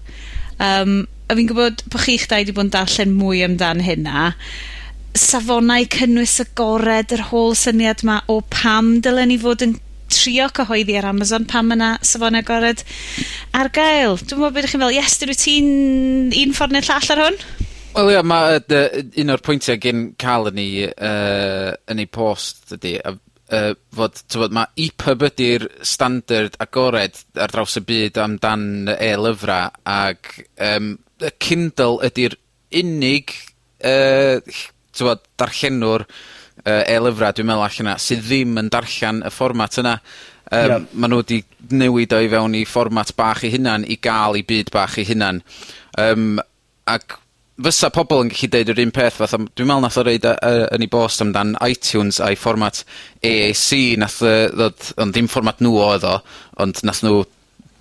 Um, 0.60 1.04
a 1.28 1.36
fi'n 1.36 1.50
gwybod 1.50 1.84
bod 1.92 2.04
chi'ch 2.06 2.28
dau 2.32 2.40
wedi 2.40 2.54
bod 2.56 2.70
yn 2.70 2.76
darllen 2.76 3.16
mwy 3.18 3.42
amdan 3.46 3.82
hynna. 3.84 4.30
Safonau 5.16 5.88
cynnwys 5.92 6.38
agored, 6.44 7.12
yr 7.16 7.26
holl 7.32 7.56
syniad 7.60 8.04
yma 8.06 8.22
o 8.32 8.42
pam 8.54 9.00
dylen 9.04 9.32
ni 9.32 9.40
fod 9.42 9.66
yn 9.66 9.76
trio 10.12 10.48
cyhoeddi 10.56 10.96
ar 11.00 11.10
Amazon 11.10 11.48
pam 11.50 11.74
yna 11.74 11.96
safonau 12.06 12.44
agored 12.44 12.84
ar 13.58 13.72
gael. 13.76 14.20
Dwi'n 14.22 14.44
meddwl 14.44 14.56
beth 14.56 14.70
chi'n 14.72 14.84
feddwl. 14.84 14.96
yes, 14.96 15.18
'dyn 15.20 15.34
wyt 15.34 15.44
ti'n 15.44 15.70
un 16.44 16.56
ffordd 16.56 16.76
neu 16.76 16.88
llall 16.88 17.14
ar 17.16 17.24
hwn? 17.26 17.40
Wel 17.96 18.12
ie, 18.12 18.22
mae 18.28 18.60
yy 18.60 19.06
un 19.24 19.36
o'r 19.36 19.44
pwyntiau 19.44 19.80
gin 19.82 20.10
cael 20.20 20.52
yn 20.52 20.60
ei 20.62 20.88
uh, 20.92 21.72
yn 21.92 22.04
ei 22.04 22.12
post 22.12 22.76
ydy, 22.76 22.98
a 23.00 23.16
uh, 23.54 23.74
fod 23.96 24.22
t'mod 24.32 24.56
mae 24.56 24.86
EPUB 24.88 25.26
ydy'r 25.30 25.68
standard 25.86 26.58
agored 26.64 27.18
ar 27.42 27.54
draws 27.54 27.78
y 27.80 27.84
byd 27.88 28.22
amdan 28.22 28.68
e-lyfrau, 28.96 29.74
ac 29.90 30.32
um, 30.70 30.96
y 31.22 31.34
Kindle 31.42 32.00
ydy'r 32.10 32.38
unig 32.82 33.36
uh, 33.86 34.40
ll- 34.42 35.20
darllenwr 35.40 36.06
uh, 36.08 36.84
e-lyfrau, 36.84 37.36
dwi'n 37.36 37.52
meddwl 37.52 37.68
allan 37.68 37.90
yna, 37.90 37.98
sydd 38.02 38.26
ddim 38.28 38.58
yn 38.62 38.72
darllen 38.74 39.22
y 39.26 39.34
fformat 39.34 39.82
yna. 39.84 40.00
Um, 40.54 40.72
Ie. 40.76 40.82
...ma' 40.94 41.08
nhw 41.10 41.24
wedi 41.24 41.40
newid 41.74 42.14
o 42.14 42.20
i 42.22 42.28
fewn 42.30 42.54
i 42.60 42.66
fformat 42.70 43.16
bach 43.18 43.42
i 43.48 43.50
hunan 43.50 43.88
i 43.90 43.96
gael 43.98 44.38
'i 44.38 44.44
byd 44.46 44.70
bach 44.74 45.00
i 45.02 45.08
hunan, 45.10 45.42
Um, 45.96 46.42
ac 46.92 47.14
fysa 47.56 47.90
pobl 47.94 48.26
yn 48.26 48.32
gallu 48.34 48.50
deud 48.52 48.72
yr 48.74 48.82
un 48.84 48.92
peth 48.96 49.20
fatha 49.22 49.40
dwi'n 49.40 49.70
meddwl 49.70 49.86
nath 49.86 50.00
o 50.02 50.04
reid 50.04 50.26
yy 50.28 50.34
yy 50.36 50.66
yn 50.76 50.84
ei 50.84 50.92
bost 50.92 51.24
amdan 51.24 51.54
iTunes 51.64 52.20
a'i 52.24 52.36
fformat 52.40 52.82
AAC, 53.24 53.96
nath 54.02 54.20
yy 54.26 54.50
ddod, 54.52 54.90
ond 55.00 55.16
ddim 55.16 55.30
fformat 55.32 55.64
nhw 55.64 55.78
oedd 55.86 56.08
o, 56.10 56.18
ond 56.66 56.82
nath 56.88 57.04
nhw 57.06 57.22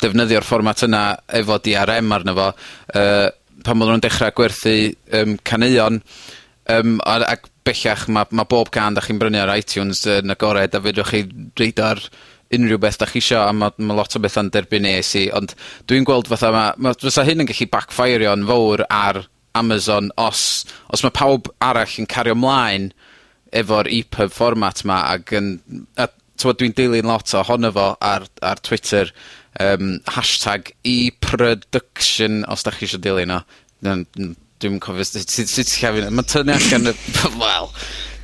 defnyddio'r 0.03 0.47
fformat 0.47 0.85
yna 0.87 1.03
efo 1.41 1.59
DRM 1.65 2.15
arno 2.15 2.37
fo 2.39 2.47
uh, 2.53 3.27
pan 3.65 3.83
oddan 3.83 3.97
nhw'n 3.97 4.05
dechrau 4.05 4.37
gwerthu 4.39 4.77
um, 5.19 5.35
caneuon, 5.43 6.01
um, 6.71 6.97
a 7.03 7.19
ac 7.33 7.51
bellach 7.67 8.07
mae 8.13 8.31
ma' 8.31 8.47
bob 8.47 8.71
can 8.71 8.95
da 8.95 9.03
chi'n 9.03 9.19
brynu 9.19 9.41
ar 9.43 9.57
iTunes 9.57 10.05
yn 10.21 10.35
agored 10.35 10.77
a 10.77 10.85
fedrwch 10.85 11.11
chi 11.11 11.25
reid 11.59 11.83
ar 11.83 12.03
unrhyw 12.55 12.79
beth 12.79 13.01
da 13.01 13.09
chi 13.11 13.19
isio 13.25 13.41
a 13.43 13.53
mae 13.57 13.75
ma' 13.83 13.97
lot 13.97 14.15
o 14.15 14.23
betha'n 14.23 14.53
derbyn 14.55 14.87
Ay 14.87 15.31
ond 15.35 15.55
dwi'n 15.89 16.07
gweld 16.07 16.29
fatha 16.31 16.53
ma' 16.55 16.73
ma' 16.79 16.95
fysa 17.01 17.25
hyn 17.27 17.43
yn 17.43 17.51
gallu 17.51 17.71
bacffeirio 17.73 18.35
yn 18.37 18.47
fowr 18.47 18.85
ar 18.87 19.25
Amazon 19.55 20.11
os, 20.21 20.65
os 20.91 21.05
mae 21.05 21.15
pawb 21.15 21.49
arall 21.63 21.99
yn 22.03 22.09
cario 22.11 22.35
mlaen 22.39 22.91
efo'r 23.55 23.91
EPUB 24.01 24.33
format 24.35 24.83
'ma 24.85 25.01
ac 25.15 25.33
yn, 25.39 25.55
a 25.97 26.09
t'mod 26.41 26.59
dwi'n 26.59 26.75
dilyn 26.75 27.07
lot 27.09 27.31
ohono 27.39 27.71
fo 27.75 27.89
ar 28.03 28.27
ar 28.43 28.63
Twitter 28.67 29.13
um, 29.63 29.99
hashtag 30.17 30.73
e-production 30.83 32.43
os 32.51 32.65
da 32.67 32.73
chi 32.75 32.89
eisiau 32.89 33.03
dilyn 33.05 33.35
o. 33.37 33.41
dwi'n 33.85 34.05
n- 34.19 34.81
cofio 34.83 35.05
sut 35.07 35.31
sut 35.31 35.51
sut 35.51 35.71
ti 35.71 35.85
llafu. 35.85 36.09
Ma'n 36.11 36.27
tynnu 36.31 36.55
allan 36.57 36.91
y 36.91 36.95
wel, 37.43 37.71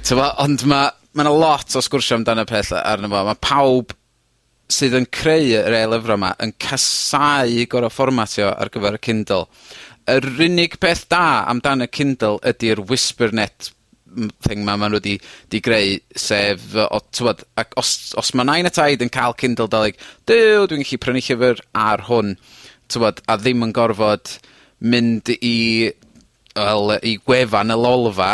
t'mo', 0.07 0.33
ond 0.43 0.67
ma' 0.67 0.89
ma' 1.15 1.27
'na 1.27 1.33
lot 1.35 1.77
o 1.77 1.83
sgwrsio 1.85 2.19
amdan 2.19 2.43
y 2.43 2.47
peth 2.51 2.73
arno 2.81 3.11
fo. 3.13 3.25
Ma' 3.29 3.39
pawb 3.39 3.95
sydd 4.71 4.95
yn 4.95 5.07
creu 5.11 5.49
yr 5.61 5.75
e-lyfra 5.81 6.17
'ma 6.19 6.33
yn 6.43 6.55
casau 6.63 7.55
gor'o' 7.71 7.91
fformatio 7.93 8.51
ar 8.55 8.71
gyfer 8.75 8.99
y 8.99 9.03
Kindle 9.07 9.47
yr 10.11 10.27
unig 10.47 10.79
peth 10.83 11.07
da 11.13 11.25
amdan 11.51 11.85
y 11.87 11.89
Kindle 11.93 12.39
ydi'r 12.51 12.83
whispernet 12.91 13.71
m- 14.17 14.31
thing 14.47 14.65
'ma 14.65 14.77
ma' 14.81 14.89
nw 14.91 15.01
'di 15.03 15.17
'di 15.51 15.61
greu, 15.65 15.99
sef 16.17 16.65
yy 16.75 16.87
o 16.91 17.01
t'mod, 17.11 17.45
ac 17.61 17.77
os 17.81 17.91
os 18.19 18.33
ma' 18.35 18.47
nain 18.49 18.67
a 18.67 18.73
taid 18.75 19.03
yn 19.05 19.13
ca'l 19.13 19.37
Kindle 19.39 19.69
fel 19.71 19.87
like 19.87 20.01
duw 20.27 20.67
dwi'n 20.71 20.83
gallu 20.87 20.99
prynu 21.05 21.23
llyfyr 21.27 21.63
ar 21.75 22.07
hwn, 22.09 22.35
t'mod, 22.91 23.23
a 23.31 23.37
ddim 23.39 23.63
yn 23.69 23.75
gorfod 23.77 24.35
mynd 24.81 25.31
i 25.39 25.91
wel 26.57 26.97
i 27.07 27.15
gwefan 27.23 27.71
y 27.71 27.77
lolfa 27.79 28.33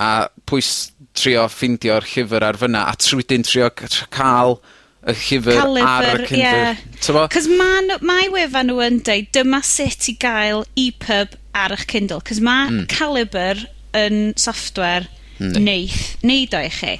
a 0.00 0.10
pwys 0.48 0.70
trio 1.18 1.44
ffeindio'r 1.52 2.06
llyfyr 2.08 2.46
ar 2.46 2.56
fyna 2.60 2.86
a 2.88 2.94
trw- 2.96 3.26
'dyn 3.26 3.44
trio 3.44 3.68
c- 3.76 3.88
tr- 3.90 4.08
ca'l 4.14 4.56
y 5.00 5.14
llyfr 5.16 5.60
ar 5.80 6.20
y 6.20 6.26
Kindle. 6.28 6.40
Yeah. 6.40 7.28
Cos 7.32 7.48
mae 7.48 8.28
wefan 8.32 8.68
nhw 8.68 8.82
yn 8.84 9.00
deud, 9.06 9.30
dyma 9.34 9.62
sut 9.64 10.10
i 10.12 10.16
gael 10.20 10.66
EPUB 10.78 11.38
ar 11.56 11.76
eich 11.76 11.86
Kindle. 11.90 12.20
Cos 12.26 12.42
mae 12.44 12.68
mm. 12.68 12.84
Caliber 12.92 13.64
yn 13.96 14.30
software 14.38 15.08
Neith 15.40 16.18
neud 16.26 16.54
o 16.54 16.60
i 16.60 16.70
chi. 16.72 16.96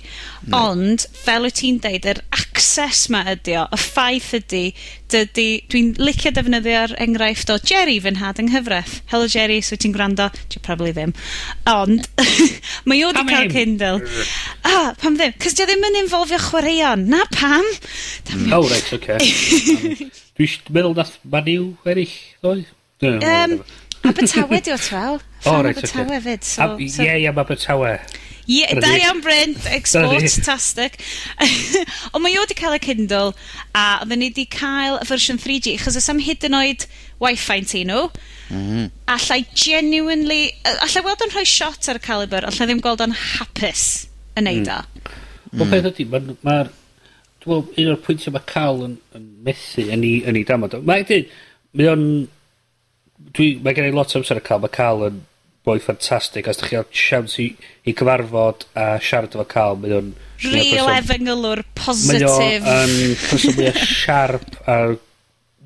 Ond, 0.56 1.04
fel 1.12 1.44
wyt 1.44 1.58
ti'n 1.60 1.80
deud, 1.84 2.06
yr 2.08 2.22
access 2.32 3.10
ma 3.12 3.20
ydi 3.28 3.52
o, 3.60 3.66
y 3.68 3.78
ffaith 3.80 4.30
ydi, 4.38 4.62
dydy, 5.12 5.46
dwi'n 5.70 5.90
licio 6.00 6.32
defnyddio'r 6.32 6.94
enghraifft 7.04 7.52
o 7.52 7.58
Jerry 7.60 7.98
fy 8.00 8.14
nhad 8.16 8.40
yng 8.40 8.48
nghyfraith. 8.48 9.00
Hello 9.12 9.28
Jerry, 9.30 9.60
so 9.64 9.76
ti'n 9.76 9.92
gwrando? 9.96 10.30
Dwi'n 10.52 10.64
probably 10.64 10.94
ddim. 10.96 11.12
Ond, 11.68 12.08
mae 12.88 13.04
o 13.04 13.10
wedi 13.12 13.26
cael 13.28 13.52
Kindle. 13.52 14.00
ah, 14.64 14.94
pam 15.02 15.20
ddim? 15.20 15.36
Cos 15.42 15.58
di 15.58 15.66
o 15.66 15.68
ddim 15.68 15.84
yn 15.90 16.00
involfio 16.00 16.40
chwaraeon. 16.46 17.04
Na 17.12 17.26
pam? 17.36 17.68
Oh, 18.56 18.64
right, 18.64 18.88
okay. 18.96 19.20
um, 19.20 20.10
dwi'n 20.40 20.56
meddwl 20.72 20.96
nath 20.96 21.18
maniw 21.28 21.74
eraill, 21.84 22.16
oedd? 22.48 22.72
Um, 23.04 23.60
Abertawe 24.08 24.60
di 24.64 24.72
o 24.72 24.80
twel. 24.80 25.20
O, 25.44 25.50
oh, 25.50 25.60
oce. 25.60 25.68
Abertawe 25.68 26.08
okay. 26.08 26.20
fyd. 26.20 26.44
So, 26.44 26.62
Ab, 26.62 26.80
so... 26.88 27.04
Ie, 27.04 27.20
ie, 27.20 27.28
mae 27.28 27.44
Abertawe. 27.44 27.94
Ie, 28.46 28.62
yeah, 28.62 28.80
da 28.82 28.90
iawn 28.96 29.20
Brent, 29.24 29.66
export-tastic. 29.70 30.98
Ond 32.14 32.24
mae 32.24 32.38
o 32.38 32.44
wedi 32.44 32.56
cael 32.58 32.76
y 32.78 32.80
Kindle, 32.82 33.34
a 33.76 33.84
oedden 34.00 34.22
ni 34.22 34.30
wedi 34.32 34.46
cael 34.50 34.98
y 34.98 35.06
fersiwn 35.08 35.40
3G, 35.42 35.76
chos 35.82 35.98
ys 36.00 36.10
am 36.12 36.22
hyd 36.24 36.46
yn 36.48 36.58
oed 36.58 36.86
Wi-Fi 37.20 37.60
ti 37.68 37.84
nhw. 37.88 38.08
Mm. 38.50 38.66
-hmm. 38.66 39.46
Genuinely... 39.54 40.42
Alla 40.66 40.90
i 40.90 41.06
weld 41.06 41.24
yn 41.26 41.34
rhoi 41.34 41.46
shot 41.46 41.90
ar 41.92 42.00
y 42.00 42.04
caliber, 42.04 42.48
alla 42.48 42.66
i 42.66 42.70
ddim 42.70 42.82
gweld 42.84 43.04
o'n 43.04 43.16
hapus 43.16 43.86
yn 44.40 44.48
neud 44.48 44.68
o. 44.72 44.82
Mm. 44.82 45.16
Mm. 45.50 45.58
Wel, 45.60 45.72
beth 45.74 45.90
ydy, 45.94 46.10
mae'r... 46.10 46.36
Ma, 46.46 46.58
Dwi'n 47.40 47.56
meddwl, 47.56 47.80
un 47.80 47.94
o'r 47.94 48.02
pwyntiau 48.04 48.34
mae 48.34 48.44
cael 48.50 48.82
yn, 48.84 48.96
yn 49.16 49.22
methu 49.46 49.86
yn 49.88 50.02
ei, 50.04 50.18
yn 50.28 50.36
ei 50.36 50.44
damod. 50.48 50.74
Mae 50.84 51.06
wedi, 51.06 51.22
mae 51.78 51.88
o'n... 51.88 52.06
Dwi, 53.36 53.46
mae 53.64 53.76
gen 53.76 53.88
i 53.88 53.94
lot 53.94 54.12
o 54.12 54.20
amser 54.20 54.40
y 54.40 54.42
cael, 54.44 54.60
mae 54.60 54.72
cael 54.74 55.06
yn 55.06 55.22
boi 55.66 55.76
ffantastig, 55.82 56.48
os 56.48 56.58
ydych 56.58 56.70
chi 56.70 56.76
ga'l 56.78 56.88
siawns 57.02 57.36
i 57.42 57.46
i 57.84 57.94
cyfarfod 57.96 58.66
a 58.80 58.86
siarad 59.04 59.36
efo 59.36 59.46
Carl, 59.50 59.80
mae 59.80 59.96
o'n... 59.98 60.12
Real 60.40 60.88
efengylwr 60.94 61.64
positif. 61.76 62.64
Mae 62.64 62.86
o 62.86 62.86
yn 62.86 63.18
person 63.26 63.58
mwya 63.58 63.74
siarp 63.90 64.56
a 64.64 64.78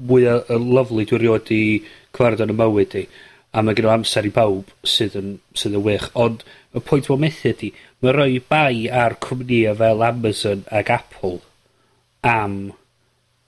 mwy 0.09 0.27
o 0.33 0.59
lyfli 0.59 1.07
dwi'n 1.07 1.21
erioed 1.21 1.55
i 1.55 1.63
cyfarfod 2.11 2.47
yn 2.49 2.55
y 2.57 2.59
mywyd 2.59 2.99
i. 2.99 3.07
A 3.55 3.63
mae 3.63 3.79
gen 3.79 3.87
o 3.87 3.95
amser 3.95 4.27
i 4.27 4.35
bawb 4.35 4.73
sydd 4.83 5.15
yn, 5.21 5.35
sydd 5.55 5.79
yn 5.79 5.87
wych. 5.87 6.09
Ond 6.19 6.43
y 6.75 6.83
pwynt 6.83 7.11
ma'n 7.11 7.23
methu 7.23 7.53
ydy 7.53 7.71
mae 8.05 8.13
roi 8.13 8.41
bai 8.51 8.87
ar 9.03 9.15
cwmnïau 9.25 9.79
fel 9.81 10.03
Amazon 10.05 10.65
ac 10.81 10.91
Apple 10.93 11.39
am 12.27 12.57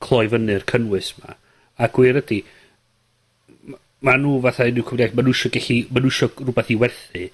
cloi 0.04 0.28
fyny'r 0.32 0.64
cynnwys 0.70 1.10
'ma. 1.16 1.34
A 1.76 1.88
gwir 1.92 2.16
ydi, 2.22 2.40
ma' 4.04 4.16
nhw 4.20 4.40
fatha 4.44 4.66
unryw 4.68 4.84
cymdeith 4.90 5.14
ma' 5.16 5.24
nhw 5.24 5.34
eisiau 5.34 5.52
gallu, 5.54 5.78
ma' 5.90 6.02
nhw 6.02 6.12
eisiau 6.12 6.32
rhywbeth 6.42 6.72
i 6.72 6.78
werthu, 6.82 7.24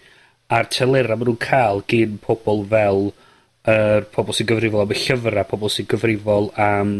a'r 0.52 0.68
telera 0.70 1.16
ma' 1.16 1.26
nhw'n 1.26 1.40
cael 1.42 1.82
gin 1.90 2.18
pobl 2.22 2.62
fel 2.70 3.08
yr 3.72 4.06
pobl 4.14 4.36
sy'n 4.36 4.48
gyfrifol 4.50 4.84
am 4.84 4.94
y 4.94 5.00
llyfrau, 5.00 5.48
pobl 5.50 5.72
sy'n 5.72 5.88
gyfrifol 5.90 6.52
am 6.60 6.94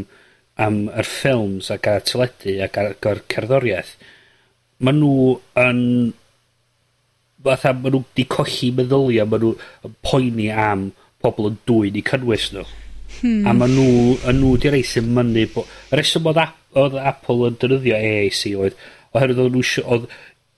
am 0.63 0.83
yr 0.93 1.09
ffilms 1.09 1.71
ac 1.73 1.87
ar 1.89 2.03
teledu 2.07 2.59
ac 2.67 2.77
ar, 2.79 2.91
ar 3.11 3.23
cerddoriaeth, 3.35 3.95
ma' 4.85 4.95
nhw 4.97 5.39
yn 5.63 5.81
fatha 7.43 7.73
ma' 7.79 7.91
nhw 7.91 8.03
di 8.17 8.27
colli 8.31 8.71
meddylia, 8.77 9.27
ma' 9.27 9.41
nhw 9.43 9.55
yn 9.89 9.99
poeni 10.05 10.51
am 10.53 10.91
pobl 11.23 11.51
yn 11.51 11.59
dwy'n 11.69 11.99
i 11.99 12.05
cynnwys 12.07 12.51
nhw. 12.55 12.67
Hmm. 13.21 13.47
A 13.47 13.55
ma' 13.55 13.71
nhw, 13.71 14.17
a 14.27 14.35
nhw 14.35 14.57
di 14.59 14.73
rei 14.73 14.85
sy'n 14.87 15.11
mynnu 15.15 15.47
bo... 15.55 15.65
Y 15.91 15.99
reswm 15.99 16.29
oedd, 16.31 16.43
oedd 16.79 16.99
Apple 16.99 17.51
yn 17.51 17.59
dynyddio 17.63 17.99
AAC 17.99 18.43
oedd 18.59 18.79
oherwydd 19.13 19.43
oedd 19.45 19.57
nhw 19.57 19.65
isio, 19.65 19.85
oedd 19.87 20.07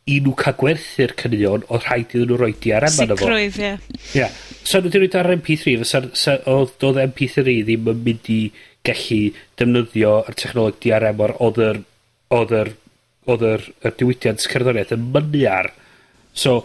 i 0.05 0.19
nhw 0.21 0.35
cael 0.37 0.57
gwerthu'r 0.61 1.15
cynnion, 1.21 1.65
oedd 1.73 1.87
rhaid 1.87 2.13
iddyn 2.13 2.29
nhw 2.29 2.39
roi 2.41 2.53
di 2.61 2.75
ar 2.77 2.85
eman 2.91 3.15
efo. 3.15 3.25
Sicrwydd, 3.25 3.59
ie. 3.63 3.73
Ie. 4.21 4.29
So 4.61 4.81
nhw 4.81 4.93
wedi 4.93 5.03
rhoi 5.07 5.21
ar 5.23 5.33
MP3, 5.39 5.77
fysa'r, 5.81 6.09
sa, 6.21 6.37
oedd, 6.53 6.77
oedd 6.85 7.03
MP3 7.07 7.57
ddim 7.65 7.91
yn 7.95 8.05
mynd 8.05 8.31
i 8.35 8.39
gallu 8.85 9.21
defnyddio 9.59 10.15
yr 10.29 10.39
technoleg 10.41 10.81
DRM 10.85 11.25
o'r 11.25 11.37
oedd 11.47 11.61
yr, 11.65 11.83
oedd 12.37 12.57
yr, 12.61 12.73
oedd 13.33 13.45
yr, 13.49 13.69
yr 13.89 13.99
diwydiant 14.01 14.45
cerddoriaeth 14.45 14.93
yn 14.99 15.07
mynnu 15.15 15.45
ar. 15.49 15.71
So, 16.37 16.61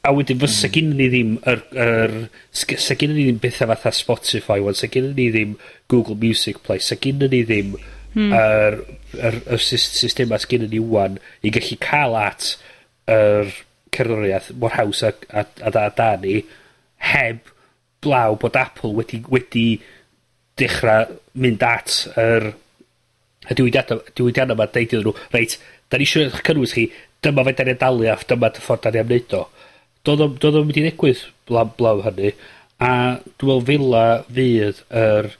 a 0.00 0.12
wedyn 0.16 0.40
fysa 0.40 0.68
mm. 0.68 0.74
gynnu 0.78 0.96
ni 0.96 1.08
ddim 1.12 1.32
yr, 1.50 1.64
yr 1.84 2.14
sa 2.56 2.96
gynnu 2.96 3.18
ni 3.18 3.26
ddim 3.28 3.40
bethau 3.42 3.68
fatha 3.74 3.92
Spotify 3.92 4.62
wan, 4.64 4.78
sa 4.78 4.88
gynnu 4.88 5.12
ni 5.12 5.28
ddim 5.34 5.56
Google 5.92 6.16
Music 6.16 6.62
Play, 6.64 6.80
sa 6.80 6.96
gynnu 6.96 7.28
ni 7.28 7.42
ddim 7.44 7.74
Hmm. 8.10 8.32
yr, 8.34 8.80
yr, 9.14 9.36
y 9.54 9.56
systema 9.60 10.38
sgennyn 10.42 10.72
ni 10.72 10.80
wan 10.82 11.20
i 11.46 11.52
gallu 11.54 11.76
cael 11.78 12.16
at 12.18 12.56
yr 13.10 13.52
cerddoriaeth 13.94 14.50
mor 14.58 14.74
haws 14.74 15.04
a, 15.06 15.12
a, 15.30 15.44
a 15.66 15.70
da, 15.74 15.84
da 15.94 16.08
ni 16.18 16.40
heb 17.12 17.52
blaw 18.02 18.34
bod 18.40 18.58
Apple 18.58 18.92
wedi, 18.96 19.22
wedi 19.30 19.66
dechrau 20.58 21.16
mynd 21.38 21.62
at 21.66 22.00
yr 22.20 22.50
y 23.50 23.56
diwydiadau, 23.56 24.02
diwydiadau 24.16 24.56
yma 24.56 24.66
deud 24.68 24.86
iddyn 24.86 25.06
nhw, 25.06 25.14
reit, 25.34 25.56
da 25.90 25.98
ni 25.98 26.06
eisiau 26.06 26.26
eich 26.26 26.42
cynnwys 26.46 26.74
chi, 26.76 26.86
dyma 27.24 27.44
fe 27.46 27.54
da 27.56 27.66
ni'n 27.66 27.80
dalu 27.80 28.08
a 28.10 28.16
dyma 28.28 28.50
dy 28.52 28.64
ffordd 28.64 28.86
da 28.86 28.92
ni 28.94 29.02
am 29.02 29.10
wneud 29.10 29.36
o. 29.38 29.44
Doedd 30.06 30.46
o'n 30.50 30.66
mynd 30.66 30.80
i 30.80 30.84
ddigwydd 30.84 31.24
blaw, 31.48 31.70
blaw 31.78 32.02
hynny, 32.04 32.34
a 32.80 32.92
dwi'n 33.40 33.62
meddwl 33.62 33.66
fila 33.68 34.04
fydd 34.28 34.82
yr 34.88 35.30
er, 35.30 35.32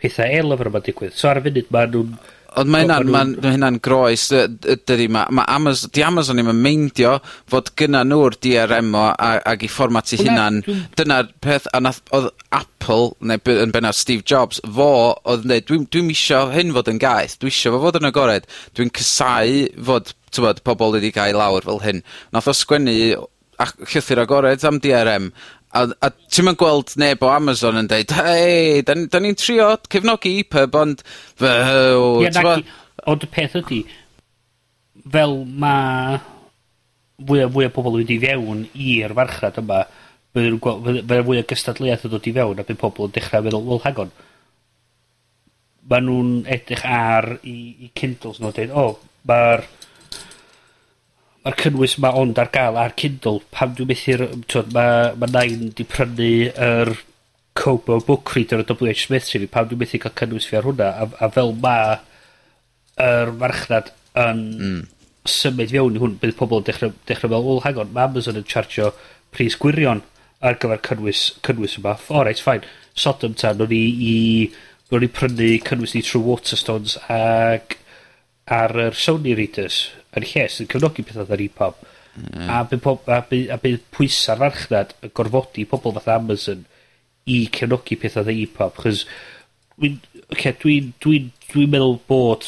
pethau 0.00 0.38
e-lyfr 0.38 0.70
yma'n 0.70 0.86
digwydd. 0.86 1.14
So 1.16 1.30
ar 1.30 1.40
y 1.40 1.46
funud 1.48 1.70
mae 1.74 1.92
nhw'n... 1.92 2.16
Ond 2.56 2.70
mae 2.72 2.86
hynna'n 2.86 3.10
ma 3.12 3.20
ma 3.28 3.50
hynna'n 3.52 3.74
groes, 3.84 4.30
dydy 4.88 5.10
ma. 5.12 5.26
ma 5.28 5.44
Amazon, 5.52 5.90
di 5.92 6.00
Amazon 6.06 6.38
ddim 6.38 6.48
yn 6.54 6.62
meindio 6.64 7.10
fod 7.52 7.68
gynna 7.76 8.00
nhw'r 8.08 8.38
DRM 8.40 8.94
o 8.96 9.02
ag 9.12 9.66
i 9.66 9.68
fformat 9.68 10.14
i 10.16 10.20
hunan. 10.22 10.62
Dyna'r 10.96 11.28
peth, 11.44 11.68
a 11.76 11.82
nath, 11.84 12.00
oedd 12.16 12.30
Apple, 12.56 13.10
neu 13.20 13.58
yn 13.58 13.76
bennaf 13.76 14.00
Steve 14.00 14.24
Jobs, 14.24 14.62
fo 14.64 14.88
oedd 15.28 15.44
dweud, 15.44 15.68
dwi'n 15.68 15.86
dwi 15.92 16.16
isio 16.16 16.46
hyn 16.54 16.72
fod 16.76 16.88
yn 16.94 17.02
gaeth, 17.02 17.36
dwi 17.42 17.52
isio 17.52 17.74
fo 17.76 17.84
fod 17.84 18.00
yn 18.00 18.08
agored, 18.08 18.48
dwi'n 18.78 18.94
cysau 18.96 19.66
fod 19.90 20.16
tywod, 20.32 20.64
pobl 20.64 20.96
wedi 20.96 21.12
cael 21.12 21.36
lawr 21.36 21.66
fel 21.66 21.84
hyn. 21.84 22.04
Nath 22.32 22.48
o 22.48 22.56
sgwennu 22.56 22.96
llythyr 23.56 24.20
agored 24.20 24.64
am 24.68 24.80
DRM 24.80 25.30
A 25.74 25.82
a 26.06 26.10
ti'n 26.14 26.46
ma'n 26.46 26.58
gweld 26.60 26.94
neb 27.00 27.22
o 27.26 27.30
Amazon 27.32 27.80
yn 27.80 27.90
deud 27.90 28.14
hei 28.16 28.82
'dan 28.86 29.08
da 29.12 29.20
ni'n 29.20 29.38
trio 29.38 29.72
cefnogi 29.90 30.36
EPUB 30.44 30.78
ond 30.82 31.02
Fe, 31.06 31.50
fel 31.50 32.06
t'mo'... 32.38 32.58
Ond 33.06 33.22
y 33.22 33.28
peth 33.30 33.54
ydy, 33.60 33.82
fel 35.12 35.36
ma' 35.46 36.18
fwy 37.26 37.44
a 37.44 37.48
fwy 37.52 37.68
o 37.68 37.72
pobl 37.72 37.96
yn 37.96 38.02
mynd 38.02 38.12
i 38.12 38.18
fewn 38.22 38.62
i'r 38.86 39.14
farchnad 39.16 39.60
yma, 39.62 39.82
fydden 40.34 40.56
nhw'n 40.56 40.62
gweld, 40.64 40.82
fydde, 40.84 41.02
fydde 41.04 41.26
fwy 41.28 41.40
o 41.40 41.44
gystadleuaeth 41.52 42.06
yn 42.08 42.12
dod 42.12 42.28
i 42.28 42.32
fewn 42.36 42.62
a 42.62 42.66
bydd 42.68 42.80
pobl 42.80 43.08
yn 43.08 43.14
dechrau 43.14 43.44
meddwl, 43.46 43.68
wel 43.70 43.82
hang 43.84 44.00
on, 44.04 44.12
ma' 45.90 46.02
nhw'n 46.02 46.32
edrych 46.56 46.84
ar 46.90 47.30
i, 47.40 47.56
i 47.86 47.90
Kindles 47.96 48.42
nhw'n 48.42 48.56
dweud, 48.58 48.74
o, 48.74 48.86
oh, 48.90 48.98
mae'r 51.46 51.58
cynnwys 51.60 51.94
'ma 52.02 52.10
ond 52.18 52.38
ar 52.42 52.48
gael 52.50 52.76
ar 52.82 52.94
Kindle. 52.98 53.38
Pam 53.54 53.76
dwi'n 53.78 53.86
methu'r, 53.92 54.24
t'mod, 54.50 54.72
Mae 54.74 55.12
ma' 55.20 55.28
nain 55.30 55.68
'di 55.70 55.86
prynu 55.86 56.30
yr 56.50 56.90
Kobo 57.56 58.00
Book 58.00 58.34
Reader 58.34 58.64
o 58.64 58.66
WH 58.66 59.06
Smith 59.06 59.28
sy'n 59.30 59.44
fi, 59.44 59.50
pam 59.54 59.68
dwi 59.70 59.78
methu 59.80 60.00
cael 60.02 60.16
cynnwys 60.18 60.48
fi 60.50 60.58
ar 60.58 60.66
hwnna, 60.66 60.90
a, 60.90 61.06
a 61.22 61.30
fel 61.30 61.54
ma' 61.62 62.02
yr 63.06 63.32
marchnad 63.38 63.92
yn 64.18 64.42
mm. 64.56 64.82
symud 65.30 65.70
fewn 65.70 65.96
i 65.96 66.02
hwn, 66.02 66.18
bydd 66.20 66.36
pobl 66.40 66.60
yn 66.60 66.66
dechrau, 66.66 66.92
dechrau 67.08 67.30
fel, 67.30 67.46
well, 67.46 67.62
hang 67.64 67.80
on, 67.80 67.94
mae 67.94 68.10
Amazon 68.10 68.42
yn 68.42 68.50
chargio 68.50 68.90
pris 69.32 69.56
gwirion 69.62 70.02
ar 70.42 70.58
gyfer 70.60 70.82
cynnwys, 70.90 71.24
cynnwys 71.46 71.78
yma. 71.80 71.94
O, 72.10 72.26
reit, 72.26 72.42
ffain. 72.42 72.66
Sodom 72.98 73.38
ta, 73.38 73.54
o'n 73.54 73.76
i 73.76 73.84
i... 74.10 74.16
Ro'n 74.86 75.02
i 75.02 75.08
prynu 75.10 75.48
cynnwys 75.66 75.96
ni 75.96 76.02
trwy 76.06 76.20
Waterstones 76.22 76.92
ac 77.10 77.74
ar 78.46 78.74
yr 78.86 78.96
Sony 78.98 79.34
Readers 79.34 79.80
yn 80.16 80.26
lle 80.26 80.46
sy'n 80.50 80.68
cyfnogi 80.70 81.04
pethau 81.06 81.32
ar 81.34 81.42
EPUB. 81.42 81.80
Mm. 82.16 82.46
A 82.48 82.62
bydd 82.68 82.82
pob, 82.84 83.08
a 83.12 83.20
bydd, 83.28 83.50
a 83.52 83.58
bydd 83.60 83.82
pwysa'r 83.92 84.40
farchnad 84.40 84.94
yn 85.04 85.12
gorfodi 85.16 85.66
pobl 85.68 85.96
fath 85.98 86.12
Amazon 86.14 86.62
i 87.26 87.42
cefnogi 87.52 87.98
pethau 88.00 88.24
ar 88.24 88.32
EPUB. 88.32 88.78
Chos 88.84 89.04
dwi'n 89.76 89.98
okay, 90.32 90.54
dwi, 90.62 90.78
dwi, 91.02 91.20
dwi 91.50 91.66
meddwl 91.68 91.98
bod 92.08 92.46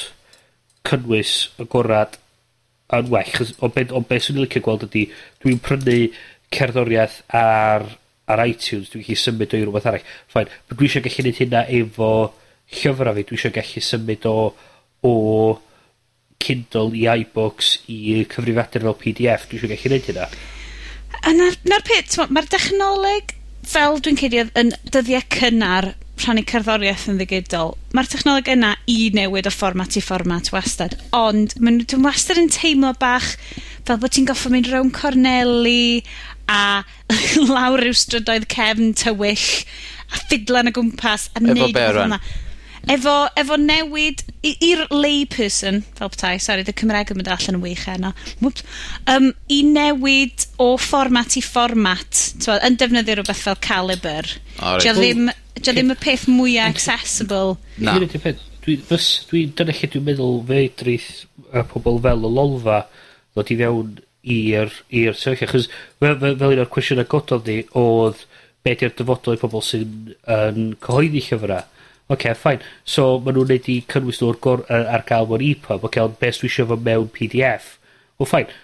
cynnwys 0.88 1.34
y 1.60 1.68
gorad 1.68 2.16
yn 2.94 3.10
well. 3.12 3.34
Chos 3.34 3.52
o 3.58 3.68
beth 3.68 3.92
be, 3.92 4.02
be 4.08 4.20
swn 4.22 4.38
i'n 4.38 4.46
licio 4.46 4.64
gweld 4.64 4.86
ydy, 4.88 5.04
dwi'n 5.42 5.60
prynu 5.64 5.98
cerddoriaeth 6.54 7.20
ar, 7.36 7.84
ar 8.30 8.44
iTunes, 8.46 8.88
dwi'n 8.92 9.04
gallu 9.04 9.20
symud 9.20 9.52
o 9.52 9.58
i 9.58 9.66
rhywbeth 9.66 9.90
arall. 9.90 10.10
Fain, 10.32 10.52
dwi 10.72 10.88
eisiau 10.88 11.04
gallu 11.04 11.26
neud 11.26 11.42
hynna 11.42 11.66
efo 11.80 12.12
llyfrau 12.78 13.18
fi, 13.18 13.26
dwi 13.28 13.40
eisiau 13.40 13.56
gallu 13.58 13.84
symud 13.84 14.28
o 14.30 14.36
o 15.06 15.12
Kindle 16.48 16.96
i 16.96 17.06
iBooks 17.22 17.74
i 17.92 18.24
cyfrifiadur 18.32 18.88
fel 18.88 18.98
PDF, 19.04 19.48
dwi 19.50 19.60
siŵr 19.60 19.74
gallu 19.74 19.94
neud 19.94 20.10
hynna. 20.10 20.28
A 21.18 21.32
'na, 21.34 21.52
'na'r 21.68 21.86
peth, 21.86 22.12
t'mo', 22.14 22.28
ma'r 22.32 22.48
dechnoleg, 22.52 23.34
fel 23.68 23.98
dwi'n 24.00 24.18
credu 24.18 24.44
odd 24.44 24.60
yn 24.62 24.72
dyddiau 24.94 25.24
cynnar 25.34 25.92
rhannu 26.18 26.42
cerddoriaeth 26.48 27.06
yn 27.12 27.18
ddigidol, 27.20 27.74
mae'r 27.94 28.10
technoleg 28.10 28.50
yna 28.52 28.72
i 28.90 28.98
newid 29.14 29.48
o 29.48 29.52
fformat 29.54 29.98
i 29.98 30.02
fformat 30.02 30.50
wastad, 30.54 30.96
ond 31.14 31.54
maen, 31.62 31.82
dwi'n 31.84 32.06
wastad 32.06 32.40
yn 32.40 32.50
teimlo 32.52 32.90
bach 32.98 33.34
fel 33.86 34.00
bod 34.02 34.12
ti'n 34.14 34.26
goffo 34.28 34.50
mynd 34.52 34.70
rown 34.72 34.90
Corneli 34.94 36.02
a 36.50 36.82
lawr 37.52 37.84
ryw 37.84 37.96
strydoedd 37.96 38.48
cefn 38.52 38.92
tywyll 38.98 39.46
a 40.08 40.20
ffidlan 40.24 40.70
o 40.70 40.74
gwmpas 40.76 41.28
a 41.34 41.42
Efo 41.42 41.54
neud 41.54 41.74
be 41.76 41.86
rwan? 41.94 42.18
efo, 42.86 43.14
efo 43.38 43.58
newid 43.60 44.22
i'r 44.46 44.84
layperson, 44.92 45.80
fel 45.98 46.12
bethau, 46.12 46.40
sori, 46.42 46.64
dy 46.66 46.74
Cymreg 46.78 47.12
yn 47.12 47.20
mynd 47.20 47.30
allan 47.32 47.58
yn 47.58 47.64
wych 47.64 47.84
heno, 47.88 48.12
whoops, 48.42 48.64
um, 49.10 49.30
i 49.52 49.60
newid 49.66 50.46
o 50.62 50.70
fformat 50.80 51.38
i 51.40 51.44
fformat, 51.44 52.22
twa, 52.44 52.58
yn 52.66 52.78
defnyddio 52.80 53.18
rhywbeth 53.18 53.44
fel 53.46 53.58
Calibre. 53.64 54.38
Right. 54.58 54.84
Dio 54.84 54.94
ddim, 54.98 55.30
dio 55.58 55.74
ddim 55.74 55.94
y 55.94 55.98
peth 56.00 56.28
mwyaf 56.30 56.70
accessible. 56.74 57.58
Na. 57.82 57.98
Dwi, 57.98 58.76
fys, 58.84 59.08
dwi, 59.30 59.46
dyna 59.56 59.72
lle 59.72 59.88
dwi'n 59.88 60.04
meddwl 60.04 60.42
feidrith 60.48 61.24
y 61.48 61.64
pobl 61.70 62.02
fel 62.04 62.26
y 62.28 62.32
lolfa 62.36 62.82
ddod 63.32 63.52
i 63.54 63.56
fewn 63.62 63.94
i'r 64.28 65.16
sefyllfa. 65.16 65.48
Chos 65.48 65.70
fel, 66.02 66.18
fel 66.20 66.52
un 66.52 66.62
o'r 66.64 66.70
cwestiwn 66.74 67.00
agododd 67.00 67.48
ni, 67.48 67.62
oedd 67.78 68.26
be 68.66 68.74
di'r 68.76 68.92
dyfodol 68.98 69.38
i 69.38 69.40
pobl 69.40 69.64
sy'n 69.64 70.14
yn 70.34 70.72
cyhoeddi 70.84 71.22
llyfrau 71.24 71.64
okay, 72.08 72.34
fine. 72.34 72.64
So, 72.84 73.18
maen 73.22 73.38
nhw'n 73.38 73.52
neud 73.52 73.70
i 73.72 73.78
cynnwys 73.92 74.20
nhw'r 74.22 74.40
gor, 74.44 74.64
ar, 74.72 74.86
ar 74.96 75.06
gael 75.08 75.28
mewn 75.30 75.46
EPUB. 75.50 75.88
Okay, 75.88 76.04
ond 76.04 76.18
beth 76.20 76.42
dwi 76.42 76.50
eisiau 76.50 76.70
fo 76.70 76.78
mewn 76.80 77.10
PDF? 77.14 77.74
Wel, 78.18 78.30
fine. 78.30 78.60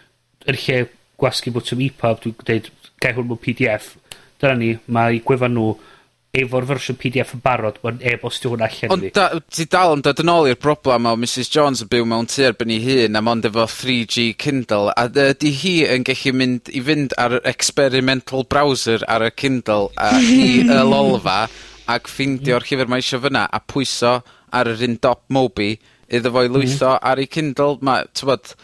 Yn 0.49 0.61
lle 0.61 0.79
gwasgu 1.21 1.55
bod 1.55 1.73
yn 1.77 1.87
EPUB, 1.89 2.23
dwi'n 2.25 2.39
dweud, 2.45 2.71
gai 3.03 3.17
hwn 3.17 3.29
mewn 3.31 3.43
PDF. 3.43 3.95
Dyna 4.41 4.57
ni, 4.61 4.71
mae 4.93 5.21
gwefan 5.25 5.55
nhw 5.57 5.75
efo'r 6.35 6.67
fersiwn 6.67 6.97
PDF 6.99 7.35
yn 7.37 7.43
barod, 7.45 7.77
mae'n 7.85 8.01
e-bostio 8.11 8.51
hwn 8.53 8.65
allan 8.67 8.95
Ond 8.97 9.05
fi. 9.07 9.11
da, 9.15 9.27
ti 9.55 9.67
dal 9.71 9.95
yn 9.95 10.03
dod 10.03 10.23
yn 10.25 10.33
ôl 10.33 10.49
i'r 10.51 10.59
broblem 10.59 11.07
o 11.07 11.13
Mrs 11.21 11.51
Jones 11.53 11.85
yn 11.85 11.91
byw 11.93 12.09
mewn 12.11 12.27
tu 12.31 12.43
erbyn 12.49 12.73
ei 12.75 12.81
hun 12.83 13.19
a 13.19 13.23
ond 13.31 13.47
efo 13.47 13.67
3G 13.71 14.25
Kindle, 14.41 14.91
a 14.99 15.07
ydy 15.07 15.53
hi 15.61 15.75
yn 15.95 16.07
gallu 16.09 16.35
mynd 16.41 16.73
i 16.75 16.83
fynd 16.89 17.15
ar 17.23 17.39
experimental 17.47 18.43
browser 18.51 19.07
ar 19.07 19.29
y 19.29 19.31
Kindle 19.37 19.93
a 19.95 20.11
hi 20.19 20.65
y 20.65 20.81
lolfa 20.93 21.45
ac 21.91 22.09
ffeindio'r 22.11 22.65
mm. 22.65 22.71
llyfr 22.71 22.91
mae 22.91 23.03
eisiau 23.03 23.23
fyna 23.25 23.45
a 23.51 23.61
pwyso 23.61 24.15
ar 24.55 24.71
yr 24.71 24.87
un 24.87 24.97
dop 25.03 25.25
Mobi 25.35 25.75
iddo 26.09 26.33
fo'i 26.35 26.49
i 26.49 26.51
mm. 26.51 26.57
lwytho 26.57 26.95
ar 26.97 27.21
ei 27.23 27.29
Kindle. 27.31 27.79
Ma' 27.85 28.03
t'mod 28.17 28.55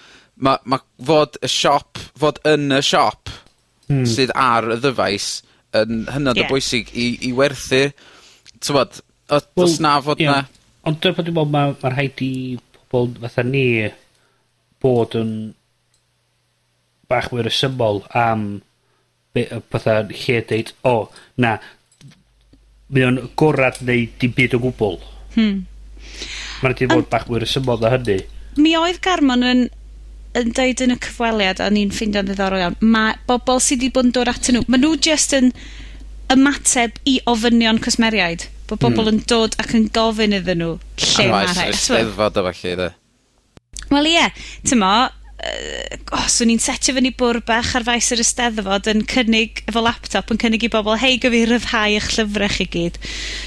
ma' 0.40 0.58
ma' 0.64 0.80
fod 1.06 1.38
y 1.44 1.50
siop, 1.50 2.00
fod 2.18 2.40
yn 2.48 2.70
y 2.76 2.82
siop... 2.84 3.32
Hmm. 3.90 4.04
...sydd 4.06 4.30
ar 4.38 4.68
y 4.70 4.78
ddyfais 4.78 5.28
yn 5.80 6.04
hynod... 6.14 6.38
Ie. 6.38 6.46
...o 6.46 6.52
bwysig 6.52 6.92
i 6.94 7.10
i 7.26 7.32
werthu 7.36 7.88
t'mod 8.60 9.00
o- 9.00 9.40
Wel, 9.40 9.66
os 9.66 9.78
na 9.82 9.96
fod 10.04 10.22
'na... 10.22 10.42
Ond 10.86 11.00
dyna 11.02 11.16
pan 11.16 11.26
dwi'n 11.26 11.36
me'wl 11.36 11.50
ma' 11.54 11.64
ma' 11.82 11.92
rhaid 11.92 12.22
i 12.24 12.32
pobl 12.90 13.18
fatha 13.22 13.44
ni 13.46 13.66
bod 14.82 15.16
yn 15.18 15.32
bach 17.10 17.28
mwy 17.32 17.44
resymol 17.46 18.02
am 18.16 18.46
be' 19.34 19.46
yy 19.48 19.60
fatha 19.74 20.00
lle 20.08 20.40
deud 20.52 20.72
o 20.86 20.96
na 21.42 21.56
mae 22.91 23.07
o'n 23.07 23.18
gorad 23.38 23.80
neu 23.86 24.07
dim 24.20 24.32
byd 24.36 24.57
o 24.57 24.62
gwbl. 24.64 24.97
Hmm. 25.36 25.66
Mae'n 26.61 26.76
di 26.78 26.88
fod 26.91 27.11
bach 27.12 27.28
mwy 27.28 27.43
resymol 27.43 27.80
na 27.82 27.93
hynny. 27.95 28.18
Mi 28.61 28.74
oedd 28.78 29.01
Garmon 29.05 29.45
yn, 29.47 29.66
yn 30.38 30.55
deud 30.57 30.82
yn 30.84 30.95
y 30.97 30.99
cyfweliad, 31.07 31.62
a 31.62 31.68
ni'n 31.72 31.93
ffeindio'n 31.95 32.28
ddiddorol 32.28 32.64
iawn, 32.64 32.78
mae 32.82 33.16
bobl 33.30 33.62
sydd 33.62 33.84
wedi 33.84 33.93
bod 33.95 34.11
yn 34.11 34.14
dod 34.16 34.32
atyn 34.32 34.59
nhw, 34.59 34.66
maen 34.68 34.84
nhw 34.84 34.97
just 35.07 35.36
yn 35.38 35.53
ymateb 36.30 36.99
i 37.11 37.20
ofynion 37.30 37.80
cwsmeriaid. 37.82 38.49
Bod 38.70 38.82
bobl 38.82 39.07
hmm. 39.07 39.20
yn 39.20 39.30
dod 39.30 39.57
ac 39.62 39.74
yn 39.78 39.86
gofyn 39.95 40.36
iddyn 40.41 40.61
nhw 40.62 40.74
lle 40.78 41.30
mae'r 41.30 41.55
rhaid. 41.55 41.74
Oes, 41.74 41.86
oes, 41.91 42.03
oes, 42.03 42.11
oes, 42.11 42.18
oes, 42.18 42.91
oes, 44.01 44.18
oes, 44.18 44.26
oes, 44.66 44.82
oes, 44.82 45.19
oh, 46.16 46.26
swn 46.28 46.53
i'n 46.55 46.61
setio 46.62 46.95
fyny 46.97 47.12
bwr 47.16 47.41
bach 47.47 47.72
ar 47.78 47.86
faes 47.86 48.11
yr 48.14 48.22
ysteddfod 48.24 48.91
yn 48.93 49.03
cynnig, 49.11 49.62
efo 49.70 49.82
laptop, 49.84 50.30
yn 50.32 50.41
cynnig 50.43 50.66
i 50.66 50.70
bobl, 50.72 50.99
hei, 51.01 51.16
gyfi 51.22 51.43
rhyfhau 51.49 51.97
eich 51.97 52.11
llyfrau 52.16 52.53
chi 52.57 52.68
gyd. 52.74 53.01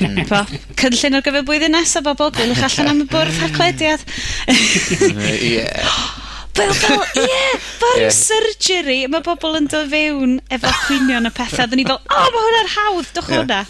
Mm. 0.03 0.23
Bo, 0.31 0.41
cynllun 0.79 1.19
ar 1.19 1.25
gyfer 1.25 1.47
blwyddyn 1.47 1.75
nesaf, 1.77 2.05
bobl, 2.07 2.33
gwylwch 2.35 2.65
allan 2.69 2.93
am 2.93 3.05
y 3.05 3.07
bwrdd 3.13 3.41
haclediad. 3.43 4.05
yeah. 5.53 5.95
Fel, 6.53 6.69
fel, 6.77 6.99
ie, 7.17 7.21
yeah, 7.25 7.61
fel 7.79 7.95
yeah. 7.97 8.11
surgery, 8.13 8.99
mae 9.09 9.23
bobl 9.25 9.55
yn 9.57 9.65
dod 9.71 9.87
fewn 9.89 10.35
efo 10.53 10.69
cwynion 10.83 11.25
y 11.25 11.31
pethau. 11.33 11.65
Dyn 11.71 11.81
ni 11.81 11.85
fel, 11.87 11.97
o, 11.97 12.13
oh, 12.13 12.27
mae 12.29 12.43
hwnna'r 12.45 12.69
hawdd, 12.75 13.07
dwch 13.15 13.31
yeah. 13.31 13.39
hwnna. 13.41 13.61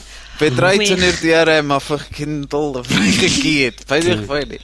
Be 0.42 0.50
drai 0.52 0.74
tynnu'r 0.82 1.22
DRM 1.22 1.72
off 1.78 1.88
o'ch 1.96 2.10
Kindle, 2.12 2.82
o'ch 2.82 2.92
gyd. 3.40 3.86
Paid 3.88 4.10
i'ch 4.12 4.26
poeni. 4.28 4.60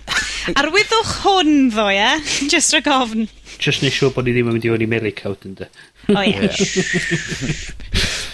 Arwyddwch 0.60 1.14
hwn 1.24 1.70
ddo, 1.74 1.88
ie? 1.94 2.10
Just 2.52 2.74
rhag 2.76 2.90
ofn. 2.94 3.28
Just 3.60 3.84
neu 3.84 3.92
siŵr 3.92 4.14
bod 4.16 4.28
ni 4.28 4.34
ddim 4.36 4.50
yn 4.50 4.58
mynd 4.58 4.68
i 4.68 4.72
fod 4.72 4.84
i 4.84 4.88
America 4.88 5.32
wedyn, 5.34 5.56
de. 5.60 5.70
O 6.16 6.24
ie. 6.24 6.50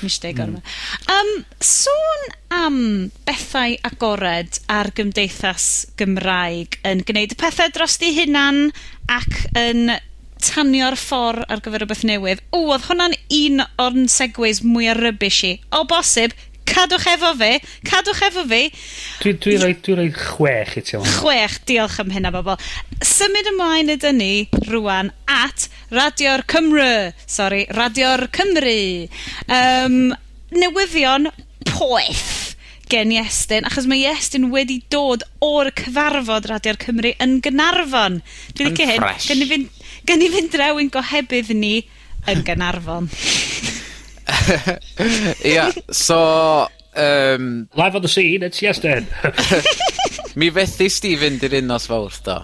Misteg 0.05 0.39
o'n 0.43 0.57
um, 1.11 1.31
Sôn 1.63 2.25
am 2.53 2.79
bethau 3.27 3.77
agored 3.89 4.59
ar 4.71 4.91
gymdeithas 4.95 5.87
Gymraeg 5.99 6.77
yn 6.87 7.01
gwneud 7.07 7.33
y 7.33 7.39
pethau 7.39 7.73
dros 7.73 7.97
di 8.01 8.11
hunan 8.19 8.69
ac 9.11 9.39
yn 9.57 9.95
tanio'r 10.45 10.97
ffordd 10.99 11.47
ar 11.49 11.63
gyfer 11.63 11.83
rhywbeth 11.83 12.03
newydd. 12.07 12.43
O, 12.53 12.67
oedd 12.69 12.85
hwnna'n 12.89 13.15
un 13.39 13.63
o'n 13.81 14.09
segways 14.11 14.61
mwyaf 14.65 14.99
rybys 14.99 15.41
i. 15.47 15.53
O 15.73 15.85
bosib, 15.89 16.35
cadwch 16.69 17.07
efo 17.13 17.31
fi, 17.39 17.51
cadwch 17.87 18.21
efo 18.27 18.43
fi. 18.49 18.61
Dwi'n 19.23 19.39
dwi 19.43 19.57
rhoi, 19.61 19.73
dwi 19.85 19.97
rhoi 19.99 20.09
chwech 20.15 20.75
i 20.79 20.83
ti. 20.85 20.99
Chwech, 21.19 21.59
diolch 21.69 21.99
am 22.03 22.13
hynna 22.13 22.31
bobl. 22.35 22.57
Symud 23.05 23.51
ymlaen 23.53 23.93
ydy 23.95 24.13
ni 24.15 24.31
rwan 24.69 25.11
at 25.31 25.67
Radio'r 25.93 26.45
Cymru. 26.51 27.13
Sorry, 27.25 27.65
Radio'r 27.77 28.27
Cymru. 28.35 28.79
Um, 29.47 30.15
newyddion 30.55 31.29
poeth 31.69 32.55
gen 32.89 33.13
Iestyn, 33.15 33.65
achos 33.65 33.87
mae 33.89 34.03
Iestyn 34.05 34.51
wedi 34.53 34.77
dod 34.93 35.25
o'r 35.45 35.71
cyfarfod 35.77 36.49
Radio'r 36.51 36.81
Cymru 36.81 37.15
yn 37.23 37.39
Gynarfon. 37.45 38.21
Dwi'n 38.57 38.73
licio 38.73 38.89
hyn. 38.91 39.69
Gan 40.05 40.21
i 40.21 40.29
fynd 40.29 40.53
draw 40.53 40.77
yn 40.81 40.91
gohebydd 40.93 41.49
ni 41.57 41.79
yn 42.29 42.45
Gynarfon. 42.45 43.09
Ia, 45.51 45.69
so... 45.91 46.67
Um, 46.95 47.67
Live 47.75 47.95
on 47.97 48.01
the 48.01 48.07
scene, 48.07 48.41
it's 48.41 48.61
yes 48.61 48.79
then. 48.79 49.07
mi 50.39 50.47
fethu 50.55 50.87
di 51.03 51.15
fynd 51.19 51.43
i'r 51.43 51.57
un 51.59 51.67
nos 51.67 51.87
fawrth, 51.91 52.21
do. 52.23 52.37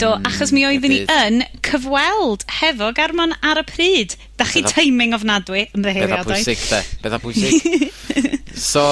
Do, 0.00 0.14
achos 0.24 0.52
mi 0.54 0.62
oeddwn 0.64 0.92
ni 0.92 1.00
yn 1.10 1.40
cyfweld 1.66 2.44
hefo 2.60 2.92
Garmon 2.96 3.34
ar 3.42 3.60
y 3.60 3.64
pryd. 3.68 4.14
Da 4.38 4.46
chi 4.48 4.62
teiming 4.64 5.16
ofnadwy 5.16 5.66
ymddeheiriadau. 5.74 6.22
Bydda 6.22 6.38
pwysig, 6.38 6.62
de. 6.70 6.80
Bydda 7.02 7.20
pwysig. 7.24 7.58
so, 8.70 8.84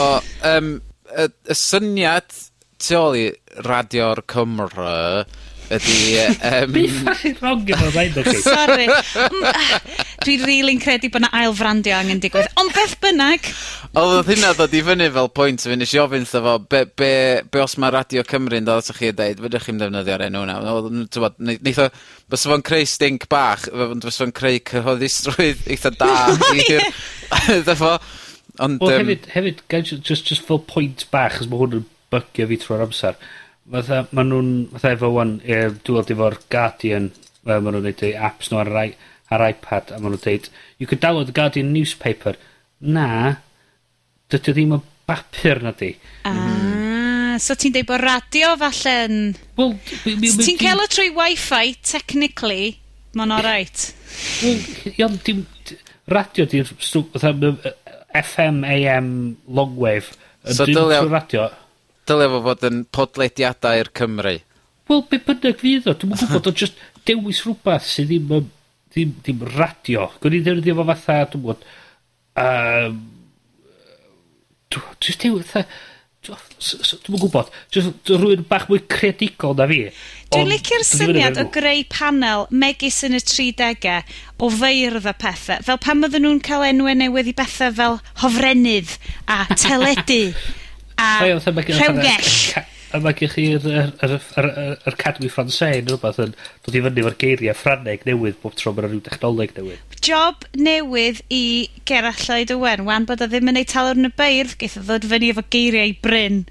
um, 0.48 0.74
y, 1.14 1.28
y 1.30 1.56
syniad 1.56 2.26
tu 2.82 2.98
ôl 2.98 3.18
i 3.20 3.26
radio'r 3.62 4.24
Cymru 4.30 4.98
ydy... 5.78 5.96
Um... 6.48 6.72
Be 6.74 6.86
fucking 6.88 7.38
wrong 7.42 7.64
efo 7.66 7.90
rhaid 7.94 8.18
chi? 8.26 8.34
Sorry. 8.44 8.88
Mm, 8.88 9.46
ah, 9.50 9.78
Dwi'n 10.22 10.44
rili'n 10.44 10.46
really 10.46 10.76
credu 10.82 11.10
bod 11.12 11.24
na 11.24 11.30
ail 11.34 11.54
frandio 11.58 11.96
angen 11.98 12.20
digwydd. 12.22 12.50
Ond 12.60 12.74
beth 12.76 12.94
bynnag... 13.02 13.48
Oedd 13.98 14.30
hynna 14.30 14.52
ddod 14.56 14.76
i 14.76 14.82
fyny 14.86 15.08
fel 15.12 15.30
pwynt 15.36 15.64
fi, 15.66 15.76
nes 15.76 15.94
i 15.96 16.00
ofyn 16.02 16.24
wrtho 16.24 16.42
fo, 16.44 16.54
be, 16.72 16.84
be, 16.98 17.12
be 17.52 17.62
os 17.64 17.76
mae 17.82 17.92
Radio 17.92 18.24
Cymru'n 18.28 18.68
dod 18.68 18.84
atoch 18.84 19.00
chi 19.00 19.10
a 19.10 19.16
dweud, 19.16 19.42
fydych 19.46 19.68
chi'n 19.68 19.80
defnyddio'r 19.82 20.26
enw 20.28 20.44
yna. 20.46 20.58
Neith 21.42 21.82
o, 21.82 21.88
bys 22.32 22.46
fo'n 22.48 22.64
creu 22.66 22.88
stink 22.88 23.26
bach, 23.32 23.66
bys 23.72 24.20
fo'n 24.22 24.34
creu 24.36 24.62
cyhoeddistrwydd 24.72 25.66
eitha 25.72 25.94
da. 25.98 26.12
Oh, 27.32 27.62
Ddefo, 27.64 27.94
ond... 28.64 28.82
Wel, 28.82 28.98
hefyd, 29.00 29.28
hefyd, 29.32 29.62
just, 30.04 30.26
just 30.28 30.44
fel 30.44 30.60
pwynt 30.68 31.06
bach, 31.12 31.38
chos 31.38 31.48
mae 31.48 31.60
hwn 31.62 31.78
yn 31.78 31.86
bygio 32.12 32.48
fi 32.50 32.58
trwy'r 32.60 32.84
amser 32.84 33.16
fatha, 33.70 34.02
ma 34.12 34.24
nhw'n, 34.26 34.52
fatha 34.74 34.94
efo 34.96 35.12
wan, 35.14 35.36
e, 35.44 35.62
dwi'n 35.78 35.98
weld 35.98 36.12
efo'r 36.14 36.38
Guardian, 36.52 37.10
e, 37.12 37.48
ma 37.48 37.58
nhw'n 37.62 37.86
neud 37.86 38.04
eu 38.08 38.12
apps 38.28 38.50
nhw 38.50 38.60
ar, 38.62 38.72
ar, 38.82 38.94
ar 39.32 39.46
iPad, 39.48 39.94
a 39.94 40.00
ma 40.00 40.10
nhw'n 40.10 40.24
deud, 40.24 40.48
you 40.78 40.90
can 40.90 41.02
download 41.02 41.30
the 41.30 41.36
Guardian 41.36 41.72
newspaper. 41.72 42.36
Na, 42.80 43.36
dydy 44.32 44.56
ddim 44.56 44.76
o 44.78 44.82
bapur 45.08 45.62
na 45.62 45.74
di. 45.76 45.94
Ah. 46.24 46.36
Mhm. 46.36 46.82
So 47.40 47.56
ti'n 47.56 47.72
deud 47.72 47.88
bod 47.88 48.02
radio 48.04 48.52
falle'n... 48.60 49.32
Well, 49.56 49.72
ti'n 50.04 50.58
cael 50.60 50.82
o 50.82 50.88
trwy 50.90 51.08
Wi-Fi, 51.16 51.76
technically, 51.80 52.76
ma'n 53.16 53.32
o 53.32 53.38
right. 53.44 53.86
Wel, 54.42 54.60
iawn, 54.98 55.16
dim... 55.24 55.46
Radio 56.12 56.44
di'r... 56.50 56.68
FM, 58.12 58.64
AM, 58.68 59.08
longwave. 59.48 60.12
So 60.44 60.66
dylio... 60.68 61.06
radio 61.08 61.48
dylai 62.08 62.30
fo 62.32 62.40
fod 62.46 62.66
yn 62.68 62.82
podlediadau 62.94 63.82
i'r 63.82 63.92
Cymru. 63.98 64.34
Wel, 64.90 65.04
be 65.10 65.20
bynnag 65.22 65.60
fydd 65.62 65.88
o, 65.90 65.94
dwi'n 65.98 66.16
gwybod, 66.18 66.50
o 66.50 66.56
just 66.58 66.80
dewis 67.08 67.44
rhywbeth 67.46 67.86
sydd 67.88 68.10
ddim, 68.10 68.50
ddim, 68.92 69.14
ddim 69.22 69.46
radio. 69.54 70.10
Gwni 70.22 70.42
ddefnyddio 70.42 70.76
fo 70.80 70.88
fatha, 70.90 71.22
dwi'n 71.32 71.46
gwybod, 71.46 71.66
um, 72.42 73.00
just 75.02 75.22
dewis, 75.22 75.54
dwi'n 76.22 77.20
gwybod, 77.22 77.52
just 77.74 78.10
rhywun 78.10 78.42
bach 78.50 78.66
mwy 78.70 78.82
creadigol 78.90 79.54
na 79.58 79.68
fi. 79.70 79.84
Dwi'n 80.32 80.50
licio'r 80.50 80.86
syniad 80.88 81.38
o 81.38 81.44
greu 81.54 81.84
panel 81.92 82.48
megis 82.50 83.02
yn 83.06 83.18
y 83.18 83.22
30au 83.22 84.02
o 84.42 84.50
feirdd 84.50 85.06
a 85.06 85.14
pethau. 85.14 85.62
Fel 85.66 85.78
pan 85.82 86.02
oedden 86.02 86.26
nhw'n 86.26 86.42
cael 86.42 86.66
enwau 86.72 86.98
newydd 86.98 87.30
i 87.30 87.36
bethau 87.38 87.74
fel 87.78 88.00
hofrennydd 88.24 88.96
a 89.30 89.44
teledu. 89.54 90.24
A 91.00 91.10
rhewgell. 91.22 92.68
A 92.92 92.98
mae 93.00 93.16
gen 93.16 93.30
chi'r 93.32 93.64
Academy 94.90 95.30
Francais 95.32 95.78
yn 95.80 95.86
rhywbeth 95.88 96.18
yn 96.20 96.34
dod 96.36 96.76
i 96.76 96.82
fyny 96.84 97.00
efo'r 97.00 97.16
geiriau 97.22 97.56
Ffraneg 97.56 98.04
newydd 98.04 98.36
bob 98.42 98.56
tro 98.58 98.74
mae'n 98.76 98.90
rhyw 98.90 99.00
technoleg 99.06 99.54
newydd. 99.56 99.96
Job 100.04 100.44
newydd 100.58 101.22
i 101.32 101.70
Gerall 101.88 102.20
Lloyd 102.26 102.52
Owen, 102.52 102.84
wan 102.88 103.08
bod 103.08 103.24
o 103.24 103.30
ddim 103.30 103.48
yn 103.48 103.62
ei 103.62 103.68
talwr 103.68 103.96
yn 103.96 104.10
y 104.10 104.12
beirdd, 104.18 104.58
geith 104.60 104.76
o 104.76 104.84
ddod 104.84 105.08
fyny 105.08 105.30
efo 105.32 105.44
geiriau 105.56 105.94
bryn. 106.04 106.42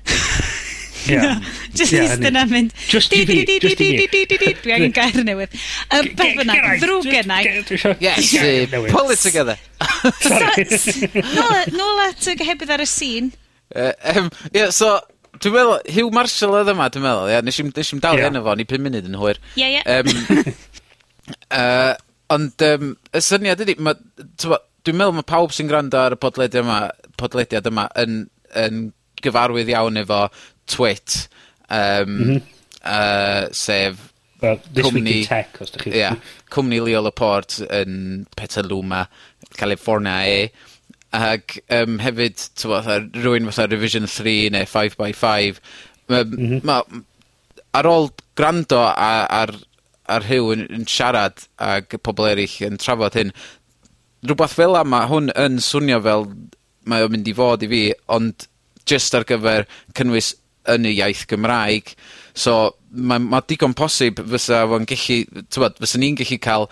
Yeah. 1.06 1.22
no, 1.42 1.52
just 1.78 1.94
yeah, 1.94 2.08
eistedd 2.08 2.30
yna 2.32 2.48
mynd. 2.50 2.74
Just 2.90 3.14
i 3.14 3.22
fi, 3.30 3.38
just 3.62 3.82
i 3.86 3.92
fi. 4.02 4.56
Dwi 4.64 4.76
angen 4.78 4.98
gair 4.98 5.22
newydd. 5.28 5.54
Beth 5.92 6.36
fyna, 6.42 6.58
ddrwg 6.82 7.06
gennau. 7.20 7.54
Yes, 8.02 8.34
uh, 8.42 8.90
pull 8.90 9.14
it 9.14 9.22
together. 9.22 9.62
Nôl 11.78 12.04
at 12.08 12.30
y 12.34 12.38
gehebydd 12.42 12.74
ar 12.78 12.86
y 12.86 12.90
scene, 12.90 13.30
Yy 13.76 14.16
yym 14.16 14.30
ie 14.52 14.68
so 14.76 14.94
dwi'n 15.42 15.56
meddwl 15.56 15.78
Hugh 15.96 16.14
Marshall 16.16 16.58
oedd 16.60 16.72
yma 16.74 16.90
dwi'n 16.92 17.06
meddwl 17.06 17.32
yeah, 17.32 17.44
nes 17.46 17.60
i'm 17.62 17.72
nesh 17.76 17.94
i'm 17.96 18.02
dalu 18.04 18.26
arno 18.28 18.44
fo 18.46 18.56
ni 18.58 18.68
5 18.70 18.86
munud 18.88 19.10
yn 19.10 19.20
hwyr. 19.22 19.40
Ie 19.60 19.70
ie. 19.78 19.84
Um, 19.96 20.12
uh, 21.50 21.94
ond 22.36 22.66
um, 22.68 22.94
y 23.16 23.24
syniad 23.24 23.64
ydy, 23.66 23.78
ma' 23.80 23.96
t'mo' 24.20 24.62
dwi'n 24.86 24.98
meddwl 24.98 25.18
mae 25.20 25.30
pawb 25.30 25.54
sy'n 25.56 25.70
gwrando 25.70 26.00
ar 26.02 26.16
y 26.16 26.20
podlediad 26.22 26.64
yma 26.66 26.80
podlediad 27.22 27.68
yma 27.70 27.88
yn 28.02 28.24
yn 28.58 28.88
gyfarwydd 29.22 29.70
iawn 29.72 30.00
efo 30.02 30.24
Twit 30.72 31.18
um, 31.70 32.10
mm 32.10 32.24
-hmm. 32.24 32.42
uh, 32.82 33.46
sef 33.56 34.08
Well, 34.42 34.58
This 34.74 34.88
cwmni... 34.88 35.04
Week 35.04 35.16
in 35.22 35.28
Tech 35.30 35.62
os 35.62 35.70
ydych 35.70 35.84
chi... 35.86 35.92
Ia. 36.00 36.16
Cwmni 36.50 36.80
Leo 36.82 37.04
Laporte 37.06 37.68
yn 37.78 38.24
Petaluma, 38.34 39.04
California, 39.54 40.24
yy 40.26 40.48
Ac 41.12 41.58
um, 41.76 41.98
hefyd, 42.00 42.44
tywa, 42.60 42.82
rhywun 43.18 43.50
fatha 43.50 43.68
Revision 43.72 44.08
3 44.08 44.52
neu 44.56 44.68
5x5, 44.70 45.58
ma, 46.08 46.22
mm 46.24 46.38
-hmm. 46.38 46.62
ma, 46.64 46.78
ar 47.76 47.90
ôl 47.90 48.12
gwrando 48.36 48.80
ar, 48.80 49.26
ar, 49.28 49.56
ar 50.08 50.28
Hugh 50.28 50.54
yn, 50.56 50.68
yn 50.72 50.88
siarad 50.88 51.44
ag 51.60 51.98
pobl 52.04 52.30
eraill 52.32 52.56
yn 52.68 52.80
trafod 52.82 53.18
hyn, 53.20 53.34
rhywbeth 54.24 54.56
fel 54.56 54.78
yma, 54.80 55.06
hwn 55.12 55.32
yn 55.36 55.60
swnio 55.64 56.00
fel 56.06 56.28
mae 56.90 57.06
o'n 57.06 57.14
mynd 57.14 57.30
i 57.30 57.36
fod 57.38 57.64
i 57.66 57.70
fi, 57.72 57.82
ond 58.12 58.48
just 58.90 59.16
ar 59.18 59.28
gyfer 59.28 59.68
cynnwys 59.98 60.34
yn 60.72 60.88
y 60.90 60.96
iaith 61.00 61.26
Gymraeg. 61.30 61.94
So, 62.38 62.76
mae 62.92 63.22
ma 63.24 63.42
digon 63.46 63.76
posib 63.78 64.22
fysa 64.32 64.64
fo'n 64.70 64.88
gallu, 64.90 65.44
tywed, 65.54 65.80
fysa 65.82 66.02
ni'n 66.02 66.18
gallu 66.20 66.40
cael 66.42 66.68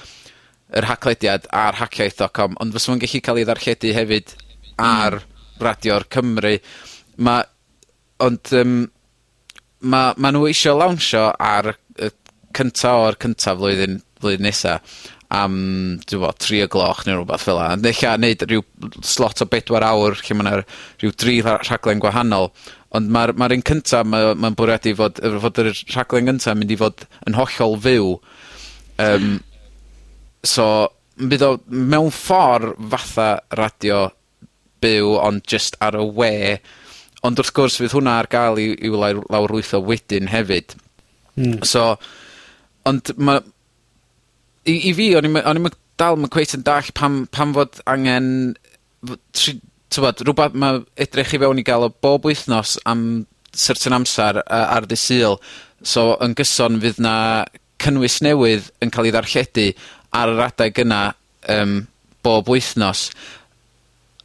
yr 0.78 0.88
haclediad 0.90 1.48
ar 1.56 1.78
hackiaeth.com, 1.80 2.58
ond 2.62 2.76
fysa 2.76 2.92
fo'n 2.92 3.02
gellu 3.02 3.22
cael 3.26 3.42
ei 3.42 3.48
ddarlledu 3.48 3.94
hefyd 3.98 4.36
ar 4.84 5.22
Radio'r 5.62 6.08
Cymru. 6.14 6.58
Ma'... 7.26 7.42
Ond 8.20 8.50
um, 8.60 8.74
ma' 9.88 10.10
ma' 10.20 10.32
nhw 10.36 10.50
eisiau 10.50 10.76
lawnsio 10.76 11.30
ar 11.40 11.70
y 11.72 12.10
cynta 12.58 12.98
o'r 13.00 13.16
cynta 13.24 13.54
flwyddyn 13.56 14.02
flwyddyn 14.20 14.44
nesa 14.44 14.74
am 15.32 15.56
dwi 16.04 16.20
me'wl 16.20 16.36
tri 16.42 16.60
o 16.66 16.68
gloch 16.74 17.06
neu 17.08 17.20
rhywbeth 17.22 17.46
fel 17.48 17.62
yna. 17.62 17.78
Ond 17.78 17.88
ella 17.88 18.16
neud 18.20 18.44
rhyw 18.50 18.66
slot 19.06 19.46
o 19.46 19.48
bedwar 19.48 19.86
awr 19.88 20.18
lle 20.20 20.36
mae 20.36 20.48
yna 20.50 20.56
rhyw 20.60 21.14
dri 21.24 21.38
rha- 21.46 21.62
rhaglen 21.64 22.04
gwahanol, 22.04 22.50
ond 22.98 23.14
mae'r 23.16 23.36
ma 23.40 23.48
un 23.56 23.64
cynta 23.72 24.04
mae'n 24.04 24.42
ma 24.44 24.52
bwriadu 24.58 24.96
fod 25.00 25.24
fod 25.46 25.64
yr 25.64 25.72
rhaglen 25.94 26.28
gynta'n 26.34 26.60
mynd 26.60 26.76
i 26.76 26.80
fod 26.84 27.08
yn 27.30 27.40
hollol 27.40 27.80
fyw, 27.88 28.12
Um, 29.00 29.38
So, 30.48 30.66
bydd 31.20 31.44
o 31.44 31.52
mewn 31.68 32.14
ffordd 32.16 32.78
fatha 32.92 33.30
radio 33.60 34.08
byw, 34.84 35.18
ond 35.20 35.44
just 35.50 35.76
ar 35.84 35.98
y 36.00 36.06
we, 36.16 36.34
ond 37.28 37.42
wrth 37.42 37.52
gwrs 37.56 37.80
fydd 37.82 37.98
hwnna 37.98 38.20
ar 38.22 38.30
gael 38.32 38.60
i, 38.62 38.70
i 38.80 38.92
lai- 38.94 39.18
lawrlwytho 39.18 39.82
wedyn 39.84 40.32
hefyd. 40.32 40.78
Mm. 41.36 41.60
So, 41.68 41.98
ond 42.88 43.12
ma' 43.20 43.42
i, 44.70 44.76
i 44.78 44.94
fi, 44.96 45.12
o'n 45.20 45.28
i'm, 45.28 45.40
o'n 45.44 45.60
i'm 45.60 45.72
dal 46.00 46.20
yn 46.20 46.32
cweit 46.32 46.56
yn 46.56 46.64
dall 46.68 46.94
pam, 46.96 47.26
pam 47.36 47.52
fod 47.58 47.82
angen 47.90 48.30
fod 49.04 49.22
tri- 49.36 49.60
t'bod, 49.92 50.24
rhywbeth 50.24 50.56
mae 50.60 50.84
edrych 51.02 51.34
i 51.36 51.42
fewn 51.42 51.60
i 51.60 51.66
gael 51.68 51.88
o 51.88 51.92
bob 51.92 52.28
wythnos 52.30 52.78
am 52.90 53.26
certain 53.58 53.96
amser 53.98 54.40
uh, 54.44 54.66
ar 54.78 54.88
dy 54.88 54.98
Sul. 55.00 55.40
So 55.82 56.14
yn 56.24 56.36
gyson 56.38 56.80
fydd 56.84 57.02
'na 57.02 57.16
cynnwys 57.80 58.20
newydd 58.24 58.70
yn 58.84 58.92
cael 58.94 59.08
ei 59.10 59.16
ddarlledu 59.16 59.70
ar 60.16 60.34
yr 60.34 60.46
adeg 60.48 60.82
yna 60.84 61.02
um, 61.56 61.76
bob 62.26 62.50
wythnos, 62.52 63.10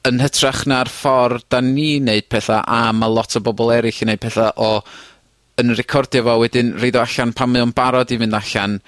yn 0.04 0.20
hytrach 0.20 0.64
na'r 0.68 0.90
ffordd 0.92 1.46
da 1.52 1.62
ni'n 1.64 2.10
neud 2.10 2.28
pethau 2.32 2.60
a 2.60 2.92
mae 2.92 3.12
lot 3.12 3.36
o 3.38 3.40
bobl 3.44 3.72
eraill 3.72 4.02
yn 4.04 4.12
neud 4.12 4.20
pethau 4.20 4.52
o 4.60 4.70
yn 5.62 5.72
recordio 5.78 6.24
fo 6.26 6.34
wedyn 6.42 6.74
roid 6.80 6.98
o 6.98 7.04
allan 7.04 7.32
pan 7.36 7.52
mae 7.52 7.64
o'n 7.64 7.72
barod 7.76 8.12
i 8.12 8.18
fynd 8.20 8.36
allan, 8.36 8.78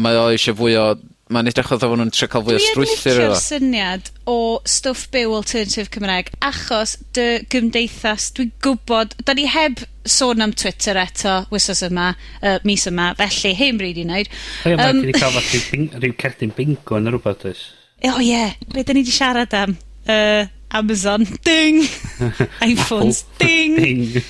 mae 0.00 0.16
o 0.20 0.28
eisiau 0.32 0.56
fwy 0.56 0.78
o 0.80 0.86
mae'n 1.32 1.50
edrych 1.50 1.70
oedd 1.74 1.82
fo' 1.86 1.96
nw'n 1.98 2.12
trio 2.14 2.28
ca'l 2.32 2.44
fwy 2.46 2.56
o 2.56 2.62
strwythur 2.62 2.90
iddo 2.90 2.96
fo. 2.96 3.06
Dwi 3.06 3.12
yn 3.12 3.32
licio'r 3.32 3.42
syniad 3.42 4.10
o 4.30 4.38
stwff 4.66 5.06
byw 5.14 5.34
alternative 5.38 5.92
Cymraeg, 5.94 6.32
achos 6.46 6.96
dy 7.16 7.26
gymdeithas, 7.52 8.28
dwi'n 8.36 8.52
gwybod, 8.66 9.16
da 9.26 9.34
ni 9.36 9.46
heb 9.50 9.82
sôn 10.06 10.42
am 10.42 10.54
Twitter 10.54 10.98
eto 11.02 11.38
wsos 11.50 11.82
yma, 11.86 12.12
uh, 12.42 12.58
mis 12.66 12.86
yma, 12.90 13.12
felly 13.18 13.54
heim 13.58 13.76
ddim 13.76 13.82
rili 13.82 14.04
neud. 14.08 14.30
O 14.64 14.70
ia, 14.70 14.76
ma' 14.78 14.90
yym... 14.90 15.00
ni 15.02 15.10
'di 15.10 15.18
ca'l 15.20 15.34
fatha 15.34 15.62
bing- 15.72 15.90
ryw 16.02 16.14
cerdyn 16.22 16.54
bingo 16.56 17.00
yn 17.00 17.10
rhywbeth, 17.12 17.46
oes? 17.50 17.64
O 18.06 18.20
ie, 18.22 18.44
be' 18.72 18.84
da 18.86 18.94
ni 18.94 19.02
wedi 19.04 19.14
siarad 19.14 19.56
am? 19.58 19.76
Uh, 20.06 20.46
Amazon, 20.70 21.24
ding! 21.42 21.82
iPhones, 22.60 23.24
ding! 23.38 23.76
ding! 23.76 24.22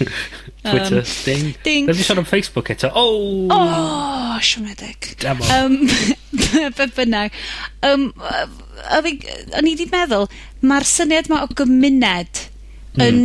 Twitter, 0.63 0.99
um, 0.99 1.05
ding! 1.25 1.55
Ding! 1.63 1.89
Rydw 1.89 1.97
ni 1.97 2.05
siarad 2.05 2.23
am 2.23 2.29
Facebook 2.29 2.71
eto. 2.75 2.91
Oh! 2.95 3.49
Oh, 3.51 4.37
siomedig. 4.43 5.15
Damo. 5.23 5.47
Um, 5.57 5.89
be 6.77 6.87
bynnag. 6.97 7.35
Um, 7.83 8.11
o'n 8.21 9.09
i 9.09 9.73
wedi 9.73 9.89
meddwl, 9.93 10.29
mae'r 10.67 10.89
syniad 10.89 11.31
ma 11.33 11.43
o 11.47 11.51
gymuned 11.57 12.43
mm. 12.97 13.05
yn 13.07 13.23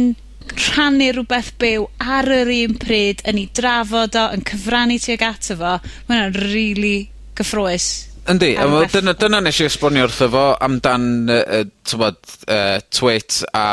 rhannu 0.51 1.09
rhywbeth 1.15 1.53
byw 1.61 1.87
ar 2.01 2.29
yr 2.41 2.51
un 2.61 2.77
pryd, 2.79 3.25
yn 3.27 3.41
ei 3.41 3.49
drafod 3.55 4.17
o, 4.19 4.27
yn 4.35 4.45
cyfrannu 4.47 4.99
tuag 5.03 5.27
ato 5.27 5.57
fo, 5.59 5.75
mae 6.07 6.15
hwnna'n 6.15 6.39
rili 6.39 6.53
really 6.53 6.95
gyffroes 7.37 7.91
Yndi, 8.29 8.51
a 8.59 8.67
wel 8.69 8.85
dyna 8.91 9.15
dyna 9.17 9.39
nes 9.41 9.57
i 9.63 9.65
esbonio 9.65 10.05
wrtho 10.05 10.27
fo 10.29 10.43
amdan 10.61 11.07
uh, 11.31 11.41
y 11.57 11.97
uh, 11.97 12.11
yy 12.45 12.77
Twit 12.93 13.39
a 13.57 13.65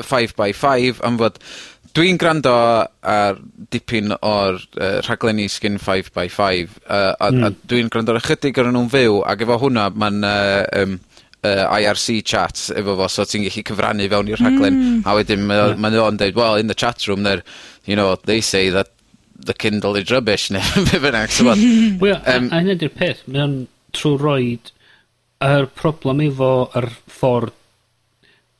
5x5 0.00 1.02
am 1.04 1.18
fod 1.20 1.36
dwi'n 1.92 2.16
gwrando 2.20 2.54
ar 3.12 3.40
dipyn 3.72 4.14
o'r 4.16 4.56
uh, 4.56 5.00
rhaglenni 5.04 5.44
sgin 5.52 5.76
5x5 5.76 6.40
uh, 6.40 6.94
a 6.96 7.28
a 7.28 7.28
hmm. 7.28 7.58
dwi'n 7.68 7.92
gwrando 7.92 8.14
ar 8.14 8.22
ychydig 8.22 8.62
ar 8.62 8.72
nhw'n 8.72 8.88
fyw 8.92 9.20
ac 9.28 9.44
efo 9.44 9.60
hwnna 9.66 9.90
mae'n 9.92 10.24
uh, 10.24 10.64
um, 10.80 10.96
uh, 11.44 11.76
IRC 11.76 12.22
chat 12.32 12.64
efo 12.72 12.96
fo 12.96 13.10
so 13.12 13.28
ti'n 13.28 13.44
gallu 13.44 13.66
cyfrannu 13.68 14.08
fewn 14.08 14.32
i'r 14.32 14.40
rhaglen... 14.40 14.80
Hmm. 14.80 15.04
...a 15.04 15.18
wedyn 15.20 15.44
mae 15.50 15.66
o 15.66 15.68
mae 15.76 16.00
o'n 16.00 16.20
deud 16.22 16.40
well 16.40 16.56
in 16.56 16.72
the 16.72 16.78
chat 16.78 17.04
room 17.08 17.28
there 17.28 17.44
you 17.84 17.98
know 17.98 18.16
they 18.24 18.40
say 18.40 18.70
that 18.70 18.88
the 19.44 19.54
Kindle 19.54 19.96
is 19.96 20.10
rubbish. 20.10 20.50
Neu 20.54 20.62
be 20.88 20.98
bynnag 21.02 21.32
t'mod? 21.34 21.62
Wel, 22.02 22.18
a 22.24 22.38
hynna 22.40 22.76
'di'r 22.78 22.92
peth, 22.96 23.24
mae 23.26 23.42
o'n 23.44 23.56
trwy 23.96 24.18
roid 24.20 24.72
yr 25.42 25.66
problem 25.78 26.20
efo 26.24 26.50
yr 26.78 26.88
ffordd 27.10 27.54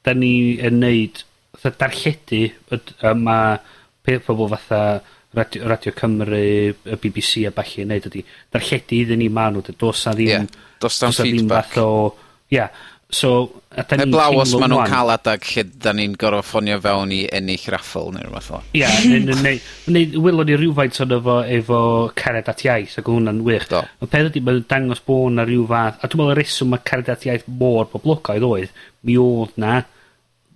da 0.02 0.14
ni 0.18 0.58
yn 0.66 0.80
neud, 0.82 1.20
fatha 1.54 1.76
darlledu 1.84 2.40
yd- 2.74 2.94
a 3.06 3.12
ma' 3.14 3.58
pe- 4.02 4.18
pobol 4.24 4.50
fatha 4.56 5.00
Radio 5.32 5.64
Radio 5.70 5.92
Cymru, 5.96 6.36
y 6.36 6.96
BBC 7.00 7.46
a 7.48 7.52
ballu 7.56 7.84
yn 7.84 7.92
neud 7.94 8.08
ydi 8.10 8.24
darlledu 8.52 8.98
iddyn 9.04 9.22
ni 9.22 9.28
ma' 9.32 9.48
nw, 9.54 9.62
do's 9.78 10.02
'na 10.06 10.12
ddim... 10.18 10.48
Ie. 10.48 10.66
Do's 10.82 10.98
na'm 11.00 11.14
feedback. 11.14 11.38
...do's 11.38 11.46
'na 11.48 11.62
fath 11.62 11.78
o, 11.78 12.16
ia 12.52 12.66
So, 13.12 13.62
a 13.76 13.82
da 13.84 13.96
ni... 13.96 14.06
Heblaws 14.06 14.54
ma' 14.56 14.68
nhw'n 14.72 14.88
cael 14.88 15.12
adag 15.12 15.44
lle 15.52 15.64
da 15.84 15.92
ni'n 15.92 16.14
gorfod 16.20 16.46
ffonio 16.48 16.78
fewn 16.80 17.12
i 17.12 17.20
ennill 17.36 17.66
raffl 17.74 18.08
neu 18.14 18.24
rhywbeth 18.24 18.48
o. 18.56 18.60
'a. 18.60 18.62
Ie, 18.78 19.18
neu 19.26 19.36
neu 19.44 19.58
neu 19.92 20.22
welon 20.24 20.48
ni 20.48 20.56
rhywfaint 20.56 21.00
onno 21.04 21.18
efo, 21.20 21.36
efo 21.58 21.80
Cared 22.16 22.48
at 22.48 22.64
Iaith, 22.64 22.96
ac 23.02 23.10
hwnna'n 23.12 23.42
wych. 23.44 23.68
Do. 23.68 23.82
Y 24.00 24.08
peth 24.14 24.30
ydy, 24.30 24.44
mae'n 24.46 24.64
dangos 24.70 25.04
bod 25.04 25.36
'na 25.36 25.44
ryw 25.48 25.66
fath... 25.68 26.00
A 26.00 26.08
dwi'n 26.08 26.22
meddwl 26.22 26.34
y 26.34 26.38
reswm 26.40 26.72
mae 26.72 26.86
Cared 26.88 27.12
at 27.12 27.28
Iaith 27.28 27.44
mor 27.60 27.90
boblogaidd 27.92 28.48
oedd, 28.48 28.72
mi 29.04 29.18
oedd 29.20 29.60
'na 29.60 29.82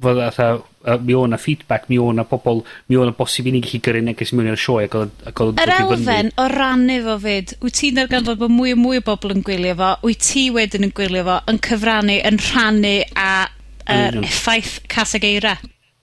fod 0.02 0.18
atha, 0.20 0.48
uh, 0.60 0.96
mi 1.00 1.14
o' 1.14 1.26
'na 1.26 1.38
feedback, 1.40 1.88
mi 1.88 1.98
o' 1.98 2.12
'na 2.12 2.24
pobl, 2.28 2.62
mi 2.88 2.96
o' 2.96 3.04
'na 3.04 3.14
bosib 3.16 3.46
i 3.48 3.54
ni 3.54 3.62
gallu 3.64 3.80
gyrru 3.86 4.02
neges 4.04 4.32
mewn 4.32 4.50
i'r 4.52 4.60
sioe 4.60 4.88
ac 4.88 4.96
odd, 5.00 5.14
ac 5.30 5.42
odd 5.44 5.62
Yr 5.62 5.72
elfen 5.76 6.32
o 6.36 6.48
rannu 6.52 6.98
fo 7.06 7.16
'fyd. 7.22 7.56
Wyt 7.64 7.78
ti'n 7.80 8.00
darganfod 8.00 8.42
bod 8.42 8.54
mwy 8.54 8.74
o 8.76 8.80
mwy 8.80 9.00
o 9.00 9.06
bobl 9.06 9.34
yn 9.36 9.44
gwylio 9.46 9.76
fo, 9.80 9.94
wyt 10.06 10.26
ti 10.28 10.48
wedyn 10.54 10.88
yn 10.88 10.94
gwylio 10.96 11.24
fo, 11.28 11.38
yn 11.52 11.62
cyfrannu, 11.68 12.20
yn 12.30 12.42
rhannu 12.42 12.96
a 13.16 13.30
yr 13.96 14.20
effaith 14.26 14.78
caseg 14.92 15.26
eira. 15.26 15.56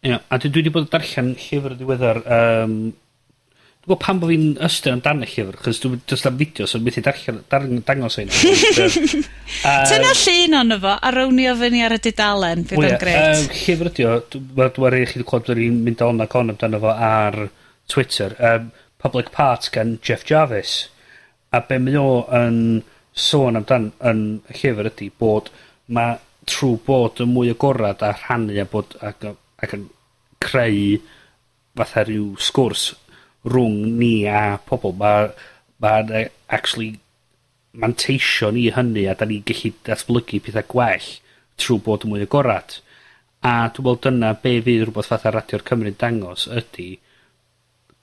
Ia, 0.03 0.19
a 0.19 0.37
dwi, 0.39 0.49
dwi 0.49 0.63
wedi 0.63 0.73
bod 0.73 0.87
yn 0.87 0.91
darllen 0.91 1.33
llyfr 1.39 1.77
diweddar, 1.79 2.19
um, 2.37 2.77
Dwi'n 3.83 3.97
gwybod 3.97 4.03
pam 4.05 4.19
bod 4.21 4.29
fi'n 4.31 4.43
ystyn 4.63 4.93
amdan 4.95 5.25
y 5.25 5.27
llyfr, 5.27 5.57
'chos 5.59 5.81
dwi'n 5.83 5.97
does 6.07 6.21
na'm 6.23 6.37
fideo 6.39 6.67
so 6.71 6.79
methu 6.79 7.01
darllen, 7.03 7.41
darn- 7.51 7.81
dangos 7.83 8.15
rhein. 8.15 8.29
Tyna 9.89 10.13
llun 10.15 10.55
onno 10.61 10.77
fo, 10.79 10.93
a 10.95 11.11
rownio 11.11 11.51
fyny 11.59 11.81
ar 11.83 11.97
y 11.97 11.97
dudalen, 12.05 12.61
fydd 12.69 12.79
o'n 12.79 12.95
gret. 13.01 13.41
Yym, 13.41 13.49
llyfr 13.57 13.89
ydi 13.89 14.05
o, 14.07 14.13
dwi'n 14.29 14.87
rhaid 14.87 15.03
i 15.03 15.09
chi 15.09 15.25
clywed 15.27 15.49
bod 15.49 15.59
ni'n 15.59 15.81
mynd 15.83 16.05
on 16.07 16.23
ac 16.23 16.37
on 16.39 16.53
amdano 16.55 16.79
fo 16.85 16.95
ar 17.09 17.37
Twitter, 17.91 18.37
um, 18.53 18.71
Public 19.03 19.33
Parts 19.35 19.75
gan 19.75 19.97
Jeff 19.99 20.23
Jarvis. 20.31 20.77
A 21.51 21.59
be 21.67 21.83
mae 21.83 21.99
o 21.99 22.23
yn 22.39 22.63
sôn 23.11 23.59
amdan 23.59 23.91
yn 23.99 24.25
y 24.47 24.59
llyfr 24.61 24.93
ydi 24.93 25.11
bod 25.11 25.51
mae 25.91 26.15
trwy 26.47 26.79
bod 26.87 27.19
yn 27.27 27.35
mwy 27.35 27.51
agorad 27.51 27.99
a 27.99 28.15
rhannu 28.15 28.55
a 28.63 28.69
bod 28.71 28.95
ac, 29.03 29.27
ac 29.59 29.75
yn 29.75 29.89
creu 30.39 31.01
fatha 31.75 32.07
rhyw 32.07 32.37
sgwrs 32.39 32.93
rhwng 33.47 33.97
ni 33.99 34.13
a 34.27 34.57
pobl. 34.67 34.95
Ma' 34.99 36.03
actually 36.47 36.93
manteisio 37.73 38.51
ni 38.53 38.69
hynny 38.71 39.07
a 39.09 39.15
da 39.19 39.25
ni'n 39.27 39.45
gallu 39.47 39.73
datblygu 39.87 40.39
pethau 40.45 40.67
gwell 40.73 41.09
trwy 41.59 41.79
bod 41.85 42.05
yn 42.05 42.13
mwy 42.13 42.25
agorad. 42.27 42.77
A 43.43 43.67
dwi'n 43.67 43.87
meddwl 43.87 44.03
dyna 44.05 44.33
be' 44.43 44.61
fydd 44.65 44.85
rhywbeth 44.85 45.09
fatha 45.11 45.33
Radio'r 45.33 45.65
Cymru'n 45.67 45.97
dangos 45.99 46.45
ydy 46.59 46.91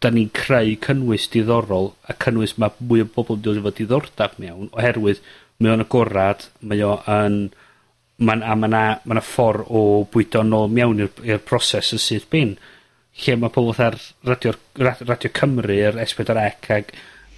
da 0.01 0.11
ni'n 0.13 0.31
creu 0.37 0.77
cynnwys 0.85 1.29
diddorol, 1.33 1.91
a 2.09 2.17
cynnwys 2.25 2.57
mae 2.59 2.73
mwy 2.81 3.05
o 3.05 3.09
bobl 3.15 3.37
yn 3.37 3.43
dod 3.45 3.61
efo 3.61 3.73
diddordab 3.77 4.37
mewn 4.41 4.71
oherwydd 4.73 5.21
mae 5.61 5.75
o'n 5.75 5.85
agorad, 5.85 6.47
mae 6.65 6.85
o 6.85 6.95
yn 7.15 7.41
ma'n 8.25 8.45
a 8.45 8.57
ma' 8.57 8.69
'na 8.69 8.83
ma' 9.05 9.17
'na 9.17 9.25
ffor 9.25 9.63
o 9.69 9.83
bwydo 10.13 10.43
nôl 10.45 10.73
mewn 10.73 11.05
i'r 11.05 11.25
i'r 11.29 11.43
broses 11.45 11.93
yn 11.97 12.03
syth 12.05 12.29
bin 12.33 12.57
lle 13.21 13.37
mae 13.41 13.53
pobl 13.55 13.75
fatha'r 13.77 14.01
radio, 14.29 14.57
Rad- 14.81 15.05
Radio 15.09 15.33
Cymru 15.37 15.79
yr 15.91 16.01
S4C, 16.07 16.37
ag, 16.41 16.93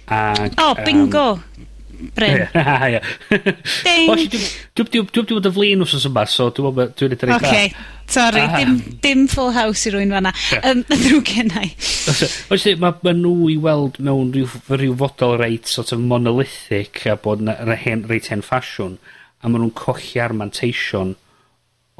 ag... 0.07 0.57
O, 0.61 0.73
bingo! 0.83 1.27
Um, 1.37 1.69
Bryn. 2.15 2.47
Ie. 2.55 2.99
Ding! 3.83 4.07
Wel, 4.09 4.23
dwi'n 4.27 4.89
dwi, 4.89 5.03
dwi, 5.03 5.23
dwi, 5.23 5.39
dwi 5.39 5.51
flin 5.55 5.83
wrth 5.85 6.07
yma, 6.09 6.25
so 6.27 6.49
dwi'n 6.51 6.75
dwi, 6.75 6.87
dwi, 6.99 7.09
edrych. 7.15 7.35
Oce, 7.37 7.91
Sorry, 8.13 8.41
ah. 8.43 8.57
dim, 8.59 8.73
dim 9.01 9.27
full 9.31 9.53
house 9.55 9.87
i 9.87 9.93
rwy'n 9.93 10.11
fanna. 10.11 10.33
Um, 10.59 10.83
Ddrwg 10.89 11.23
gennau. 11.31 11.69
Oes 12.53 12.67
mae 12.81 12.97
ma 13.05 13.15
nhw 13.15 13.33
i 13.53 13.57
weld 13.63 13.99
mewn 14.03 14.33
rhyw, 14.35 14.49
rhyw 14.73 14.97
fodol 14.99 15.37
reit 15.39 15.69
sort 15.71 15.93
of 15.95 16.03
monolithic 16.03 17.05
a 17.09 17.15
bod 17.15 17.45
na, 17.45 17.55
na 17.69 17.77
hen, 17.79 18.03
reit 18.09 18.27
hen 18.33 18.43
ffasiwn 18.45 18.97
a 19.43 19.51
maen 19.51 19.65
nhw'n 19.65 19.75
colli 19.77 20.19
ar 20.23 20.35
manteision 20.35 21.15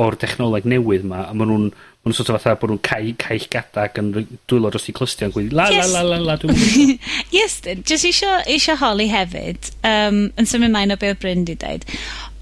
o'r 0.02 0.16
technoleg 0.18 0.66
newydd 0.66 1.04
'ma, 1.06 1.28
a 1.30 1.34
ma' 1.38 1.46
nhw'n 1.46 1.68
ma' 1.70 2.10
nw 2.10 2.16
sort 2.18 2.32
of 2.32 2.42
fatha 2.42 2.58
bod 2.60 2.72
nhw'n 2.74 2.82
cael 2.88 3.12
caill 3.22 3.46
gadag 3.54 4.00
yn 4.02 4.10
ry- 4.16 4.40
dwylo 4.50 4.72
dros 4.74 4.90
i 4.90 4.96
clustia 4.98 5.28
yn 5.30 5.34
gweud 5.36 5.54
la 5.54 5.68
la 5.70 5.86
la 5.92 6.02
la 6.08 6.18
la 6.18 6.38
dwi'n 6.42 6.58
Yes, 7.36 7.60
Iestyn, 7.60 7.84
jyst 7.86 8.10
isio, 8.10 8.32
isio 8.50 8.76
holi 8.82 9.08
hefyd, 9.12 9.70
um, 9.86 10.24
yn 10.40 10.50
symud 10.50 10.74
mlaen 10.74 10.96
o 10.96 10.98
be' 10.98 11.14
odd 11.14 11.22
Bryn 11.22 11.46
'di 11.46 11.58
dweud, 11.62 11.86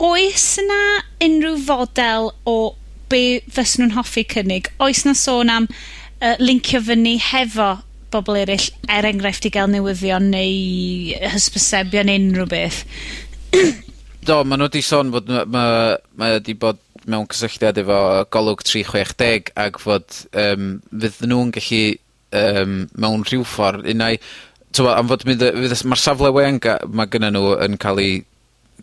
oes 0.08 0.47
'na 0.64 0.82
unrhyw 1.28 1.60
fodel 1.68 2.32
o 2.47 2.58
be' 3.12 3.41
fys 3.52 3.76
nhw'n 3.80 3.97
hoffi 3.97 4.24
cynnig? 4.32 4.72
Oes 4.80 5.04
'na 5.04 5.16
sôn 5.18 5.52
am 5.52 5.68
uh, 5.68 6.36
lincio 6.39 6.80
fyny 6.88 7.18
hefo 7.20 7.74
bobl 8.12 8.39
eraill 8.39 8.70
er 8.91 9.08
enghraifft 9.08 9.47
i 9.47 9.52
gael 9.52 9.72
newyddion 9.72 10.32
neu 10.32 11.20
hysbysebion 11.36 12.12
unrhyw 12.16 12.47
beth? 12.52 12.86
Do, 14.24 14.39
ma' 14.45 14.56
nhw 14.56 14.70
wedi 14.70 14.84
sôn 14.86 15.12
fod 15.12 15.28
ma' 15.32 15.43
ma' 15.52 15.99
mae 16.16 16.39
o 16.39 16.56
bod 16.64 16.80
mewn 17.10 17.28
cysylltiad 17.32 17.82
efo 17.82 17.99
golwg 18.34 18.64
360 18.68 19.52
ac 19.66 19.82
fod 19.82 20.22
um, 20.38 20.72
fydd 20.91 21.28
nhw'n 21.32 21.54
gallu 21.56 21.84
um, 22.38 22.76
mewn 23.02 23.26
rhyw 23.28 23.45
ffordd 23.47 23.88
unai 23.91 24.16
t'mo' 24.76 24.93
am 24.95 25.10
fod 25.12 25.26
mynd 25.28 25.43
yy 25.43 25.54
fydd 25.58 25.76
y... 25.76 25.80
Ma'r 25.91 26.02
safle 26.02 26.32
weanga 26.36 26.78
ma' 26.88 27.08
gynnon 27.12 27.36
nhw 27.36 27.56
yn 27.66 27.80
ca'l 27.82 27.99
'i 28.02 28.12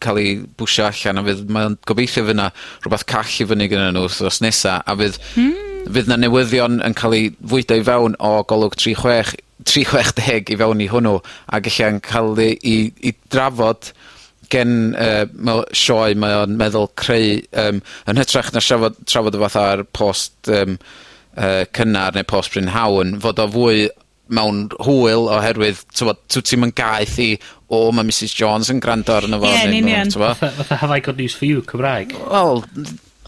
ca'l 0.02 0.20
'i 0.20 0.28
bwsio 0.60 0.86
allan 0.88 1.20
a 1.20 1.24
fydd 1.26 1.48
mae'n 1.54 1.78
gobeithio 1.88 2.26
fydd 2.26 2.38
'na 2.38 2.50
rwbath 2.84 3.06
call 3.10 3.38
i 3.42 3.48
fyny 3.48 3.70
gynnyn 3.70 3.96
nhw 3.96 4.06
wthnos 4.10 4.42
nesa 4.44 4.78
a 4.84 4.96
fydd... 4.98 5.20
Hmm. 5.34 5.54
...fydd 5.88 6.10
'na 6.10 6.18
newyddion 6.20 6.82
yn 6.84 6.96
ca'l 6.98 7.16
'u 7.16 7.22
fwydo 7.52 7.78
i 7.78 7.86
fewn 7.86 8.18
o 8.20 8.34
golwg 8.50 8.76
tri 8.78 8.94
chwech, 8.98 9.32
tri 9.64 9.86
chwech 9.88 10.12
deg 10.18 10.52
i 10.52 10.58
fewn 10.60 10.84
i 10.84 10.90
hwnnw, 10.92 11.16
a 11.48 11.62
ella'n 11.62 12.02
ca'l 12.04 12.34
ei 12.44 12.58
i 12.60 12.76
i 13.08 13.14
drafod 13.32 13.92
gen 14.53 14.94
uh, 14.94 15.24
me'wl 15.34 15.64
sioe 15.76 16.16
mae 16.18 16.36
o'n 16.42 16.57
meddwl 16.61 16.90
creu 16.99 17.38
um, 17.64 17.82
yn 18.09 18.20
hytrach 18.20 18.53
na 18.55 18.62
trafod, 18.64 18.99
trafod 19.09 19.38
o 19.38 19.42
fatha'r 19.44 19.84
post 19.96 20.51
um, 20.53 20.78
uh, 21.36 21.64
cynnar 21.76 22.16
neu 22.16 22.26
post 22.28 22.55
Bryn 22.55 22.72
Hawn 22.74 23.18
fod 23.24 23.42
o 23.42 23.49
fwy 23.55 23.88
mewn 24.34 24.66
hwyl 24.84 25.28
oherwydd 25.32 25.80
t'mod 25.96 26.20
twt 26.28 26.51
ti'm 26.51 26.66
yn 26.66 26.74
gaeth 26.76 27.16
i 27.24 27.28
o 27.72 27.88
ma' 27.92 28.05
Mrs 28.05 28.34
Jones 28.36 28.70
yn 28.72 28.80
grando 28.84 29.14
arno 29.16 29.40
fo. 29.40 29.51
Ie, 29.51 29.66
yn 29.68 29.76
union. 29.82 30.11
Fatha, 30.12 30.51
fatha 30.61 30.80
have 30.82 30.92
I 30.92 31.01
got 31.05 31.16
news 31.20 31.36
for 31.36 31.49
you 31.49 31.62
Cymraeg. 31.62 32.14
Wel... 32.28 32.64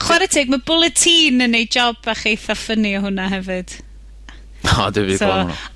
Chwarae 0.00 0.30
teg, 0.32 0.48
mae 0.48 0.62
bulletin 0.64 1.44
yn 1.44 1.52
neud 1.52 1.72
job 1.74 1.98
bach 2.06 2.24
eitha 2.28 2.56
ffynnu 2.56 2.94
o 2.96 3.06
hwnna 3.06 3.28
hefyd. 3.36 3.80
O, 4.70 4.90
dwi 4.92 5.14
fi 5.14 5.14
so, 5.16 5.28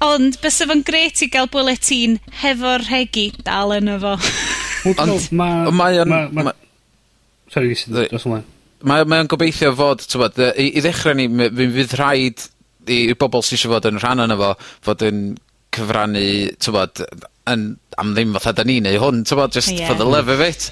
Ond, 0.05 0.36
bys 0.42 0.59
efo'n 0.61 0.82
gret 0.84 1.22
i 1.24 1.28
gael 1.32 1.49
bwletin 1.53 2.18
hefo'r 2.42 2.84
rhegi 2.84 3.30
dal 3.47 3.72
yno 3.78 3.97
fo. 4.03 4.12
Ond 4.93 5.30
mae 5.32 6.03
o'n... 6.03 6.51
Sorry, 7.53 7.70
ges 7.72 7.87
i 7.89 7.95
dros 7.95 8.26
ymlaen. 8.28 8.51
Mae 8.85 9.05
o'n 9.05 9.30
gobeithio 9.30 9.72
fod, 9.78 10.03
tywod, 10.11 10.41
i, 10.61 10.68
i 10.76 10.82
ddechrau 10.85 11.16
ni, 11.16 11.28
fydd 11.32 11.97
rhaid 11.97 12.45
i, 12.89 12.99
i 13.09 13.16
bobl 13.16 13.45
sy'n 13.45 13.57
eisiau 13.57 13.72
fod 13.72 13.89
yn 13.89 14.01
rhan 14.03 14.24
yna 14.26 14.37
fo, 14.41 14.51
fod 14.85 15.05
yn 15.07 15.22
cyfrannu, 15.74 16.26
tywod, 16.62 17.05
yn, 17.51 17.64
am 18.01 18.12
ddim 18.16 18.35
fatha 18.37 18.55
da 18.59 18.66
ni 18.68 18.80
neu 18.85 19.01
hwn, 19.01 19.24
tywod, 19.28 19.55
just 19.57 19.72
yeah. 19.72 19.89
for 19.89 19.99
the 19.99 20.09
love 20.09 20.28
of 20.28 20.43
it. 20.45 20.70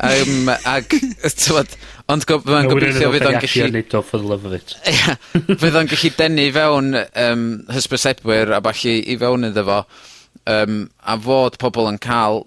Um, 0.00 0.48
ag, 0.48 0.88
tywod, 1.42 1.74
ond 2.10 2.24
go, 2.28 2.38
mae'n 2.46 2.68
no, 2.68 2.74
gobeithio 2.74 3.10
fydd 3.14 3.28
o'n 3.28 3.40
gallu... 3.44 3.66
Nid 3.74 3.96
o 3.98 4.02
for 4.06 4.22
the 4.22 4.30
love 4.30 4.48
of 4.48 4.56
it. 4.56 4.76
yeah, 4.88 5.18
fydd 5.50 5.76
o'n 5.82 5.90
gallu 5.90 6.12
denu 6.16 6.46
fewn 6.56 6.94
um, 7.02 7.44
hysbysebwyr 7.76 8.54
a 8.56 8.62
falle 8.70 8.96
i 9.00 9.18
fewn 9.20 9.50
iddo 9.50 9.66
fo, 9.68 9.82
um, 10.54 10.80
a 11.04 11.18
fod 11.20 11.60
pobl 11.60 11.90
yn 11.92 12.00
cael 12.00 12.44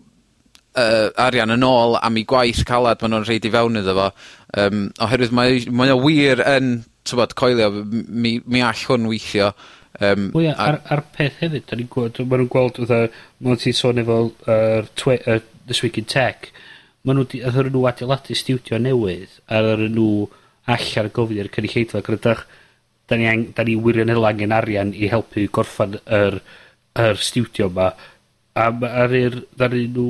uh, 0.76 1.09
arian 1.26 1.53
yn 1.55 1.63
ôl 1.67 1.97
am 2.01 2.17
ei 2.17 2.26
gwaith 2.30 2.63
calad 2.69 3.01
maen 3.01 3.13
nhw'n 3.15 3.28
rhaid 3.28 3.45
i 3.49 3.53
fewn 3.53 3.80
iddo 3.84 3.95
fo, 3.99 4.09
Um, 4.53 4.91
oherwydd 5.01 5.32
mae 5.34 5.63
mae 5.74 5.89
o 5.89 5.95
wir 6.03 6.38
yn 6.45 6.84
tybod, 7.09 7.32
coelio 7.34 7.71
mi 7.74 8.36
mi 8.45 8.61
all 8.61 8.84
hwn 8.88 9.07
weithio, 9.09 9.53
Um, 10.01 10.32
Wel 10.34 10.47
ia, 10.47 10.53
a'r 10.57 10.78
a'r 10.89 11.01
peth 11.13 11.36
hefyd 11.41 11.65
'dan 11.69 11.78
ni'n 11.82 11.89
gweld, 11.93 12.17
ma' 12.26 12.38
nhw'n 12.39 12.47
gweld 12.49 12.78
fatha, 12.82 12.99
fel 13.45 13.57
ti'n 13.61 13.76
sôn 13.78 14.01
efo 14.01 14.15
yr 14.49 14.88
twe- 14.97 15.19
uh, 15.30 15.39
This 15.69 15.84
Week 15.86 15.97
in 16.01 16.05
Tech, 16.09 16.47
ma' 17.05 17.13
nw 17.13 17.26
'di 17.30 17.41
aethon 17.45 17.69
nw 17.74 17.84
adeiladu 17.89 18.34
studio 18.38 18.80
newydd, 18.82 19.36
a 19.53 19.61
ddaru 19.61 19.89
nhw 19.93 20.07
allan 20.74 21.11
gofyn 21.13 21.41
i'r 21.43 21.51
cynulleidfa 21.53 22.01
grydach 22.07 22.41
da 23.09 23.17
ni 23.21 23.28
ang- 23.30 23.49
da 23.53 23.63
ni 23.67 23.76
wirioneddol 23.78 24.26
angen 24.32 24.51
arian 24.57 24.93
i 24.97 25.09
helpu 25.13 25.45
gorffan 25.53 25.97
yr 26.09 26.39
yr 27.05 27.17
studio 27.21 27.69
'ma, 27.69 27.91
a 28.57 28.69
ma' 28.71 28.93
aru 29.05 29.24
ddaru 29.53 29.84
nw 29.93 30.07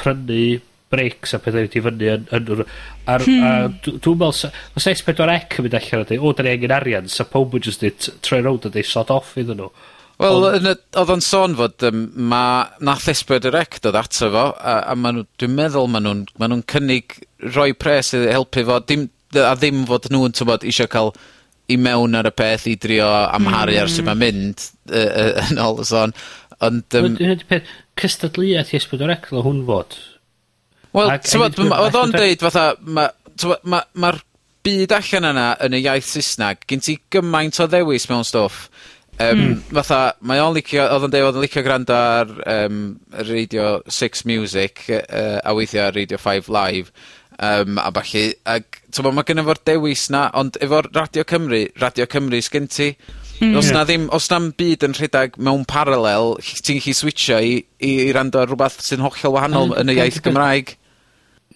prynu 0.00 0.42
brics 0.90 1.34
a 1.36 1.38
pethau 1.42 1.64
wedi 1.66 1.82
fyny 1.84 2.10
yn... 2.16 2.26
yn 2.34 2.64
ar, 3.10 3.22
hmm. 3.22 3.46
a 3.46 3.52
dwi'n 3.78 4.18
meddwl, 4.18 4.50
os 4.78 4.88
S4C 4.90 5.22
yn 5.22 5.66
mynd 5.66 5.78
allan 5.78 6.02
a 6.02 6.08
dweud, 6.08 6.26
o, 6.26 6.34
da 6.34 6.46
ni 6.46 6.52
angen 6.56 6.74
arian, 6.74 7.08
sa 7.10 7.26
pob 7.30 7.54
yn 7.56 7.64
just 7.66 7.86
troi 8.26 8.42
rownd 8.42 8.66
a 8.66 8.74
dweud 8.74 8.90
sod 8.90 9.12
off 9.14 9.36
iddyn 9.40 9.60
nhw. 9.62 9.70
Wel, 10.20 10.44
oedd 10.44 11.10
o'n 11.14 11.22
sôn 11.24 11.54
fod 11.56 11.86
um, 11.88 12.02
ma, 12.28 12.42
nath 12.84 13.06
S4C 13.08 13.80
dod 13.86 13.96
ato 13.96 14.28
fo, 14.34 14.46
a, 14.52 14.74
a 14.92 14.96
ma 14.98 15.14
nhw, 15.14 15.24
dwi'n 15.40 15.54
meddwl 15.56 15.88
ma 15.88 16.02
nhw'n 16.04 16.26
ma 16.42 16.50
nhw 16.50 16.60
cynnig 16.68 17.20
rhoi 17.46 17.72
pres 17.72 18.12
i 18.18 18.26
helpu 18.26 18.66
fo, 18.68 18.82
dim, 18.84 19.06
a 19.38 19.54
ddim 19.56 19.86
fod 19.88 20.10
nhw'n 20.12 20.36
tybod 20.36 20.66
eisiau 20.68 20.90
cael 20.92 21.14
i 21.70 21.78
mewn 21.80 22.18
ar 22.18 22.28
y 22.28 22.32
peth 22.34 22.66
i 22.68 22.74
drio 22.82 23.06
amharu 23.06 23.76
mm. 23.76 23.80
ar 23.80 23.86
hmm. 23.86 23.94
sut 23.94 24.06
mae'n 24.08 24.20
mynd 24.20 24.66
uh, 24.90 25.06
uh, 25.06 25.42
yn 25.46 25.62
ôl 25.62 25.80
y 25.80 25.86
sôn. 25.88 26.14
Ond... 26.66 26.96
Um, 26.98 27.14
Hynny 27.16 27.38
di 27.40 27.46
peth, 27.48 27.68
cystadluaeth 28.00 28.74
i 28.74 28.80
S4 28.80 29.14
Ecl 29.16 29.40
o 29.40 29.44
hwn 29.46 29.62
fod. 29.68 29.96
Wel, 30.96 31.12
oedd 31.38 32.00
o'n 32.00 32.12
deud 32.16 32.42
fatha, 32.42 32.64
mae'r 32.82 33.60
ma, 33.62 33.84
ma 33.94 34.10
byd 34.66 34.92
allan 34.92 35.28
yna 35.30 35.44
yn 35.64 35.76
y 35.78 35.84
iaith 35.84 36.08
Saesneg, 36.08 36.66
gen 36.68 36.82
ti 36.84 36.98
gymaint 37.12 37.60
o 37.62 37.68
ddewis 37.70 38.08
mewn 38.10 38.26
stwff. 38.28 38.66
Um, 39.20 39.40
mm. 39.40 39.54
Fatha, 39.76 40.00
mae 40.24 40.40
o'n 40.40 40.54
licio, 40.56 40.82
oedd 40.82 41.06
o'n 41.06 41.12
deud 41.12 41.26
oedd 41.28 41.38
o'n 41.38 41.44
licio 41.44 41.62
gwrando 41.64 41.96
ar 41.96 42.34
um, 42.48 42.82
Radio 43.28 43.72
6 43.84 44.24
Music 44.28 44.86
uh, 44.88 45.38
a 45.44 45.54
weithio 45.56 45.86
ar 45.86 45.96
Radio 45.96 46.20
5 46.20 46.48
Live 46.56 46.92
um, 47.36 47.80
a 47.80 47.90
falle. 48.00 48.26
Ac, 48.48 48.80
ti'n 48.88 49.10
mae 49.12 49.28
gennym 49.28 49.48
fo'r 49.48 49.60
dewis 49.68 50.06
na, 50.12 50.26
ond 50.40 50.56
efo'r 50.64 50.90
Radio 50.96 51.26
Cymru, 51.28 51.66
Radio 51.80 52.08
Cymru 52.10 52.40
sgen 52.44 52.68
ti 52.72 52.94
Hmm. 53.40 53.56
Os 53.56 53.70
'na 53.72 53.86
ddim, 53.88 54.02
os 54.12 54.26
na'n 54.28 54.50
byd 54.52 54.82
yn 54.84 54.94
rhedeg 54.98 55.38
mewn 55.40 55.62
paralel, 55.64 56.34
ll- 56.36 56.58
ti'n 56.66 56.76
gellu 56.82 56.92
switcho 56.98 57.38
i 57.40 57.54
i 57.80 57.92
i 58.06 58.10
rando 58.12 58.42
ar 58.42 58.50
rhywbeth 58.50 58.82
sy'n 58.84 59.00
hollol 59.00 59.32
wahanol 59.38 59.70
hmm. 59.70 59.78
yn 59.80 59.92
y 59.94 59.96
iaith 59.96 60.18
Gymraeg. 60.26 60.74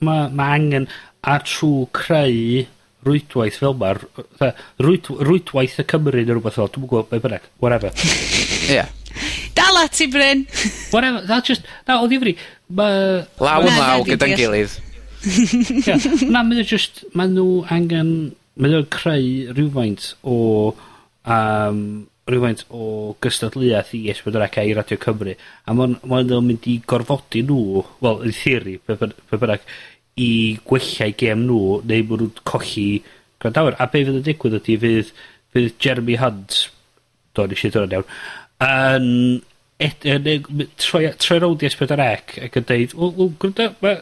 Mae 0.05 0.31
ma' 0.33 0.47
angen, 0.57 0.87
a 1.21 1.37
trw 1.45 1.85
creu 1.93 2.65
rwydwaith 3.05 3.59
fel 3.61 3.77
'ma 3.77 3.91
r- 3.99 4.55
rwyd, 4.81 5.11
rwydwaith 5.29 5.77
y 5.83 5.85
Cymru 5.93 6.25
neu 6.25 6.39
rhywbeth 6.39 6.57
fel, 6.57 6.71
dwi'n 6.73 6.89
gwybod, 6.89 7.11
be' 7.13 7.21
bynnag, 7.27 7.45
whatever. 7.61 7.93
Ie. 8.01 8.79
yeah. 8.79 8.89
Dala 9.55 9.85
ti, 9.93 10.09
Bryn! 10.11 10.47
Whatever, 10.91 11.21
that 11.29 11.45
just, 11.45 11.69
na, 11.87 12.01
o 12.01 12.09
ddifri, 12.09 12.33
ma' 12.73 12.89
Law 13.45 13.61
yn 13.61 13.71
Na, 13.71 13.77
law 13.85 14.01
dwi'n 14.01 14.15
gyda'n 14.17 14.33
deall. 14.33 14.41
gilydd. 14.41 14.81
yeah. 15.85 16.09
na, 16.33 16.43
mae 16.49 16.65
just, 16.65 17.05
mae 17.13 17.29
nhw 17.31 17.61
angen, 17.73 18.11
mae 18.57 18.73
nhw'n 18.73 18.89
creu 18.93 19.53
rhywfaint 19.53 20.15
o 20.25 20.73
um, 21.25 21.81
rhywfaint 22.29 22.65
o 22.73 23.15
gystadleuaeth 23.25 23.93
i 23.99 24.05
S4C 24.15 24.65
i 24.65 24.77
Radio 24.77 24.99
Cymru. 25.01 25.35
A 25.67 25.75
mae'n 25.77 25.99
ma 26.09 26.41
mynd 26.45 26.69
i 26.71 26.79
gorfodi 26.89 27.45
nhw, 27.45 27.85
wel, 28.05 28.23
yn 28.29 28.37
theori, 28.37 28.79
pe 28.81 28.97
bynnag, 28.97 29.67
i 30.21 30.31
gwella'u 30.69 31.17
gem 31.21 31.45
nhw, 31.49 31.61
neu 31.85 32.07
maen 32.09 32.25
nhw'n 32.25 32.45
colli 32.49 32.89
grandawyr. 33.43 33.77
A 33.79 33.89
be 33.93 34.05
fydd 34.07 34.21
yn 34.21 34.29
digwydd 34.29 34.59
ydy, 34.61 34.79
fydd, 34.85 35.13
fydd 35.55 35.75
Jeremy 35.85 36.19
Hunt, 36.23 36.61
do, 37.37 37.49
nes 37.51 37.65
i 37.67 37.73
ddod 37.75 37.97
iawn, 37.97 38.09
yn, 38.65 39.09
ed, 39.85 40.07
yn, 40.09 40.31
yn 40.31 40.69
troi, 40.81 41.07
troi 41.21 41.41
rownd 41.43 41.65
i 41.65 41.73
S4C 41.73 41.99
ac 42.47 42.61
yn 42.61 42.69
deud, 42.71 42.95
wel, 43.01 43.17
wel, 43.19 43.35
gwranda, 43.43 43.73
ma, 43.85 43.99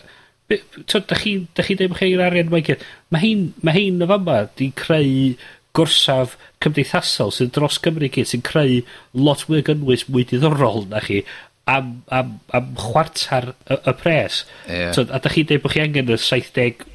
da 0.53 1.17
chi, 1.17 1.35
da 1.57 1.65
chi 1.65 1.75
ddim 1.79 1.97
chi'r 1.97 2.23
arian 2.27 2.53
mae'n 2.53 2.69
gyd. 2.69 2.87
Mae 3.15 3.25
hyn, 3.25 3.49
mae 3.65 3.77
hyn 3.79 4.05
yn 4.05 4.11
fama, 4.11 4.45
di 4.59 4.69
creu 4.77 5.35
gorsaf 5.77 6.37
cymdeithasol 6.63 7.33
sydd 7.35 7.55
dros 7.57 7.79
Gymru 7.83 8.11
gyd, 8.13 8.29
sy'n 8.29 8.45
creu 8.47 8.83
lot 9.17 9.47
mwy 9.49 9.63
o 9.63 9.67
gynnwys 9.67 10.07
mwy 10.09 10.27
diddorol 10.29 10.87
na 10.91 11.01
chi 11.05 11.23
am, 11.71 12.03
am, 12.13 12.39
am 12.53 12.73
chwarter 12.79 13.53
y, 13.69 13.79
y 13.79 13.95
pres. 14.01 14.43
Yeah. 14.69 14.93
So, 14.97 15.07
a 15.09 15.21
da 15.23 15.33
chi 15.33 15.47
dweud 15.49 15.65
bod 15.65 15.77
chi 15.77 15.85
angen 15.85 16.11
y 16.13 16.19
70 16.21 16.89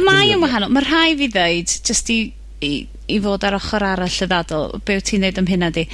Mae 0.00 0.30
o'n 0.32 0.40
wahanol. 0.40 0.70
Mae 0.72 0.84
rhai 0.86 1.16
fi 1.18 1.28
ddeud, 1.28 1.72
jyst 1.86 2.12
i 2.14 2.20
i 2.60 2.72
i 3.10 3.18
fod 3.18 3.42
ar 3.42 3.56
ochr 3.56 3.82
arall 3.82 4.18
y 4.22 4.26
ddadl, 4.30 4.76
be' 4.86 4.98
wyt 4.98 5.08
ti'n 5.10 5.24
neud 5.24 5.38
am 5.40 5.48
hynna 5.50 5.70
'di? 5.74 5.86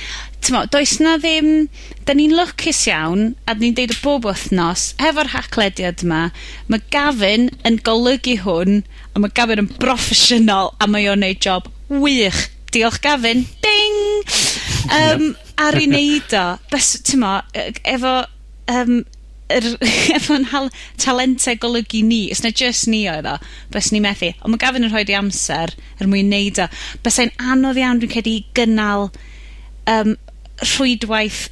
T'mo' 0.44 0.66
does 0.72 0.98
'na 1.00 1.16
ddim... 1.22 1.48
'Dan 2.04 2.20
ni'n 2.20 2.34
lwcus 2.36 2.82
iawn, 2.90 3.22
a 3.48 3.54
ni'n 3.56 3.76
deud 3.78 3.94
o 3.94 3.98
bob 4.02 4.28
wythnos, 4.28 4.90
hefo'r 5.00 5.32
haclediad 5.32 6.04
yma, 6.04 6.20
mae 6.68 6.84
Gavin 6.92 7.48
yn 7.66 7.80
golygu 7.86 8.36
hwn, 8.44 8.82
a 9.14 9.22
mae 9.22 9.32
Gavin 9.38 9.64
yn 9.64 9.72
broffesiynol, 9.80 10.74
a 10.76 10.90
mae 10.90 11.08
o'n 11.10 11.24
neud 11.24 11.40
job 11.40 11.70
wych. 11.88 12.50
Diolch 12.74 13.00
Gavin. 13.00 13.46
Ding! 13.64 14.00
Um, 14.92 15.30
ar 15.56 15.78
i 15.80 15.86
neud 15.88 16.34
o, 16.36 16.46
bys- 16.72 16.98
t'mo', 17.08 17.38
e-, 17.56 17.70
efo, 17.96 18.18
um, 18.68 18.98
er, 19.56 19.66
efo'n 20.16 20.48
hal 20.50 20.70
talentau 21.02 21.58
golygu 21.62 22.02
ni, 22.06 22.26
os 22.34 22.42
na 22.42 22.50
just 22.50 22.88
ni 22.90 23.04
oedd 23.10 23.28
o, 23.30 23.36
bys 23.74 23.92
ni 23.94 24.02
methu. 24.02 24.32
Ond 24.42 24.54
mae 24.54 24.62
gafon 24.62 24.86
yn 24.86 24.92
rhoi 24.92 25.04
di 25.06 25.16
amser 25.18 25.74
er 26.00 26.10
mwyn 26.10 26.30
neud 26.32 26.60
o. 26.62 26.68
Bys 27.02 27.16
Bysau'n 27.16 27.34
anodd 27.54 27.80
iawn 27.80 28.02
dwi'n 28.02 28.12
credu 28.12 28.36
gynnal 28.58 29.08
um, 29.92 30.16
rhwydwaith 30.62 31.46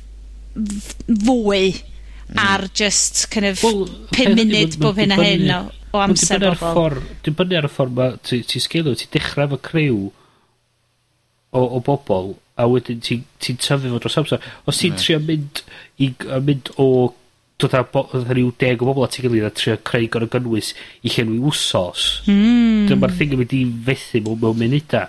fwy 1.25 1.75
ar 2.41 2.65
hmm. 2.65 2.75
just 2.75 3.31
kind 3.31 3.47
of 3.47 3.63
well, 3.63 3.87
5 4.17 4.37
munud 4.39 4.79
bob 4.81 4.99
hyn 4.99 5.15
a 5.15 5.19
hyn 5.21 5.51
o, 5.55 5.63
o 5.95 6.03
amser 6.03 6.43
bobl. 6.43 7.01
Dwi'n 7.25 7.37
bynnu 7.39 7.59
ar 7.61 7.69
y 7.69 7.73
ffordd 7.73 7.99
ma 7.99 8.13
ti, 8.23 8.41
ti 8.49 8.63
sgilw, 8.63 8.95
ti 8.99 9.11
dechrau 9.15 9.49
efo 9.49 9.61
criw 9.71 9.99
o, 11.55 11.61
o 11.61 11.83
bobl 11.85 12.35
a 12.59 12.67
wedyn 12.71 13.03
ti'n 13.03 13.25
ti 13.43 13.57
tyfu 13.59 13.91
fo 13.91 14.01
dros 14.03 14.19
amser. 14.23 14.49
Os 14.71 14.81
ti'n 14.81 14.97
trio 14.99 15.21
mynd, 15.23 15.63
i, 16.03 16.11
mynd 16.47 16.73
o 16.81 16.89
dod 17.61 17.75
â 17.79 17.83
bo- 17.93 18.07
fatha 18.11 18.35
ryw 18.35 18.51
deg 18.59 18.83
o 18.83 18.89
bobl 18.89 19.05
at 19.07 19.19
ei 19.19 19.25
gilydd 19.27 19.47
a 19.47 19.51
trio 19.55 19.77
creu 19.87 20.09
gorau 20.11 20.29
gynnwys 20.33 20.73
i 21.07 21.13
llenwi 21.15 21.39
wsos. 21.49 22.07
Mm. 22.27 22.89
Dyma'r 22.91 23.15
thing 23.19 23.35
yn 23.37 23.43
mynd 23.45 23.55
i 23.55 23.63
fethu 23.89 24.23
mewn 24.27 24.41
mewn 24.43 24.59
munuda. 24.63 25.05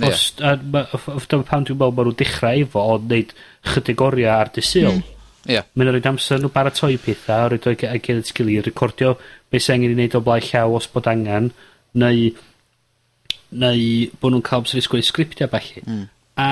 Ie. 0.00 0.06
Os, 0.08 0.22
a 0.40 0.54
ma' 0.56 0.84
ff- 0.94 1.10
ff- 1.18 1.28
dyma 1.28 1.44
pam 1.48 1.64
dwi'n 1.66 1.76
meddwl 1.76 1.96
ma' 1.96 2.04
nhw'n 2.06 2.18
dechrau 2.22 2.62
efo 2.64 2.84
o 2.94 2.98
wneud 3.02 3.34
chydig 3.74 4.00
oriau 4.06 4.32
ar 4.38 4.52
dy 4.54 4.62
Sul. 4.64 4.86
Hmm. 5.00 5.02
Ie. 5.50 5.60
Ma' 5.74 5.88
nw'n 5.88 6.08
amser 6.12 6.40
nhw 6.40 6.52
baratoi 6.54 6.96
pethau, 7.04 7.48
rhaid 7.50 7.66
o'i 7.68 7.76
ag- 7.76 7.98
ag- 7.98 8.24
sgili, 8.30 8.60
recordio 8.64 9.16
beth 9.50 9.66
sy'n 9.66 9.76
angen 9.80 9.92
'i 9.92 9.98
wneud 9.98 10.16
o 10.16 10.22
blaen 10.24 10.46
llaw 10.46 10.76
os 10.78 10.86
bod 10.94 11.08
angen, 11.10 11.50
neu 12.00 12.30
neu 13.50 13.82
bod 14.22 14.32
nhw'n 14.34 14.44
cael 14.46 14.62
amser 14.62 14.78
i 14.80 14.84
sgwennu 14.84 15.06
sgriptiau 15.08 15.50
falle. 15.52 15.82
Mm. 15.86 16.04
A 16.38 16.48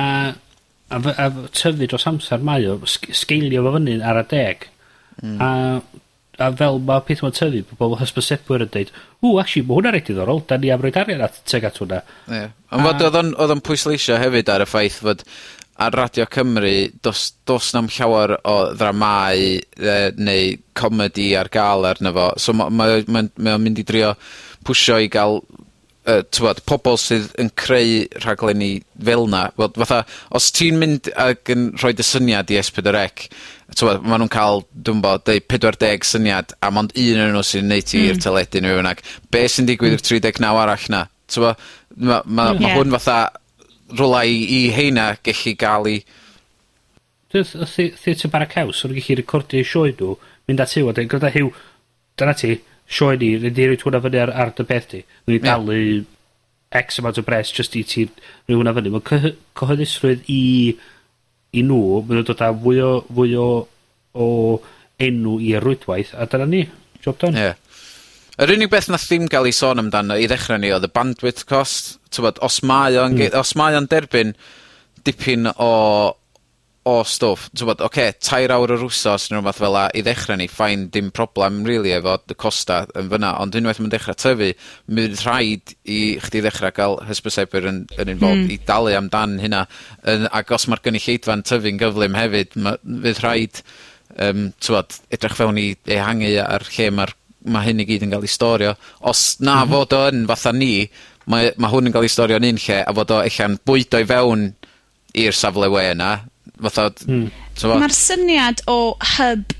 a 0.90 0.98
fy- 1.04 1.14
a 1.14 1.26
fy- 1.30 1.50
tyfu 1.54 1.86
dros 1.88 2.06
amser 2.10 2.42
mae 2.42 2.66
o, 2.66 2.78
sg- 2.84 3.14
sgeilio 3.14 3.62
fo 3.66 3.74
fyny 3.76 4.00
ar 4.02 4.18
y 4.22 4.26
deg. 4.32 4.66
Mm. 5.22 5.38
A, 5.42 5.50
a 6.38 6.50
fel 6.58 6.80
mae 6.88 7.04
peth 7.06 7.22
mae'n 7.24 7.36
tyfu, 7.36 7.76
pobl 7.76 7.98
hysbysebwyr 8.00 8.66
yn 8.66 8.72
dweud, 8.74 8.92
ww, 9.24 9.38
actually, 9.42 9.66
mae 9.66 9.80
hwnna'n 9.80 9.96
reit 9.96 10.08
ddiddorol, 10.08 10.42
da 10.48 10.58
ni 10.60 10.72
am 10.74 10.82
roed 10.84 10.98
arian 11.00 11.24
at 11.26 11.40
teg 11.50 11.66
at 11.68 11.80
hwnna. 11.82 12.02
Ie. 12.28 12.42
Yeah. 12.42 12.56
Ond 12.74 12.84
fod 12.84 13.06
oedd 13.06 13.22
o'n 13.22 13.32
on 13.58 13.64
pwysleisio 13.64 14.18
hefyd 14.20 14.52
ar 14.52 14.66
y 14.66 14.68
ffaith 14.68 15.00
fod 15.02 15.24
ar 15.78 15.94
Radio 15.94 16.26
Cymru, 16.26 16.72
dos, 17.06 17.28
dos 17.46 17.70
na'm 17.74 17.86
llawer 17.94 18.34
o 18.50 18.56
ddramau 18.74 19.38
e, 19.38 19.94
neu 20.18 20.56
comedi 20.78 21.30
ar 21.38 21.50
gael 21.54 21.86
arno 21.86 22.12
fo. 22.16 22.26
So 22.42 22.54
mae 22.56 22.98
o'n 22.98 23.06
ma, 23.06 23.22
ma, 23.22 23.24
ma 23.46 23.54
mynd 23.62 23.78
i 23.78 23.86
drio 23.86 24.16
pwysio 24.66 24.98
i 24.98 25.06
gael 25.12 25.38
uh, 26.08 26.22
tywod, 26.34 26.64
pobl 26.68 26.98
sydd 27.00 27.30
yn 27.40 27.52
creu 27.58 28.08
rhaglenni 28.24 28.72
fel 29.06 29.28
na. 29.30 29.46
Wel, 29.60 29.70
fatha, 29.78 30.02
os 30.34 30.50
ti'n 30.56 30.80
mynd 30.80 31.12
ag 31.14 31.54
yn 31.54 31.70
rhoi 31.78 31.94
dy 31.96 32.06
syniad 32.06 32.50
i 32.50 32.58
S4C, 32.62 33.28
t'mod, 33.76 34.04
ma' 34.04 34.18
nhw'n 34.20 34.30
cael, 34.32 34.62
dwi'n 34.72 35.02
bod, 35.04 35.24
deud 35.28 35.46
pedwar 35.50 35.76
syniad, 36.06 36.54
a 36.62 36.70
mond 36.70 36.94
un 36.96 37.20
onyn 37.20 37.34
nhw 37.36 37.44
sy'n 37.44 37.68
neud 37.68 37.84
ti 37.84 38.06
i'r 38.06 38.14
hmm. 38.14 38.22
teledu 38.24 38.62
nhw 38.64 38.78
yna. 38.80 38.94
Be' 39.30 39.48
sy'n 39.48 39.68
digwydd 39.68 39.96
i'r 39.96 40.00
hmm. 40.00 40.08
tri 40.08 40.20
deg 40.24 40.40
naw 40.40 40.56
arall 40.62 40.88
'na? 40.88 41.04
T'mo'? 41.28 41.54
Ma' 41.98 42.22
ma' 42.24 42.52
ma' 42.56 42.72
hwn 42.76 42.94
fatha 42.96 43.18
rwla 43.98 44.24
i 44.24 44.40
i 44.56 44.60
heina 44.72 45.10
gellu 45.24 45.54
gael 45.60 45.92
i... 45.92 45.98
Dw'th 47.32 47.54
y 47.56 47.68
thea- 47.68 47.96
Theatr 48.02 48.32
Bara 48.32 48.48
Caws 48.48 48.84
o'n 48.84 48.92
gallu 48.92 49.04
gellu 49.04 49.20
recordio'u 49.22 49.68
sioe 49.68 49.92
nw, 49.92 50.14
mynd 50.48 50.64
at 50.64 50.76
Huw 50.76 50.88
a 50.88 50.94
deud 50.96 51.10
granda 51.12 51.32
hiw, 51.34 51.50
dyna 52.20 52.36
ti, 52.36 52.54
sioe 52.88 53.16
ni, 53.20 53.34
rydyn 53.36 53.58
ni 53.58 53.72
roid 53.72 53.84
hwnna 53.84 54.00
fyny 54.04 54.22
ar 54.22 54.32
ar 54.44 54.54
dy 54.56 54.64
peth 54.68 54.92
di. 54.94 55.02
Newn 55.26 55.36
ni 55.36 55.42
dalu 55.44 55.80
X 56.78 57.00
amount 57.00 57.20
o 57.20 57.24
bres 57.24 57.52
just 57.52 57.76
i 57.76 57.84
ti 57.84 58.06
roi 58.48 58.56
hwnna 58.56 58.74
fyny. 58.76 58.92
Ma' 58.92 59.04
cyhoeddusrwydd 59.04 60.24
i 60.32 60.40
i 61.58 61.62
nhw, 61.66 62.02
ma' 62.02 62.16
nhw'n 62.16 62.28
dod 62.28 62.44
â 62.44 62.50
fwy 62.64 62.82
o, 62.84 62.92
fwy 63.14 63.34
o, 63.38 63.48
o 64.18 64.28
enw 65.08 65.38
i'r 65.50 65.64
rwydwaith, 65.64 66.14
a 66.14 66.26
dyna 66.30 66.46
ni. 66.50 66.62
Job 67.04 67.18
done. 67.22 67.38
Yeah. 67.38 67.58
Yr 68.38 68.54
unig 68.54 68.70
beth 68.70 68.86
nath 68.92 69.08
ddim 69.10 69.26
gael 69.30 69.48
ei 69.50 69.54
sôn 69.54 69.82
amdano 69.82 70.14
i 70.14 70.28
ddechrau 70.30 70.60
ni 70.62 70.70
oedd 70.74 70.86
y 70.86 70.92
bandwidth 70.94 71.42
cost. 71.50 71.96
Tywod, 72.14 72.38
os 72.46 72.60
mae 72.66 72.98
o'n 73.00 73.16
mm. 73.16 73.34
os 73.38 73.54
mae 73.58 73.74
o'n 73.74 73.88
derbyn 73.90 74.34
dipyn 75.06 75.50
o 75.50 75.72
o 76.86 77.02
stwff, 77.04 77.48
t'mod 77.56 77.82
oce, 77.82 77.86
okay, 77.88 78.12
tair 78.22 78.52
awr 78.54 78.72
yr 78.76 78.84
wsos 78.86 79.28
neu 79.28 79.40
rhywbeth 79.40 79.58
fel 79.58 79.66
fela 79.66 79.82
i 79.96 80.02
ddechrau 80.04 80.38
ni 80.40 80.46
fine 80.48 80.86
dim 80.94 81.10
problem 81.14 81.60
really, 81.66 81.92
efo 81.96 82.14
y 82.30 82.36
costa 82.38 82.84
yn 82.98 83.10
fyna, 83.12 83.34
ond 83.42 83.58
unwaith 83.58 83.80
ma'n 83.82 83.92
dechrau 83.92 84.16
tyfu, 84.18 84.52
mi 84.94 85.06
rhaid 85.10 85.74
i 85.84 86.00
chdi 86.22 86.42
ddechrau 86.44 86.72
gael 86.76 86.96
hysbysebu 87.08 87.60
yn 87.60 87.82
yn 87.98 88.14
involved... 88.14 88.46
mm. 88.46 88.54
...i 88.54 88.60
dalu 88.68 88.94
amdan 88.96 89.36
hynna 89.42 89.66
yn, 90.08 90.28
ac 90.40 90.54
os 90.56 90.68
ma'r 90.70 90.82
gynulleidfa'n 90.86 91.44
tyfu'n 91.50 91.82
gyflym 91.82 92.18
hefyd 92.18 92.58
ma' 92.62 92.76
fydd 92.84 93.22
rhaid 93.24 93.62
yym 94.16 94.48
t'mod 94.62 95.00
edrych 95.14 95.36
fewn 95.38 95.60
i 95.60 95.68
ehangu 95.98 96.32
ar 96.44 96.64
lle 96.72 96.90
mae'r 96.94 97.14
ma' 97.52 97.62
hyn 97.66 97.82
i 97.82 97.86
gyd 97.88 98.06
yn 98.06 98.14
ga'l 98.14 98.24
'i 98.26 98.30
storio. 98.30 98.74
Os 99.00 99.36
na 99.40 99.60
mm 99.60 99.68
-hmm. 99.68 99.74
fod 99.74 99.94
o 99.98 100.00
yn 100.12 100.24
fatha 100.30 100.52
ni, 100.52 100.88
mae 101.26 101.52
ma' 101.60 101.70
hwn 101.72 101.90
yn 101.90 101.94
ga'l 101.94 102.06
'i 102.06 102.12
storio 102.12 102.40
yn 102.40 102.48
un 102.48 102.62
lle 102.64 102.80
a 102.82 102.94
fod 102.96 103.14
o 103.14 103.20
ella'n 103.22 103.60
bwydo 103.64 104.00
i 104.00 104.08
fewn 104.08 104.48
i'r 105.18 105.36
safle 105.36 105.68
we 105.72 105.84
yna 105.92 106.12
Fatha... 106.62 106.90
Mm. 107.06 107.28
Mae'r 107.58 107.94
syniad 107.94 108.62
o 108.70 108.96
hub 109.16 109.54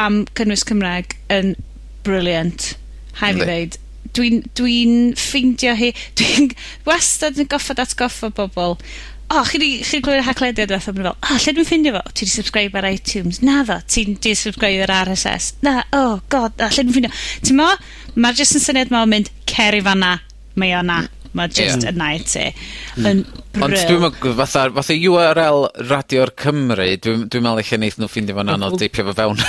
am 0.00 0.24
cynnwys 0.38 0.64
Cymraeg 0.68 1.16
yn 1.32 1.54
briliant. 2.06 2.72
Hai 3.20 3.32
fi 3.36 3.46
ddeud. 3.46 3.78
Dwi'n 4.16 4.42
dwi, 4.58 4.76
ffeindio 5.18 5.76
hi... 5.78 5.92
Dwi'n 6.18 6.52
wastad 6.88 7.38
yn 7.40 7.50
goffod 7.50 7.82
atgoffa 7.82 8.32
bobl. 8.34 8.78
O, 9.30 9.38
oh, 9.38 9.44
chi 9.46 9.60
di, 9.62 9.68
chi 9.86 10.00
di 10.00 10.02
glwyd 10.02 10.24
y 10.24 10.26
haclediad 10.26 10.72
fath 10.74 10.88
o'n 10.90 10.96
fel, 10.98 11.12
o, 11.12 11.14
oh, 11.14 11.36
lle 11.38 11.52
dwi'n 11.54 11.68
ffeindio 11.68 11.92
fo? 11.94 12.00
Ti 12.10 12.26
di 12.26 12.32
subscribe 12.32 12.80
ar 12.80 12.88
iTunes? 12.88 13.38
Na 13.46 13.60
ddo, 13.62 13.76
ti'n 13.86 14.16
di 14.18 14.32
subscribe 14.34 14.88
ar 14.88 14.94
RSS? 15.04 15.52
Na, 15.62 15.76
o, 15.94 16.00
oh, 16.00 16.16
god, 16.34 16.56
a 16.58 16.66
lle 16.72 16.82
dwi'n 16.88 16.96
ffeindio? 16.96 17.12
Ti'n 17.46 17.60
mo? 17.60 17.68
Mae'r 18.18 18.40
jyst 18.40 18.58
yn 18.58 18.64
syniad 18.64 18.90
ma 18.90 19.04
o'n 19.04 19.12
mynd, 19.12 19.30
cer 19.46 19.78
i 19.78 19.84
fan 19.86 20.02
na, 20.02 20.16
mae 20.58 20.74
o 20.74 20.82
na. 20.82 21.04
Mm. 21.04 21.19
Mae 21.38 21.50
just 21.50 21.60
yeah. 21.60 21.76
Hmm. 21.76 21.88
yn 21.90 22.00
naid 22.00 22.26
ti. 22.26 22.46
Yn 22.98 23.22
bryl. 23.54 23.66
Ond 23.66 23.76
dwi'n 23.76 24.02
meddwl, 24.04 24.34
fatha, 24.40 24.64
fatha 24.78 24.96
URL 25.10 25.66
Radio'r 25.90 26.32
Cymru, 26.42 26.88
dwi'n 27.06 27.26
dwi 27.30 27.42
meddwl 27.44 27.62
eich 27.62 27.74
neith 27.78 28.00
nhw 28.00 28.10
ffindio 28.10 28.38
fo'n 28.38 28.54
anodd 28.56 28.78
deipio 28.80 29.06
fo 29.10 29.16
fewn. 29.18 29.44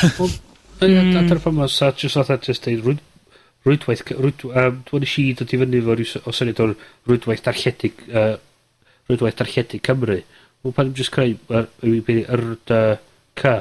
Dyna'r 0.82 1.42
ffordd 1.42 1.58
mae'n 1.58 1.74
sa, 1.74 1.92
just 1.98 2.20
fatha, 2.20 2.38
just 2.46 2.68
deud, 2.68 3.02
rwydwaith, 3.66 4.06
dwi'n 4.12 5.08
eisiau 5.08 5.32
i 5.32 5.34
dod 5.38 5.52
i 5.54 5.62
fyny 5.62 5.82
fo'r 5.88 6.06
o 6.26 6.36
syniad 6.36 6.62
o'r 6.66 6.76
rwydwaith 7.10 7.44
darlledig, 7.46 8.06
uh, 8.10 8.36
rwydwaith 9.10 9.42
darlledig 9.42 9.84
Cymru. 9.86 10.22
Wel, 10.62 10.74
pan 10.78 10.90
dwi'n 10.90 10.98
just 10.98 11.14
creu, 11.14 11.38
yr 11.50 12.48
C, 13.42 13.60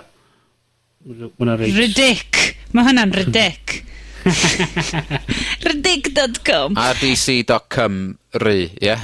Mae'n 1.01 1.57
Ridic! 1.57 2.39
Mae 2.77 2.85
hwnna'n 2.85 3.13
ridic. 3.17 3.81
Redig.com. 5.67 6.79
rdc.com 6.79 8.01
ry, 8.43 8.63
ie? 8.81 8.97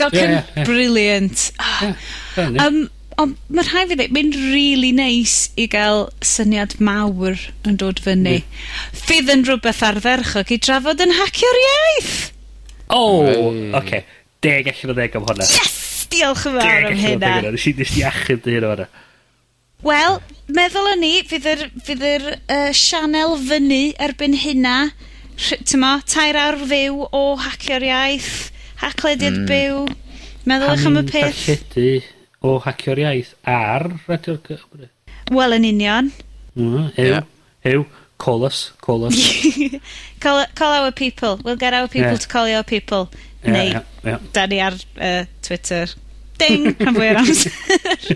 Dot 0.00 0.14
yeah, 0.16 0.44
yeah. 0.56 0.64
brilliant. 0.64 1.50
Um, 2.36 2.86
ond 3.20 3.36
mae 3.52 3.66
rhai 3.68 3.84
fi 3.90 3.98
ddweud, 3.98 4.14
mae'n 4.16 4.30
really 4.52 4.92
nice 4.96 5.50
i 5.60 5.66
gael 5.70 6.06
syniad 6.24 6.78
mawr 6.80 7.36
yn 7.68 7.76
dod 7.80 8.00
fyny. 8.04 8.38
Mm. 8.40 8.62
Fydd 9.04 9.34
yn 9.34 9.44
rhywbeth 9.48 9.82
ardderchog 9.90 10.54
i 10.54 10.60
drafod 10.62 11.04
yn 11.04 11.12
hacio'r 11.18 11.60
iaith. 11.64 12.16
O, 12.88 13.02
oh, 13.02 13.28
oce. 13.28 13.68
Okay. 13.82 14.06
Deg 14.40 14.72
allan 14.72 14.94
o 14.94 14.96
ddeg 14.96 15.20
am 15.20 15.28
hwnna. 15.28 15.46
Yes! 15.52 15.76
Diolch 16.10 16.46
yn 16.48 16.56
fawr 16.56 16.88
am 16.88 16.96
hynna. 16.96 16.96
Deg 16.96 17.04
allan 17.04 17.12
o 17.12 17.20
ddeg 17.20 17.28
am 17.28 17.60
hynna. 17.60 17.84
Nes 17.84 17.96
i 18.00 18.04
achub 18.08 18.44
dy 18.46 18.56
hynna 18.56 18.72
hwnna. 18.72 18.88
Wel, 19.86 20.18
meddwl 20.52 20.90
o'n 20.92 21.00
ni, 21.00 21.12
fydd 21.24 21.46
yr, 21.48 21.62
fydd 21.86 22.02
yr 22.04 22.26
uh, 22.36 22.70
sianel 22.76 23.36
fyny 23.40 23.94
erbyn 24.02 24.36
hynna, 24.36 24.90
tyma, 25.64 25.94
tair 26.04 26.36
awr 26.36 26.58
fyw 26.68 27.06
o 27.16 27.22
hacio'r 27.40 27.86
iaith, 27.88 28.50
haclediad 28.82 29.38
mm. 29.40 29.46
byw, 29.48 29.84
meddwl 30.50 30.74
eich 30.74 30.88
am 30.90 31.00
y 31.00 31.04
peth. 31.08 31.44
Darlledu 31.46 31.86
o 32.44 32.58
hacio'r 32.64 33.00
iaith 33.06 33.32
ar 33.48 33.86
radio'r 34.08 34.42
Cymru. 34.44 34.90
Wel, 35.32 35.56
yn 35.56 35.66
union. 35.70 36.12
Mm, 36.58 36.90
ew, 36.98 37.08
yeah. 37.14 37.26
ew, 37.70 37.86
call 38.20 38.44
us, 38.44 38.72
call 38.84 39.08
us. 39.08 39.16
call, 40.20 40.44
call 40.54 40.76
our 40.82 40.92
people, 40.92 41.40
we'll 41.44 41.56
get 41.56 41.72
our 41.72 41.88
people 41.88 42.12
yeah. 42.12 42.16
to 42.20 42.28
call 42.28 42.48
your 42.48 42.64
people. 42.64 43.08
Yeah, 43.42 43.52
Neu, 43.52 43.64
yeah, 43.72 43.84
yeah. 44.04 44.18
da 44.36 44.46
ni 44.46 44.60
ar 44.60 44.76
uh, 45.00 45.24
Twitter, 45.40 45.88
Ding, 46.40 46.66
rhan 46.80 46.96
fwy 46.96 47.10
o'r 47.12 47.20
amser. 47.20 47.54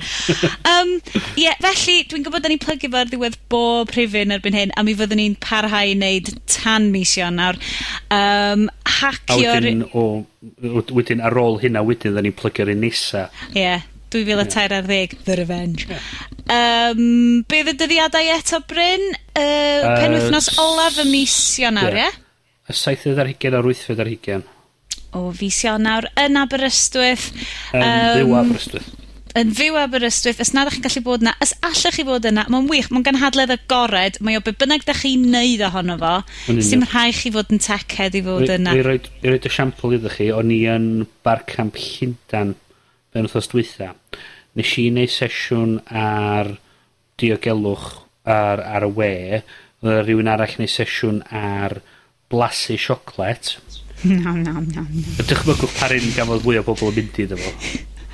um, 0.73 0.93
yeah, 1.41 1.57
felly, 1.63 2.01
dwi'n 2.11 2.27
gwybod 2.27 2.45
da 2.45 2.53
ni'n 2.53 2.63
plygu 2.63 2.91
fo'r 2.93 3.11
ddiwedd 3.11 3.39
bob 3.53 3.93
rhifyn 3.95 4.35
erbyn 4.35 4.59
hyn, 4.59 4.75
a 4.75 4.85
mi 4.87 4.97
fyddwn 4.99 5.21
ni'n 5.21 5.39
parhau 5.45 5.93
i 5.93 5.97
wneud 5.97 6.33
tan 6.51 6.91
mis 6.95 7.17
nawr. 7.39 7.61
Um, 8.15 8.69
hacio'r... 8.99 9.35
A 9.37 9.61
wedyn, 9.61 9.85
o, 9.93 10.07
wedyn 10.97 11.25
ar 11.25 11.37
ôl 11.41 11.61
hynna, 11.63 11.85
wedyn 11.87 12.17
da 12.17 12.25
ni'n 12.25 12.37
plygio'r 12.37 12.73
un 12.75 12.83
nesa. 12.87 13.29
Ie, 13.53 13.61
yeah, 13.63 13.89
2013, 14.15 15.19
The 15.25 15.37
Revenge. 15.41 15.89
Um, 16.45 17.43
be 17.49 17.65
fydd 17.65 17.75
y 17.75 17.79
dyddiadau 17.81 18.29
eto, 18.37 18.61
Bryn? 18.69 19.09
Uh, 19.35 19.41
uh, 19.43 19.95
penwythnos 19.99 20.53
olaf 20.63 21.01
y 21.03 21.09
mis 21.11 21.35
Ionawr, 21.63 21.97
ie? 21.97 22.05
Yeah. 22.05 22.13
yeah? 22.15 22.21
Y 22.65 22.77
7 22.79 23.19
ar 23.21 23.29
20 23.29 23.59
a'r 23.59 23.67
8 23.69 23.99
ar 23.99 24.09
20 24.09 24.54
o 25.15 25.31
fisio 25.35 25.77
nawr 25.79 26.09
yn 26.21 26.39
Aberystwyth. 26.41 27.31
Yn 27.75 27.87
um, 27.87 28.21
fyw 28.21 28.37
Aberystwyth. 28.41 28.93
Yn 29.35 29.51
fyw 29.51 29.75
Aberystwyth, 29.81 30.39
os 30.43 30.53
nad 30.55 30.69
ych 30.71 30.77
chi'n 30.77 30.85
gallu 30.85 31.01
bod 31.07 31.25
yna, 31.25 31.33
os 31.43 31.53
allech 31.67 31.97
chi 31.97 32.05
fod 32.07 32.27
yna, 32.31 32.45
mae'n 32.55 32.69
wych, 32.71 32.91
mae'n 32.95 33.07
ganhadledd 33.09 33.51
agored, 33.57 34.21
mae 34.23 34.39
o 34.39 34.43
be 34.47 34.53
bynnag 34.55 34.85
da 34.87 34.95
chi'n 34.95 35.25
neud 35.33 35.65
ohono 35.67 35.97
fo, 35.99 36.13
sy'n 36.47 36.87
rhai 36.87 37.09
chi 37.19 37.33
fod 37.35 37.51
yn 37.51 37.63
teced 37.65 38.15
i 38.15 38.23
fod 38.23 38.53
yna. 38.55 38.77
I 38.79 38.85
roed, 38.87 39.11
i 39.23 39.33
roed 39.33 39.49
esiampl 39.51 39.97
iddo 39.99 40.13
chi, 40.15 40.29
o'n 40.31 40.55
i 40.55 40.61
yn 40.71 40.87
Barcamp 41.27 41.81
Llyndan, 41.83 42.55
fe'n 43.11 43.27
wrthos 43.27 43.51
dwytha. 43.51 43.91
Nes 44.55 44.77
i 44.79 44.87
wneud 44.93 45.11
sesiwn 45.11 45.81
ar 45.91 46.55
diogelwch 47.19 47.91
ar, 48.31 48.63
ar 48.63 48.87
y 48.87 48.93
we, 49.01 49.13
oedd 49.83 50.05
rhywun 50.07 50.31
arall 50.31 50.55
wneud 50.61 50.71
sesiwn 50.79 51.25
ar 51.35 51.81
blasu 52.31 52.79
sioclet, 52.79 53.57
Nam, 54.25 54.43
nam, 54.43 54.67
nam. 54.75 54.89
Dychmygwch 55.25 55.79
parin 55.79 56.05
un 56.05 56.13
gafodd 56.13 56.43
mwy 56.45 56.59
o 56.61 56.65
bobl 56.67 56.91
yn 56.91 56.97
mynd 56.99 57.21
i 57.23 57.25
ddefo. 57.31 57.53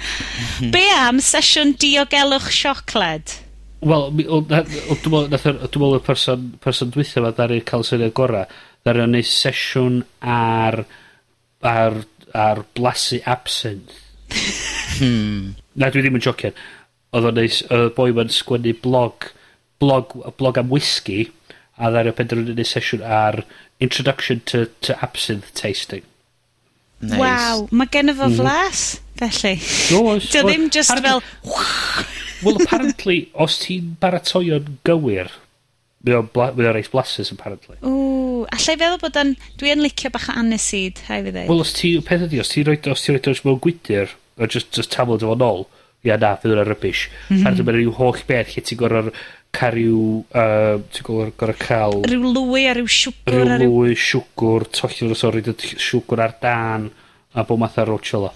Be 0.75 0.85
am 0.95 1.19
sesiwn 1.25 1.73
diogelwch 1.83 2.51
siocled? 2.55 3.35
Wel, 3.83 4.07
dwi'n 4.13 4.69
meddwl 5.11 5.97
y 5.97 6.01
person, 6.07 6.45
person 6.63 6.93
dwythio 6.95 7.25
fa 7.25 7.33
ddari 7.35 7.59
cael 7.67 7.83
syniad 7.89 8.15
gorau. 8.15 8.47
Ddari 8.85 9.03
o'n 9.03 9.17
neud 9.17 9.27
sesiwn 9.27 9.99
ar, 10.23 10.85
ar, 11.67 11.99
ar 12.39 12.63
blasu 12.79 13.19
absinthe. 13.27 13.99
hmm. 15.01 15.57
Na, 15.75 15.91
dwi 15.91 16.05
ddim 16.05 16.21
yn 16.21 16.27
jocian. 16.29 16.63
Oedd 17.11 17.31
o'n 17.33 17.39
neud, 17.41 17.61
y 17.67 17.83
boi 17.99 18.15
ma'n 18.15 18.31
sgwennu 18.31 18.77
blog, 18.85 19.33
blog, 19.83 20.15
blog 20.39 20.63
am 20.63 20.71
whisky 20.71 21.25
a 21.81 21.91
ddari 21.91 22.13
o 22.13 22.17
penderfynu 22.17 22.55
neud 22.55 22.69
sesiwn 22.69 23.03
ar 23.03 23.43
Introduction 23.81 24.43
to, 24.45 24.67
to 24.85 24.97
Absinthe 25.03 25.55
Tasting. 25.57 26.05
Nice. 27.01 27.17
Waw, 27.17 27.69
mae 27.73 27.89
gen 27.89 28.13
fo 28.13 28.29
mhm. 28.29 28.37
flas, 28.37 28.83
mm. 29.01 29.21
felly. 29.23 29.55
Oes. 29.97 30.27
Dio 30.33 30.45
ddim 30.45 30.69
just 30.73 30.93
fel... 31.01 31.23
Well, 32.45 32.61
apparently, 32.61 33.31
os 33.33 33.59
ti'n 33.61 33.95
baratoi'n 34.01 34.69
gywir, 34.89 35.33
mae 36.05 36.17
o'n 36.21 36.61
reis 36.77 36.89
blasus, 36.93 37.33
apparently. 37.33 37.77
Ww, 37.81 38.47
allai 38.53 38.77
feddwl 38.77 39.01
bod 39.01 39.19
yn... 39.21 39.35
Dwi 39.61 39.75
yn 39.75 39.85
licio 39.85 40.13
bach 40.13 40.29
o 40.33 40.37
aniseed, 40.41 41.03
hai 41.09 41.23
fi 41.25 41.33
ddeud. 41.33 41.49
Wel, 41.49 41.65
os 41.65 41.75
ti... 41.77 41.95
Peth 42.05 42.29
ydi, 42.29 42.41
os 42.45 42.53
ti'n 42.53 42.69
rhoi... 42.69 42.79
Os 42.93 43.05
ti'n 43.05 43.19
rhoi 43.19 43.37
mewn 43.49 43.61
gwydyr, 43.65 44.17
o 44.41 44.49
just, 44.49 44.73
just 44.77 44.93
taflod 44.93 45.25
efo'n 45.25 45.45
ôl, 45.45 45.67
ia 46.05 46.17
na, 46.21 46.33
fydd 46.41 46.57
yna 46.57 46.65
rybys. 46.69 47.07
Mm 47.29 47.37
-hmm. 47.37 47.49
Ar 47.49 47.59
dyma 47.59 47.77
rhyw 47.77 47.97
holl 47.97 48.25
beth 48.29 48.55
lle 48.55 48.65
ti'n 48.65 48.81
gorfod 48.81 49.13
ca' 49.55 49.71
ryw 49.75 50.03
yy, 50.31 50.83
ti 50.95 51.05
gwo- 51.07 51.31
gor'o' 51.39 51.57
ca'l... 51.59 52.03
Ryw 52.07 52.33
lwy 52.37 52.67
a 52.71 52.75
rhyw 52.77 52.91
siwgr 52.91 53.35
Rhyw 53.35 53.65
lwy, 53.67 53.97
siwgr, 53.99 54.69
tollio 54.77 55.11
o 55.11 55.19
sori, 55.19 55.43
siwgr 55.75 56.23
ar 56.27 56.37
dan, 56.43 56.91
a 57.35 57.45
bod 57.47 57.61
math 57.63 57.79
ar 57.83 57.91
rwtsio 57.91 58.23
'la. 58.23 58.33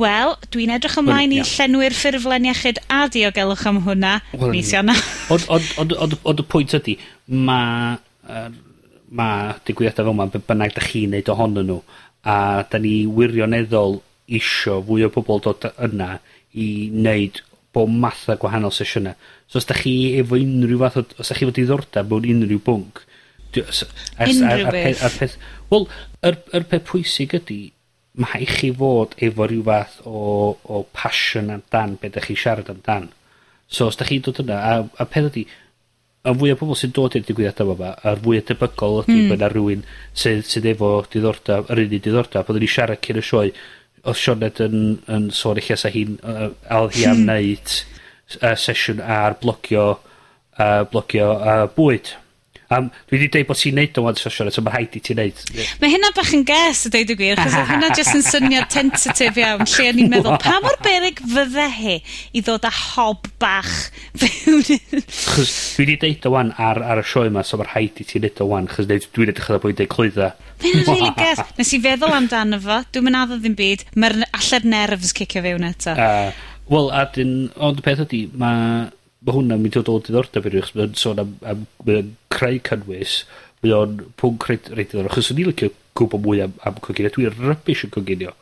Wel, 0.00 0.32
dwi'n 0.54 0.72
edrych 0.72 0.96
ymlaen 1.02 1.34
i 1.36 1.42
llenwi'r 1.44 1.94
ffurflen 1.94 2.46
iechyd 2.48 2.80
a 2.90 3.02
diogelwch 3.12 3.66
am 3.68 3.82
hwnna 3.84 4.14
well, 4.32 4.48
mis 4.54 4.72
yna. 4.74 4.94
Ond, 5.32 5.44
ond, 5.52 5.68
ond, 5.82 5.92
ond, 6.06 6.16
ond 6.32 6.40
y 6.40 6.46
pwynt 6.48 6.74
ydy, 6.80 6.96
mae 7.28 7.98
yr, 8.24 8.56
ma' 9.12 9.58
digwyddiadau 9.68 10.06
fel 10.08 10.14
yma, 10.14 10.26
be' 10.32 10.40
bynnag 10.48 10.72
'dach 10.72 10.88
chi'n 10.94 11.12
neud 11.12 11.28
ohonyn 11.34 11.68
nhw, 11.68 11.78
a 12.24 12.36
da 12.72 12.80
ni 12.80 13.02
wirioneddol 13.18 14.00
isio 14.32 14.80
fwy 14.88 15.04
o 15.04 15.12
bobl 15.12 15.42
dod 15.44 15.68
yna 15.76 16.14
i 16.56 16.68
wneud 16.92 17.42
bob 17.76 17.92
math 17.92 18.24
o 18.32 18.36
gwahanol 18.40 18.72
sesiynau. 18.72 19.16
So 19.52 19.60
os 19.60 19.68
da 19.68 19.76
chi 19.76 20.16
efo 20.16 20.38
unrhyw 20.40 20.78
fath 20.80 20.96
o... 20.96 21.04
Os 21.20 21.28
da 21.28 21.36
chi 21.36 21.44
efo 21.44 21.52
diddordeb 21.52 22.08
mewn 22.08 22.28
unrhyw 22.32 22.60
bwnc... 22.64 23.02
Unrhyw 23.52 24.70
beth. 24.72 25.02
Ar 25.04 25.16
peth... 25.18 25.34
Wel, 25.68 25.84
yr, 26.24 26.38
yr 26.56 26.64
peth 26.70 26.86
pwysig 26.88 27.36
ydy, 27.36 27.58
mae 28.16 28.30
rhaid 28.32 28.54
chi 28.56 28.70
fod 28.80 29.12
efo 29.28 29.44
rhyw 29.50 29.66
fath 29.66 29.98
o, 30.08 30.22
o 30.56 30.80
passion 30.96 31.52
amdan 31.52 31.98
beth 32.00 32.14
ydych 32.14 32.30
chi 32.30 32.38
siarad 32.46 32.72
amdan. 32.72 33.10
So 33.68 33.90
os 33.92 34.00
da 34.00 34.08
chi'n 34.08 34.24
dod 34.24 34.40
yna, 34.40 34.62
a, 34.70 34.80
a 35.04 35.08
peth 35.12 35.28
ydy, 35.34 35.44
y 36.22 36.36
fwy 36.38 36.56
o 36.56 36.58
bobl 36.62 36.80
sy'n 36.80 36.96
dod 36.96 37.20
i'r 37.20 37.28
digwyddiadau 37.28 37.76
yma, 37.76 37.92
a'r 38.08 38.24
fwy 38.24 38.40
o 38.40 38.48
debygol 38.48 39.00
ydy 39.02 39.20
mm. 39.20 39.30
bod 39.34 39.46
rhywun 39.52 39.86
sydd, 40.16 40.44
sydd 40.48 40.72
efo 40.72 40.94
diddordeb, 41.12 41.68
yr 41.68 41.84
un 41.84 41.92
i 41.92 42.00
diddordeb, 42.00 42.48
oedden 42.48 42.64
ni 42.64 42.72
siarad 42.72 43.04
cyn 43.04 43.20
y 43.20 43.28
sioe, 43.28 43.54
oedd 44.02 44.18
Sioned 44.18 44.64
yn, 44.64 44.78
yn 45.12 45.28
sôn 45.34 45.60
eich 45.60 45.74
asa 45.76 45.92
hi'n, 45.92 46.16
uh, 46.24 46.48
al 46.72 46.88
hi 46.94 47.04
am 47.10 47.20
hmm. 47.20 47.28
wneud 47.28 47.80
uh, 48.40 48.56
sesiwn 48.58 49.02
ar 49.04 49.38
blocio 49.42 49.86
uh, 49.92 50.82
blocio 50.90 51.30
uh, 51.36 51.68
bwyd. 51.76 52.16
Um, 52.72 52.88
dwi 53.08 53.18
wedi 53.18 53.28
dweud 53.32 53.48
bod 53.50 53.58
ti'n 53.60 53.74
neud 53.76 53.98
o 54.00 54.04
'wan 54.06 54.16
Sosio 54.16 54.48
so 54.52 54.62
ma' 54.64 54.72
rhaid 54.72 54.94
i 54.96 55.00
ti'n 55.04 55.18
neud. 55.20 55.40
Mae 55.82 55.90
hynna 55.92 56.08
bach 56.16 56.30
yn 56.32 56.44
ges 56.48 56.86
y 56.88 56.92
dweud 56.94 57.12
y 57.12 57.16
gwir 57.18 57.40
'chos 57.40 57.56
odd 57.58 57.68
hynna 57.68 57.90
jyst 57.98 58.14
yn 58.16 58.24
syniad 58.24 58.68
tentatif 58.72 59.40
iawn 59.42 59.66
lle 59.68 59.88
o'n 59.90 60.00
i'n 60.00 60.12
meddwl 60.12 60.38
pa 60.40 60.54
mor 60.64 60.78
berig 60.84 61.20
fydde 61.34 61.66
hi 61.76 61.96
i 62.32 62.44
ddod 62.44 62.64
â 62.68 62.72
hob 62.78 63.28
bach 63.42 63.72
fewn 64.22 64.62
'Chos 64.64 65.52
dwi 65.76 65.84
wedi 65.84 65.98
deud 66.06 66.30
o 66.30 66.32
'wan 66.36 66.54
ar, 66.56 66.80
ar 66.94 67.02
y 67.02 67.06
sioe 67.12 67.28
yma, 67.28 67.44
so 67.44 67.60
ma' 67.60 67.68
rhaid 67.68 68.00
i 68.00 68.08
ti'n 68.08 68.24
neud 68.24 68.40
o 68.40 68.48
'wan 68.48 68.70
'chos 68.72 68.88
neud, 68.88 69.08
dwi'n 69.12 69.34
edrych 69.34 69.50
ar 69.52 69.60
y 69.60 69.64
bwydydd 69.66 69.92
clwydda. 69.92 70.30
Ma' 70.62 70.70
hynna'n 70.70 70.88
rili 70.88 71.12
ges. 71.18 71.44
Nes 71.58 71.74
i 71.76 71.82
feddwl 71.82 72.16
amdano 72.16 72.62
fo, 72.62 72.80
dwi'n 72.94 73.12
yn 73.12 73.20
addo 73.20 73.40
ddim 73.42 73.58
byd, 73.58 73.84
mae'r 73.98 74.16
alla'r 74.30 74.68
nerves 74.76 75.12
cicio 75.18 75.44
fewn 75.44 75.68
eto. 75.68 75.92
Uh, 75.92 76.51
Wel, 76.70 76.90
a 76.94 77.06
dyn, 77.10 77.32
ond 77.58 77.80
y 77.80 77.84
peth 77.84 78.04
ydy, 78.04 78.20
mae 78.38 78.90
ma 79.22 79.34
hwnna'n 79.34 79.62
mynd 79.62 79.76
i 79.76 79.80
ddod 79.80 79.90
o 79.90 80.02
diddordeb 80.06 80.46
i 80.46 80.52
rhywbeth, 80.52 80.74
mae'n 80.78 80.94
sôn 80.98 81.22
am, 81.22 81.32
am, 81.46 81.64
am 81.90 82.12
creu 82.32 82.60
cynnwys, 82.68 83.16
mae 83.62 83.74
o'n 83.76 83.96
pwnc 84.18 84.46
reit 84.48 84.70
diddorol, 84.70 85.10
achos 85.10 85.32
o'n 85.32 85.42
i'n 85.42 85.50
licio 85.50 85.70
gwybod 85.98 86.22
mwy 86.24 86.42
am, 86.44 86.54
am 86.66 86.78
coginio, 86.84 87.10
dwi'n 87.14 87.34
rybys 87.38 87.82
yn 87.86 87.92
coginio, 87.94 88.34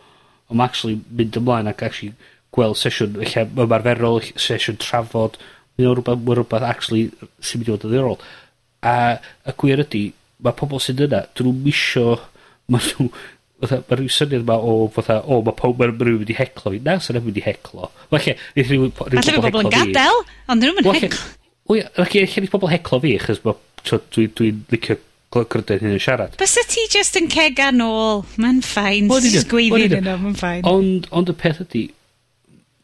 ond 0.49 0.61
mae 0.61 0.69
actually 0.69 1.01
mynd 1.17 1.41
ymlaen 1.41 1.73
ac 1.73 1.85
actually 1.89 2.13
gweld 2.55 2.79
sesiwn, 2.81 3.17
lle 3.21 3.47
ymarferol, 3.65 4.21
sesiwn 4.37 4.81
trafod, 4.83 5.41
mae 5.79 5.89
o'n 5.89 5.99
rhywbeth, 5.99 6.25
mae 6.27 6.39
rhywbeth 6.39 6.69
actually 6.69 7.09
sy'n 7.41 7.63
mynd 7.63 7.69
i 7.69 7.75
fod 7.75 7.89
yn 7.89 7.95
ddiddorol. 7.95 8.19
A 8.85 8.97
y 9.49 9.57
gwir 9.61 9.85
ydy, 9.85 10.07
mae 10.45 10.57
pobl 10.61 10.83
sydd 10.83 11.05
yna, 11.07 11.25
dyn 11.37 11.49
nhw'n 11.51 11.63
misio, 11.65 12.19
mae 12.73 12.85
nhw, 12.89 13.11
fatha, 13.61 13.81
mae 13.89 13.99
rhyw 13.99 14.13
syniad 14.15 14.45
yma 14.45 14.57
o 14.57 14.77
fatha, 14.95 15.21
o, 15.27 15.41
mae 15.47 15.57
pob, 15.59 15.77
mae 15.81 15.91
rhywun 15.91 16.23
wedi 16.23 16.37
heclo 16.39 16.73
fi. 16.75 16.81
Na, 16.87 16.97
sy'n 17.03 17.19
so 17.19 17.25
mynd 17.27 17.41
i 17.41 17.45
heclo. 17.45 17.91
Falle, 18.13 18.37
nid 18.57 18.71
rhywun... 18.71 18.95
Alla 19.07 19.27
fi 19.27 19.45
bobl 19.45 19.63
yn 19.67 19.75
gadael, 19.75 20.25
ond 20.51 20.65
nhw'n 20.65 20.81
mynd 20.81 20.91
heclo. 20.97 21.29
Wel, 21.71 21.87
ac 22.03 22.17
eich 22.19 22.41
ni 22.43 22.51
pobl 22.51 22.73
heclo 22.73 23.01
fi, 23.05 23.15
chys 23.21 23.45
dwi'n 23.45 24.35
dwi 24.37 24.51
licio 24.73 24.99
gwrdd 25.31 25.71
hyn 25.77 25.95
yn 25.95 26.03
siarad. 26.03 26.35
Bys 26.41 26.57
y 26.59 26.67
ti 26.69 26.87
just 26.91 27.17
yn 27.21 27.31
ceg 27.31 27.61
an 27.63 27.85
ôl, 27.85 28.25
mae'n 28.41 28.61
ffain, 28.67 29.07
sy'n 29.07 29.13
gweithio 29.13 29.45
sgwyddin 29.45 30.01
yno, 30.01 30.17
mae'n 30.25 30.37
ffain. 30.39 30.67
Ond, 30.69 31.07
ond 31.15 31.31
y 31.31 31.37
peth 31.39 31.63
ydy, 31.65 31.85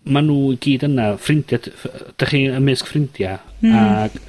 mae 0.06 0.22
nhw 0.22 0.54
i 0.54 0.60
gyd 0.62 0.86
yna, 0.86 1.08
ffrindiau, 1.18 1.74
dych 2.20 2.30
chi 2.30 2.44
ymysg 2.54 2.86
ffrindiau, 2.92 3.40
mm. 3.64 3.74
ac 3.74 4.20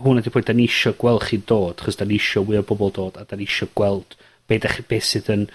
hwnna 0.00 0.22
di 0.24 0.32
pwynt, 0.32 0.46
da 0.48 0.54
ni 0.56 0.68
eisiau 0.70 0.94
gweld 1.00 1.26
chi 1.26 1.40
dod, 1.50 1.82
chos 1.82 1.98
da 1.98 2.06
ni 2.06 2.20
eisiau 2.20 2.46
mwy 2.46 2.60
o 2.60 2.64
bobl 2.68 2.94
dod, 2.94 3.18
a 3.18 3.26
da 3.26 3.38
ni 3.38 3.48
eisiau 3.48 3.72
gweld 3.76 4.14
be, 4.46 4.60
dach, 4.62 4.78
be 4.86 5.00
sydd 5.02 5.32
yn 5.34 5.48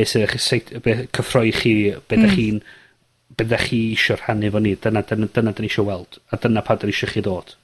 be' 0.00 0.08
sydd 0.08 0.26
eich 0.26 0.36
excit- 0.38 0.76
be' 0.84 1.06
cyffroi 1.12 1.52
chi 1.52 1.74
be' 2.08 2.16
'dach 2.16 2.32
mm. 2.32 2.36
chi'n 2.36 2.60
be' 3.36 3.48
'dach 3.48 3.66
chi 3.68 3.80
isio 3.94 4.16
rhannu 4.16 4.48
efo 4.48 4.62
ni. 4.64 4.76
Dyna 4.80 5.04
dyna 5.04 5.28
dyna 5.28 5.52
'dan 5.52 5.66
ni 5.66 5.72
isio 5.72 5.84
weld, 5.88 6.20
a 6.32 6.40
dyna 6.40 6.64
pa 6.64 6.76
'dan 6.76 6.88
ni 6.88 6.96
isio 6.96 7.10
chi 7.12 7.24
ddod. 7.24 7.56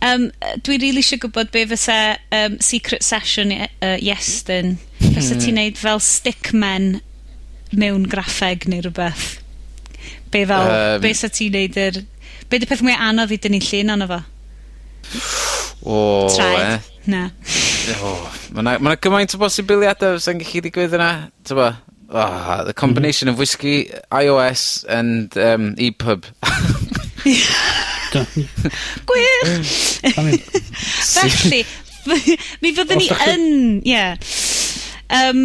Um, 0.00 0.30
dwi 0.64 0.78
rili 0.78 0.86
really 0.86 1.02
eisiau 1.02 1.20
gwybod 1.20 1.50
be' 1.52 1.66
fysa 1.68 1.98
um, 2.32 2.56
secret 2.64 3.04
session 3.04 3.52
uh, 3.52 3.96
Iestyn. 4.00 4.78
Fysa 5.00 5.34
hmm. 5.34 5.42
ti'n 5.44 5.58
neud 5.60 5.80
fel 5.80 6.00
stickmen 6.00 6.88
mewn 7.76 8.06
graffeg 8.08 8.64
neu 8.68 8.80
rhywbeth? 8.86 9.28
Be' 10.32 10.46
fel... 10.48 10.68
Yym. 10.70 11.04
...be' 11.04 11.14
'sa 11.16 11.32
ti'n 11.32 11.56
neud 11.58 11.80
yr... 11.80 12.02
Be' 12.48 12.60
'di 12.60 12.70
peth 12.70 12.84
mwy 12.86 12.96
anodd 12.96 13.36
i 13.36 13.40
dynnu 13.40 13.60
llun 13.66 13.96
ono 13.96 14.08
fo? 14.14 14.22
O... 15.84 15.98
Traed? 16.32 16.80
E? 16.80 17.10
Na 17.12 17.26
o, 18.00 18.14
ma' 18.54 18.62
'na 18.64 18.78
ma' 18.82 18.96
gymaint 19.00 19.34
o 19.36 19.40
bosibiliadau 19.40 20.18
sy'n 20.22 20.40
gallu 20.42 20.64
digwydd 20.66 20.96
yna, 20.98 21.10
t'mo'? 21.48 21.72
Oh, 22.10 22.64
the 22.66 22.74
combination 22.74 23.28
of 23.28 23.38
whisky, 23.38 23.86
iOS 24.10 24.84
and 24.88 25.36
um, 25.38 25.76
EPUB. 25.78 26.26
Gwych! 29.06 30.00
Felly, 31.14 31.64
mi 32.62 32.72
fyddwn 32.74 32.98
ni 32.98 33.06
yn, 33.28 33.44
ie. 33.86 34.02
Yym, 35.10 35.40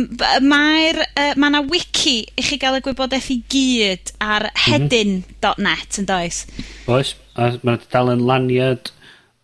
mae'r, 0.46 1.04
Uh, 1.16 1.32
Mae 1.40 1.50
yna 1.52 1.62
wiki 1.70 2.18
i 2.38 2.44
chi 2.46 2.58
gael 2.62 2.80
y 2.80 2.82
gwybodaeth 2.86 3.30
i 3.34 3.38
gyd 3.50 4.12
ar 4.22 4.50
mhm. 4.50 4.66
hedyn.net 4.66 6.02
yn 6.02 6.10
does? 6.10 6.44
Oes, 6.92 7.16
a 7.38 7.54
ma' 7.66 7.78
dal 7.94 8.12
yn 8.14 8.26
laniad 8.28 8.92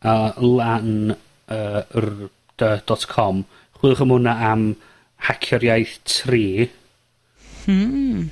a 0.02 0.34
lan 0.42 1.14
uh, 1.16 1.82
yr 1.98 2.10
dy 2.62 2.76
dot 2.90 3.08
com. 3.10 3.44
Chwilwch 3.80 4.06
am 4.06 4.14
hwnna 4.14 4.38
am 4.52 4.70
hacio'r 5.28 5.66
iaith 5.68 5.98
3 6.22 6.70
Hmm. 7.66 8.30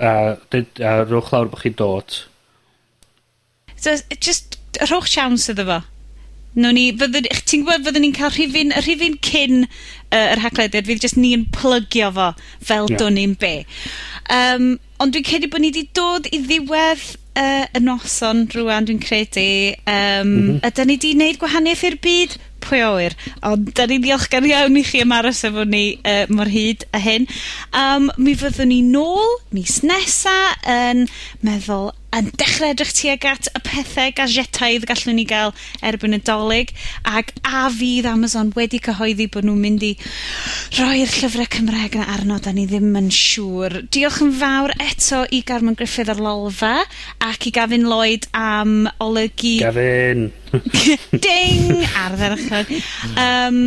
A, 0.00 0.36
dyd, 0.52 0.80
a 0.80 1.02
rwch 1.04 1.32
lawr 1.32 1.50
bod 1.52 1.62
chi'n 1.62 1.76
dod. 1.76 2.22
So, 3.76 3.96
just 4.20 4.56
rhowch 4.88 5.10
siawns 5.12 5.48
iddo 5.52 5.66
fo. 5.68 5.82
No 6.56 6.70
ni, 6.72 6.88
ti'n 6.96 7.66
gwybod 7.66 7.84
fyddwn 7.84 8.06
ni'n 8.06 8.16
cael 8.16 8.32
rhifin, 8.32 8.72
y 8.72 8.80
rhifin 8.80 9.18
cyn 9.24 9.66
uh, 9.66 10.22
yr 10.22 10.40
haglediad, 10.40 10.88
fydd 10.88 11.04
jyst 11.04 11.18
ni'n 11.20 11.44
plygio 11.52 12.08
fo 12.16 12.30
fel 12.64 12.88
yeah. 12.88 13.00
dwn 13.02 13.18
ni'n 13.20 13.34
be. 13.40 13.52
Um, 14.32 14.70
ond 15.00 15.12
dwi'n 15.12 15.26
credu 15.28 15.50
bod 15.52 15.64
ni 15.64 15.72
wedi 15.72 15.84
dod 15.96 16.28
i 16.32 16.40
ddiwedd 16.44 17.04
uh, 17.36 17.64
y 17.76 17.82
noson 17.84 18.46
rwan, 18.54 18.88
dwi'n 18.88 19.00
credu, 19.02 19.46
um, 19.84 20.28
mm 20.28 20.36
-hmm. 20.36 20.60
ydy 20.68 20.86
ni 20.88 20.96
di 21.02 21.14
wneud 21.14 21.40
gwahaniaeth 21.42 21.86
i'r 21.90 21.98
byd? 22.02 22.36
Pwy 22.66 22.80
a 22.82 22.88
wyr. 22.96 23.14
Ond, 23.46 23.68
da 23.78 23.86
ni'n 23.86 24.02
ddiolchgar 24.02 24.46
iawn 24.48 24.78
i 24.80 24.82
chi 24.82 25.04
am 25.04 25.12
aros 25.14 25.44
efo 25.46 25.64
ni 25.68 25.84
uh, 26.02 26.24
mor 26.32 26.50
hyd 26.50 26.86
a 26.96 26.98
hyn. 26.98 27.28
Um, 27.70 28.10
mi 28.16 28.34
fyddwn 28.34 28.72
ni 28.72 28.80
nôl 28.82 29.36
mis 29.54 29.82
nesa 29.86 30.56
yn 30.66 31.06
meddwl 31.46 31.92
yn 32.16 32.30
dechrau 32.40 32.72
edrych 32.72 32.92
tuag 32.96 33.24
at 33.28 33.48
y 33.50 33.60
pethau 33.66 34.12
gazetaidd 34.16 34.86
gallwn 34.88 35.18
ni 35.18 35.26
gael 35.28 35.52
erbyn 35.84 36.16
y 36.16 36.20
dolyg, 36.24 36.72
ac 37.04 37.32
a 37.44 37.66
fydd 37.72 38.08
Amazon 38.08 38.52
wedi 38.56 38.80
cyhoeddi 38.82 39.26
bod 39.32 39.44
nhw'n 39.48 39.60
mynd 39.60 39.84
i 39.84 39.92
roi'r 40.78 41.12
llyfrau 41.12 41.48
Cymraeg 41.56 41.98
yn 42.00 42.06
arno, 42.16 42.38
da 42.40 42.54
ni 42.56 42.64
ddim 42.70 42.96
yn 42.96 43.10
siŵr. 43.12 43.82
Diolch 43.92 44.22
yn 44.24 44.32
fawr 44.40 44.72
eto 44.86 45.24
i 45.28 45.42
Garmon 45.46 45.76
Griffith 45.76 46.12
ar 46.12 46.22
Lolfa, 46.22 46.78
ac 47.26 47.50
i 47.50 47.52
Gavin 47.56 47.88
Lloyd 47.90 48.30
am 48.36 48.86
olygu... 49.04 49.58
Gavin! 49.64 50.30
Ding! 51.26 51.84
Ar 52.00 52.16
ddechrau. 52.16 52.80
Um, 53.12 53.60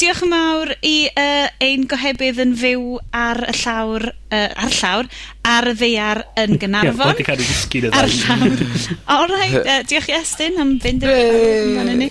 diolch 0.00 0.22
yn 0.24 0.30
mawr 0.32 0.70
i 0.86 0.94
uh, 1.10 1.48
ein 1.60 1.84
gohebydd 1.90 2.40
yn 2.40 2.54
fyw 2.56 2.96
ar 3.16 3.42
y 3.50 3.54
llawr, 3.60 4.06
uh, 4.32 4.64
ar 4.64 4.74
llawr, 4.78 5.08
ar 5.50 5.68
y 5.68 5.74
ddeiar 5.76 6.22
yn 6.40 6.56
Gynarfon. 6.62 7.12
wedi 7.12 7.26
cael 7.26 7.42
ei 7.42 7.48
ddisgyn 7.48 7.88
o 7.88 7.92
ddau. 7.92 8.68
All 9.14 9.28
right, 9.28 9.58
uh, 9.60 9.80
diolch 9.90 10.10
i 10.12 10.16
Estyn 10.16 10.60
am 10.62 10.74
fynd 10.82 11.04
yn 11.04 11.92
ni. 12.00 12.10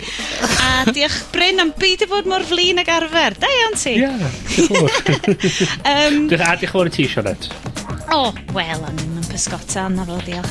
A 0.66 0.86
diolch 0.90 1.20
Bryn 1.34 1.62
am 1.64 1.74
byd 1.78 2.06
i 2.06 2.10
fod 2.10 2.30
mor 2.30 2.46
flin 2.46 2.82
ag 2.82 2.92
arfer. 3.00 3.38
Da 3.42 3.50
iawn 3.58 3.78
ti. 3.80 3.96
Ie, 3.98 4.10
diolch 4.54 4.70
yn 4.70 4.76
fawr. 4.76 5.32
um, 5.94 6.20
a 6.30 6.54
diolch 6.60 6.76
fawr 6.76 6.92
i 6.92 6.98
ti, 7.00 7.08
Sionet. 7.10 7.50
O, 8.10 8.28
oh, 8.28 8.44
wel, 8.54 8.86
o'n 8.86 9.19
pysgota, 9.30 9.86
na 9.92 10.04
fo, 10.08 10.18
diolch. 10.26 10.50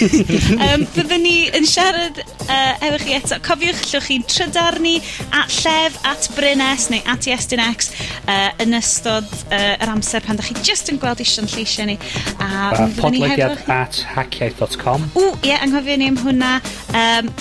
um, 0.66 0.84
byddwn 0.94 1.24
ni 1.24 1.34
yn 1.56 1.66
siarad 1.68 2.20
uh, 2.20 2.84
efo 2.86 3.00
chi 3.02 3.16
eto. 3.16 3.38
Cofiwch, 3.44 3.82
llwch 3.90 4.08
chi'n 4.10 4.26
trydar 4.28 4.78
ni 4.82 4.96
at 5.36 5.52
llef, 5.54 5.98
at 6.08 6.28
Brynes, 6.36 6.88
neu 6.92 7.02
at 7.10 7.28
Iestyn 7.30 7.62
X 7.64 7.92
uh, 8.26 8.50
yn 8.62 8.76
ystod 8.78 9.28
uh, 9.48 9.74
yr 9.80 9.94
amser 9.94 10.24
pan 10.26 10.40
da 10.40 10.46
chi 10.46 10.56
just 10.66 10.92
yn 10.92 11.00
gweld 11.02 11.22
eisiau'n 11.24 11.50
lleisiau 11.50 11.88
ni. 11.90 11.98
A 12.38 12.70
uh, 12.76 12.86
podlegiad 13.00 13.58
chi... 13.64 13.68
at 13.74 14.00
hackiaeth.com. 14.14 15.10
O, 15.14 15.26
ie, 15.40 15.52
yeah, 15.52 15.64
anghofio 15.66 15.98
ni 16.00 16.10
am 16.12 16.20
hwnna. 16.20 16.54
Um, 16.92 17.34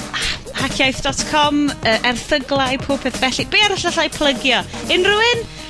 hackiaeth.com, 0.60 1.64
uh, 1.78 1.95
erthyglau, 2.10 2.82
pob 2.86 3.06
peth 3.06 3.22
felly. 3.22 3.48
Be 3.52 3.64
arall 3.68 3.90
allai 3.94 4.10
plygio? 4.16 4.66
Unrhyw 4.90 5.26
un? 5.32 5.48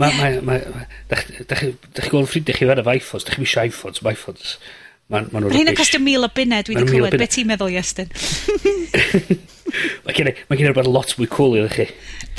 Mae... 0.00 0.12
Mae... 0.18 0.38
Mae... 0.46 0.86
Dach 1.10 1.26
chi 1.28 2.10
gweld 2.10 2.30
ffrindiau 2.30 2.56
chi 2.56 2.68
fan 2.68 2.80
efo 2.82 2.94
iPhones, 2.94 3.26
dach 3.28 3.36
chi 3.36 3.46
eisiau 3.46 3.72
iPhones, 3.72 4.02
mae 4.04 4.16
iPhones. 4.16 4.54
Mae'n 5.12 5.28
ma 5.32 5.42
rhywbeth. 5.42 5.58
Mae'n 5.58 5.78
costio 5.78 6.00
mil 6.02 6.24
o 6.24 6.30
buned, 6.32 6.68
dwi 6.68 6.78
wedi 6.78 6.94
clywed. 6.94 7.18
Be 7.20 7.28
ti'n 7.28 7.50
meddwl, 7.50 7.72
Iestyn? 7.74 8.12
mae 10.06 10.16
gen 10.16 10.32
i 10.32 10.36
rhywbeth 10.62 10.88
lot 10.88 11.12
mwy 11.18 11.28
cool 11.32 11.58
iddo 11.58 11.68
chi. 11.74 11.88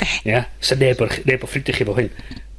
Be? 0.00 0.10
Ia? 0.32 0.42
So 0.64 0.78
neb 0.80 1.04
o'r 1.04 1.14
ffrindiau 1.14 1.78
chi 1.78 1.86
fo 1.86 1.96
hyn. 2.00 2.10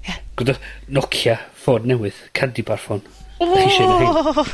Ia. 0.05 0.17
Gwyd 0.39 0.55
Nokia 0.95 1.39
ffôn 1.65 1.87
newydd, 1.91 2.25
candy 2.37 2.63
bar 2.67 2.81
ffôn. 2.81 3.03
Oh! 3.43 4.45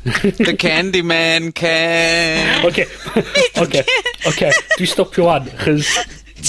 The 0.00 0.56
candy 0.56 1.02
man 1.02 1.52
can. 1.52 2.64
Oce, 2.64 2.86
oce, 3.60 3.82
oce. 4.26 4.48
Dwi 4.78 4.86
stopio 4.88 5.26
wan, 5.26 5.50
chys 5.60 5.90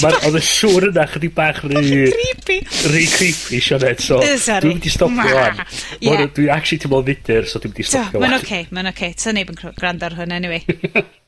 Ma'n, 0.00 0.18
oedd 0.28 0.38
y 0.38 0.42
sŵr 0.46 0.88
yna 0.88 1.06
chydig 1.12 1.34
bach 1.36 1.62
rhy... 1.66 1.82
creepy. 2.12 2.58
Rhy 2.92 3.04
creepy, 3.12 3.60
Sionet, 3.62 4.02
so... 4.02 4.20
Sorry. 4.22 4.64
Dwi'n 4.64 4.78
mynd 4.78 4.88
i 4.88 4.94
stopio 4.94 5.34
wan. 5.36 5.64
Yeah. 6.00 6.24
Dwi 6.32 6.48
actually 6.54 6.82
ti'n 6.82 6.94
mynd 6.94 7.10
fydr, 7.12 7.48
so 7.50 7.62
dwi'n 7.62 7.74
mynd 7.74 7.82
i 7.84 7.88
stopio 7.90 8.22
wan. 8.22 8.28
Mae'n 8.28 8.38
oce, 8.40 8.62
mae'n 8.70 8.92
oce. 8.92 9.10
Okay. 9.12 9.36
Neb 9.38 9.52
yn 9.52 9.60
gwrando 9.80 10.08
ar 10.08 10.18
hwn, 10.20 10.38
anyway. 10.38 10.64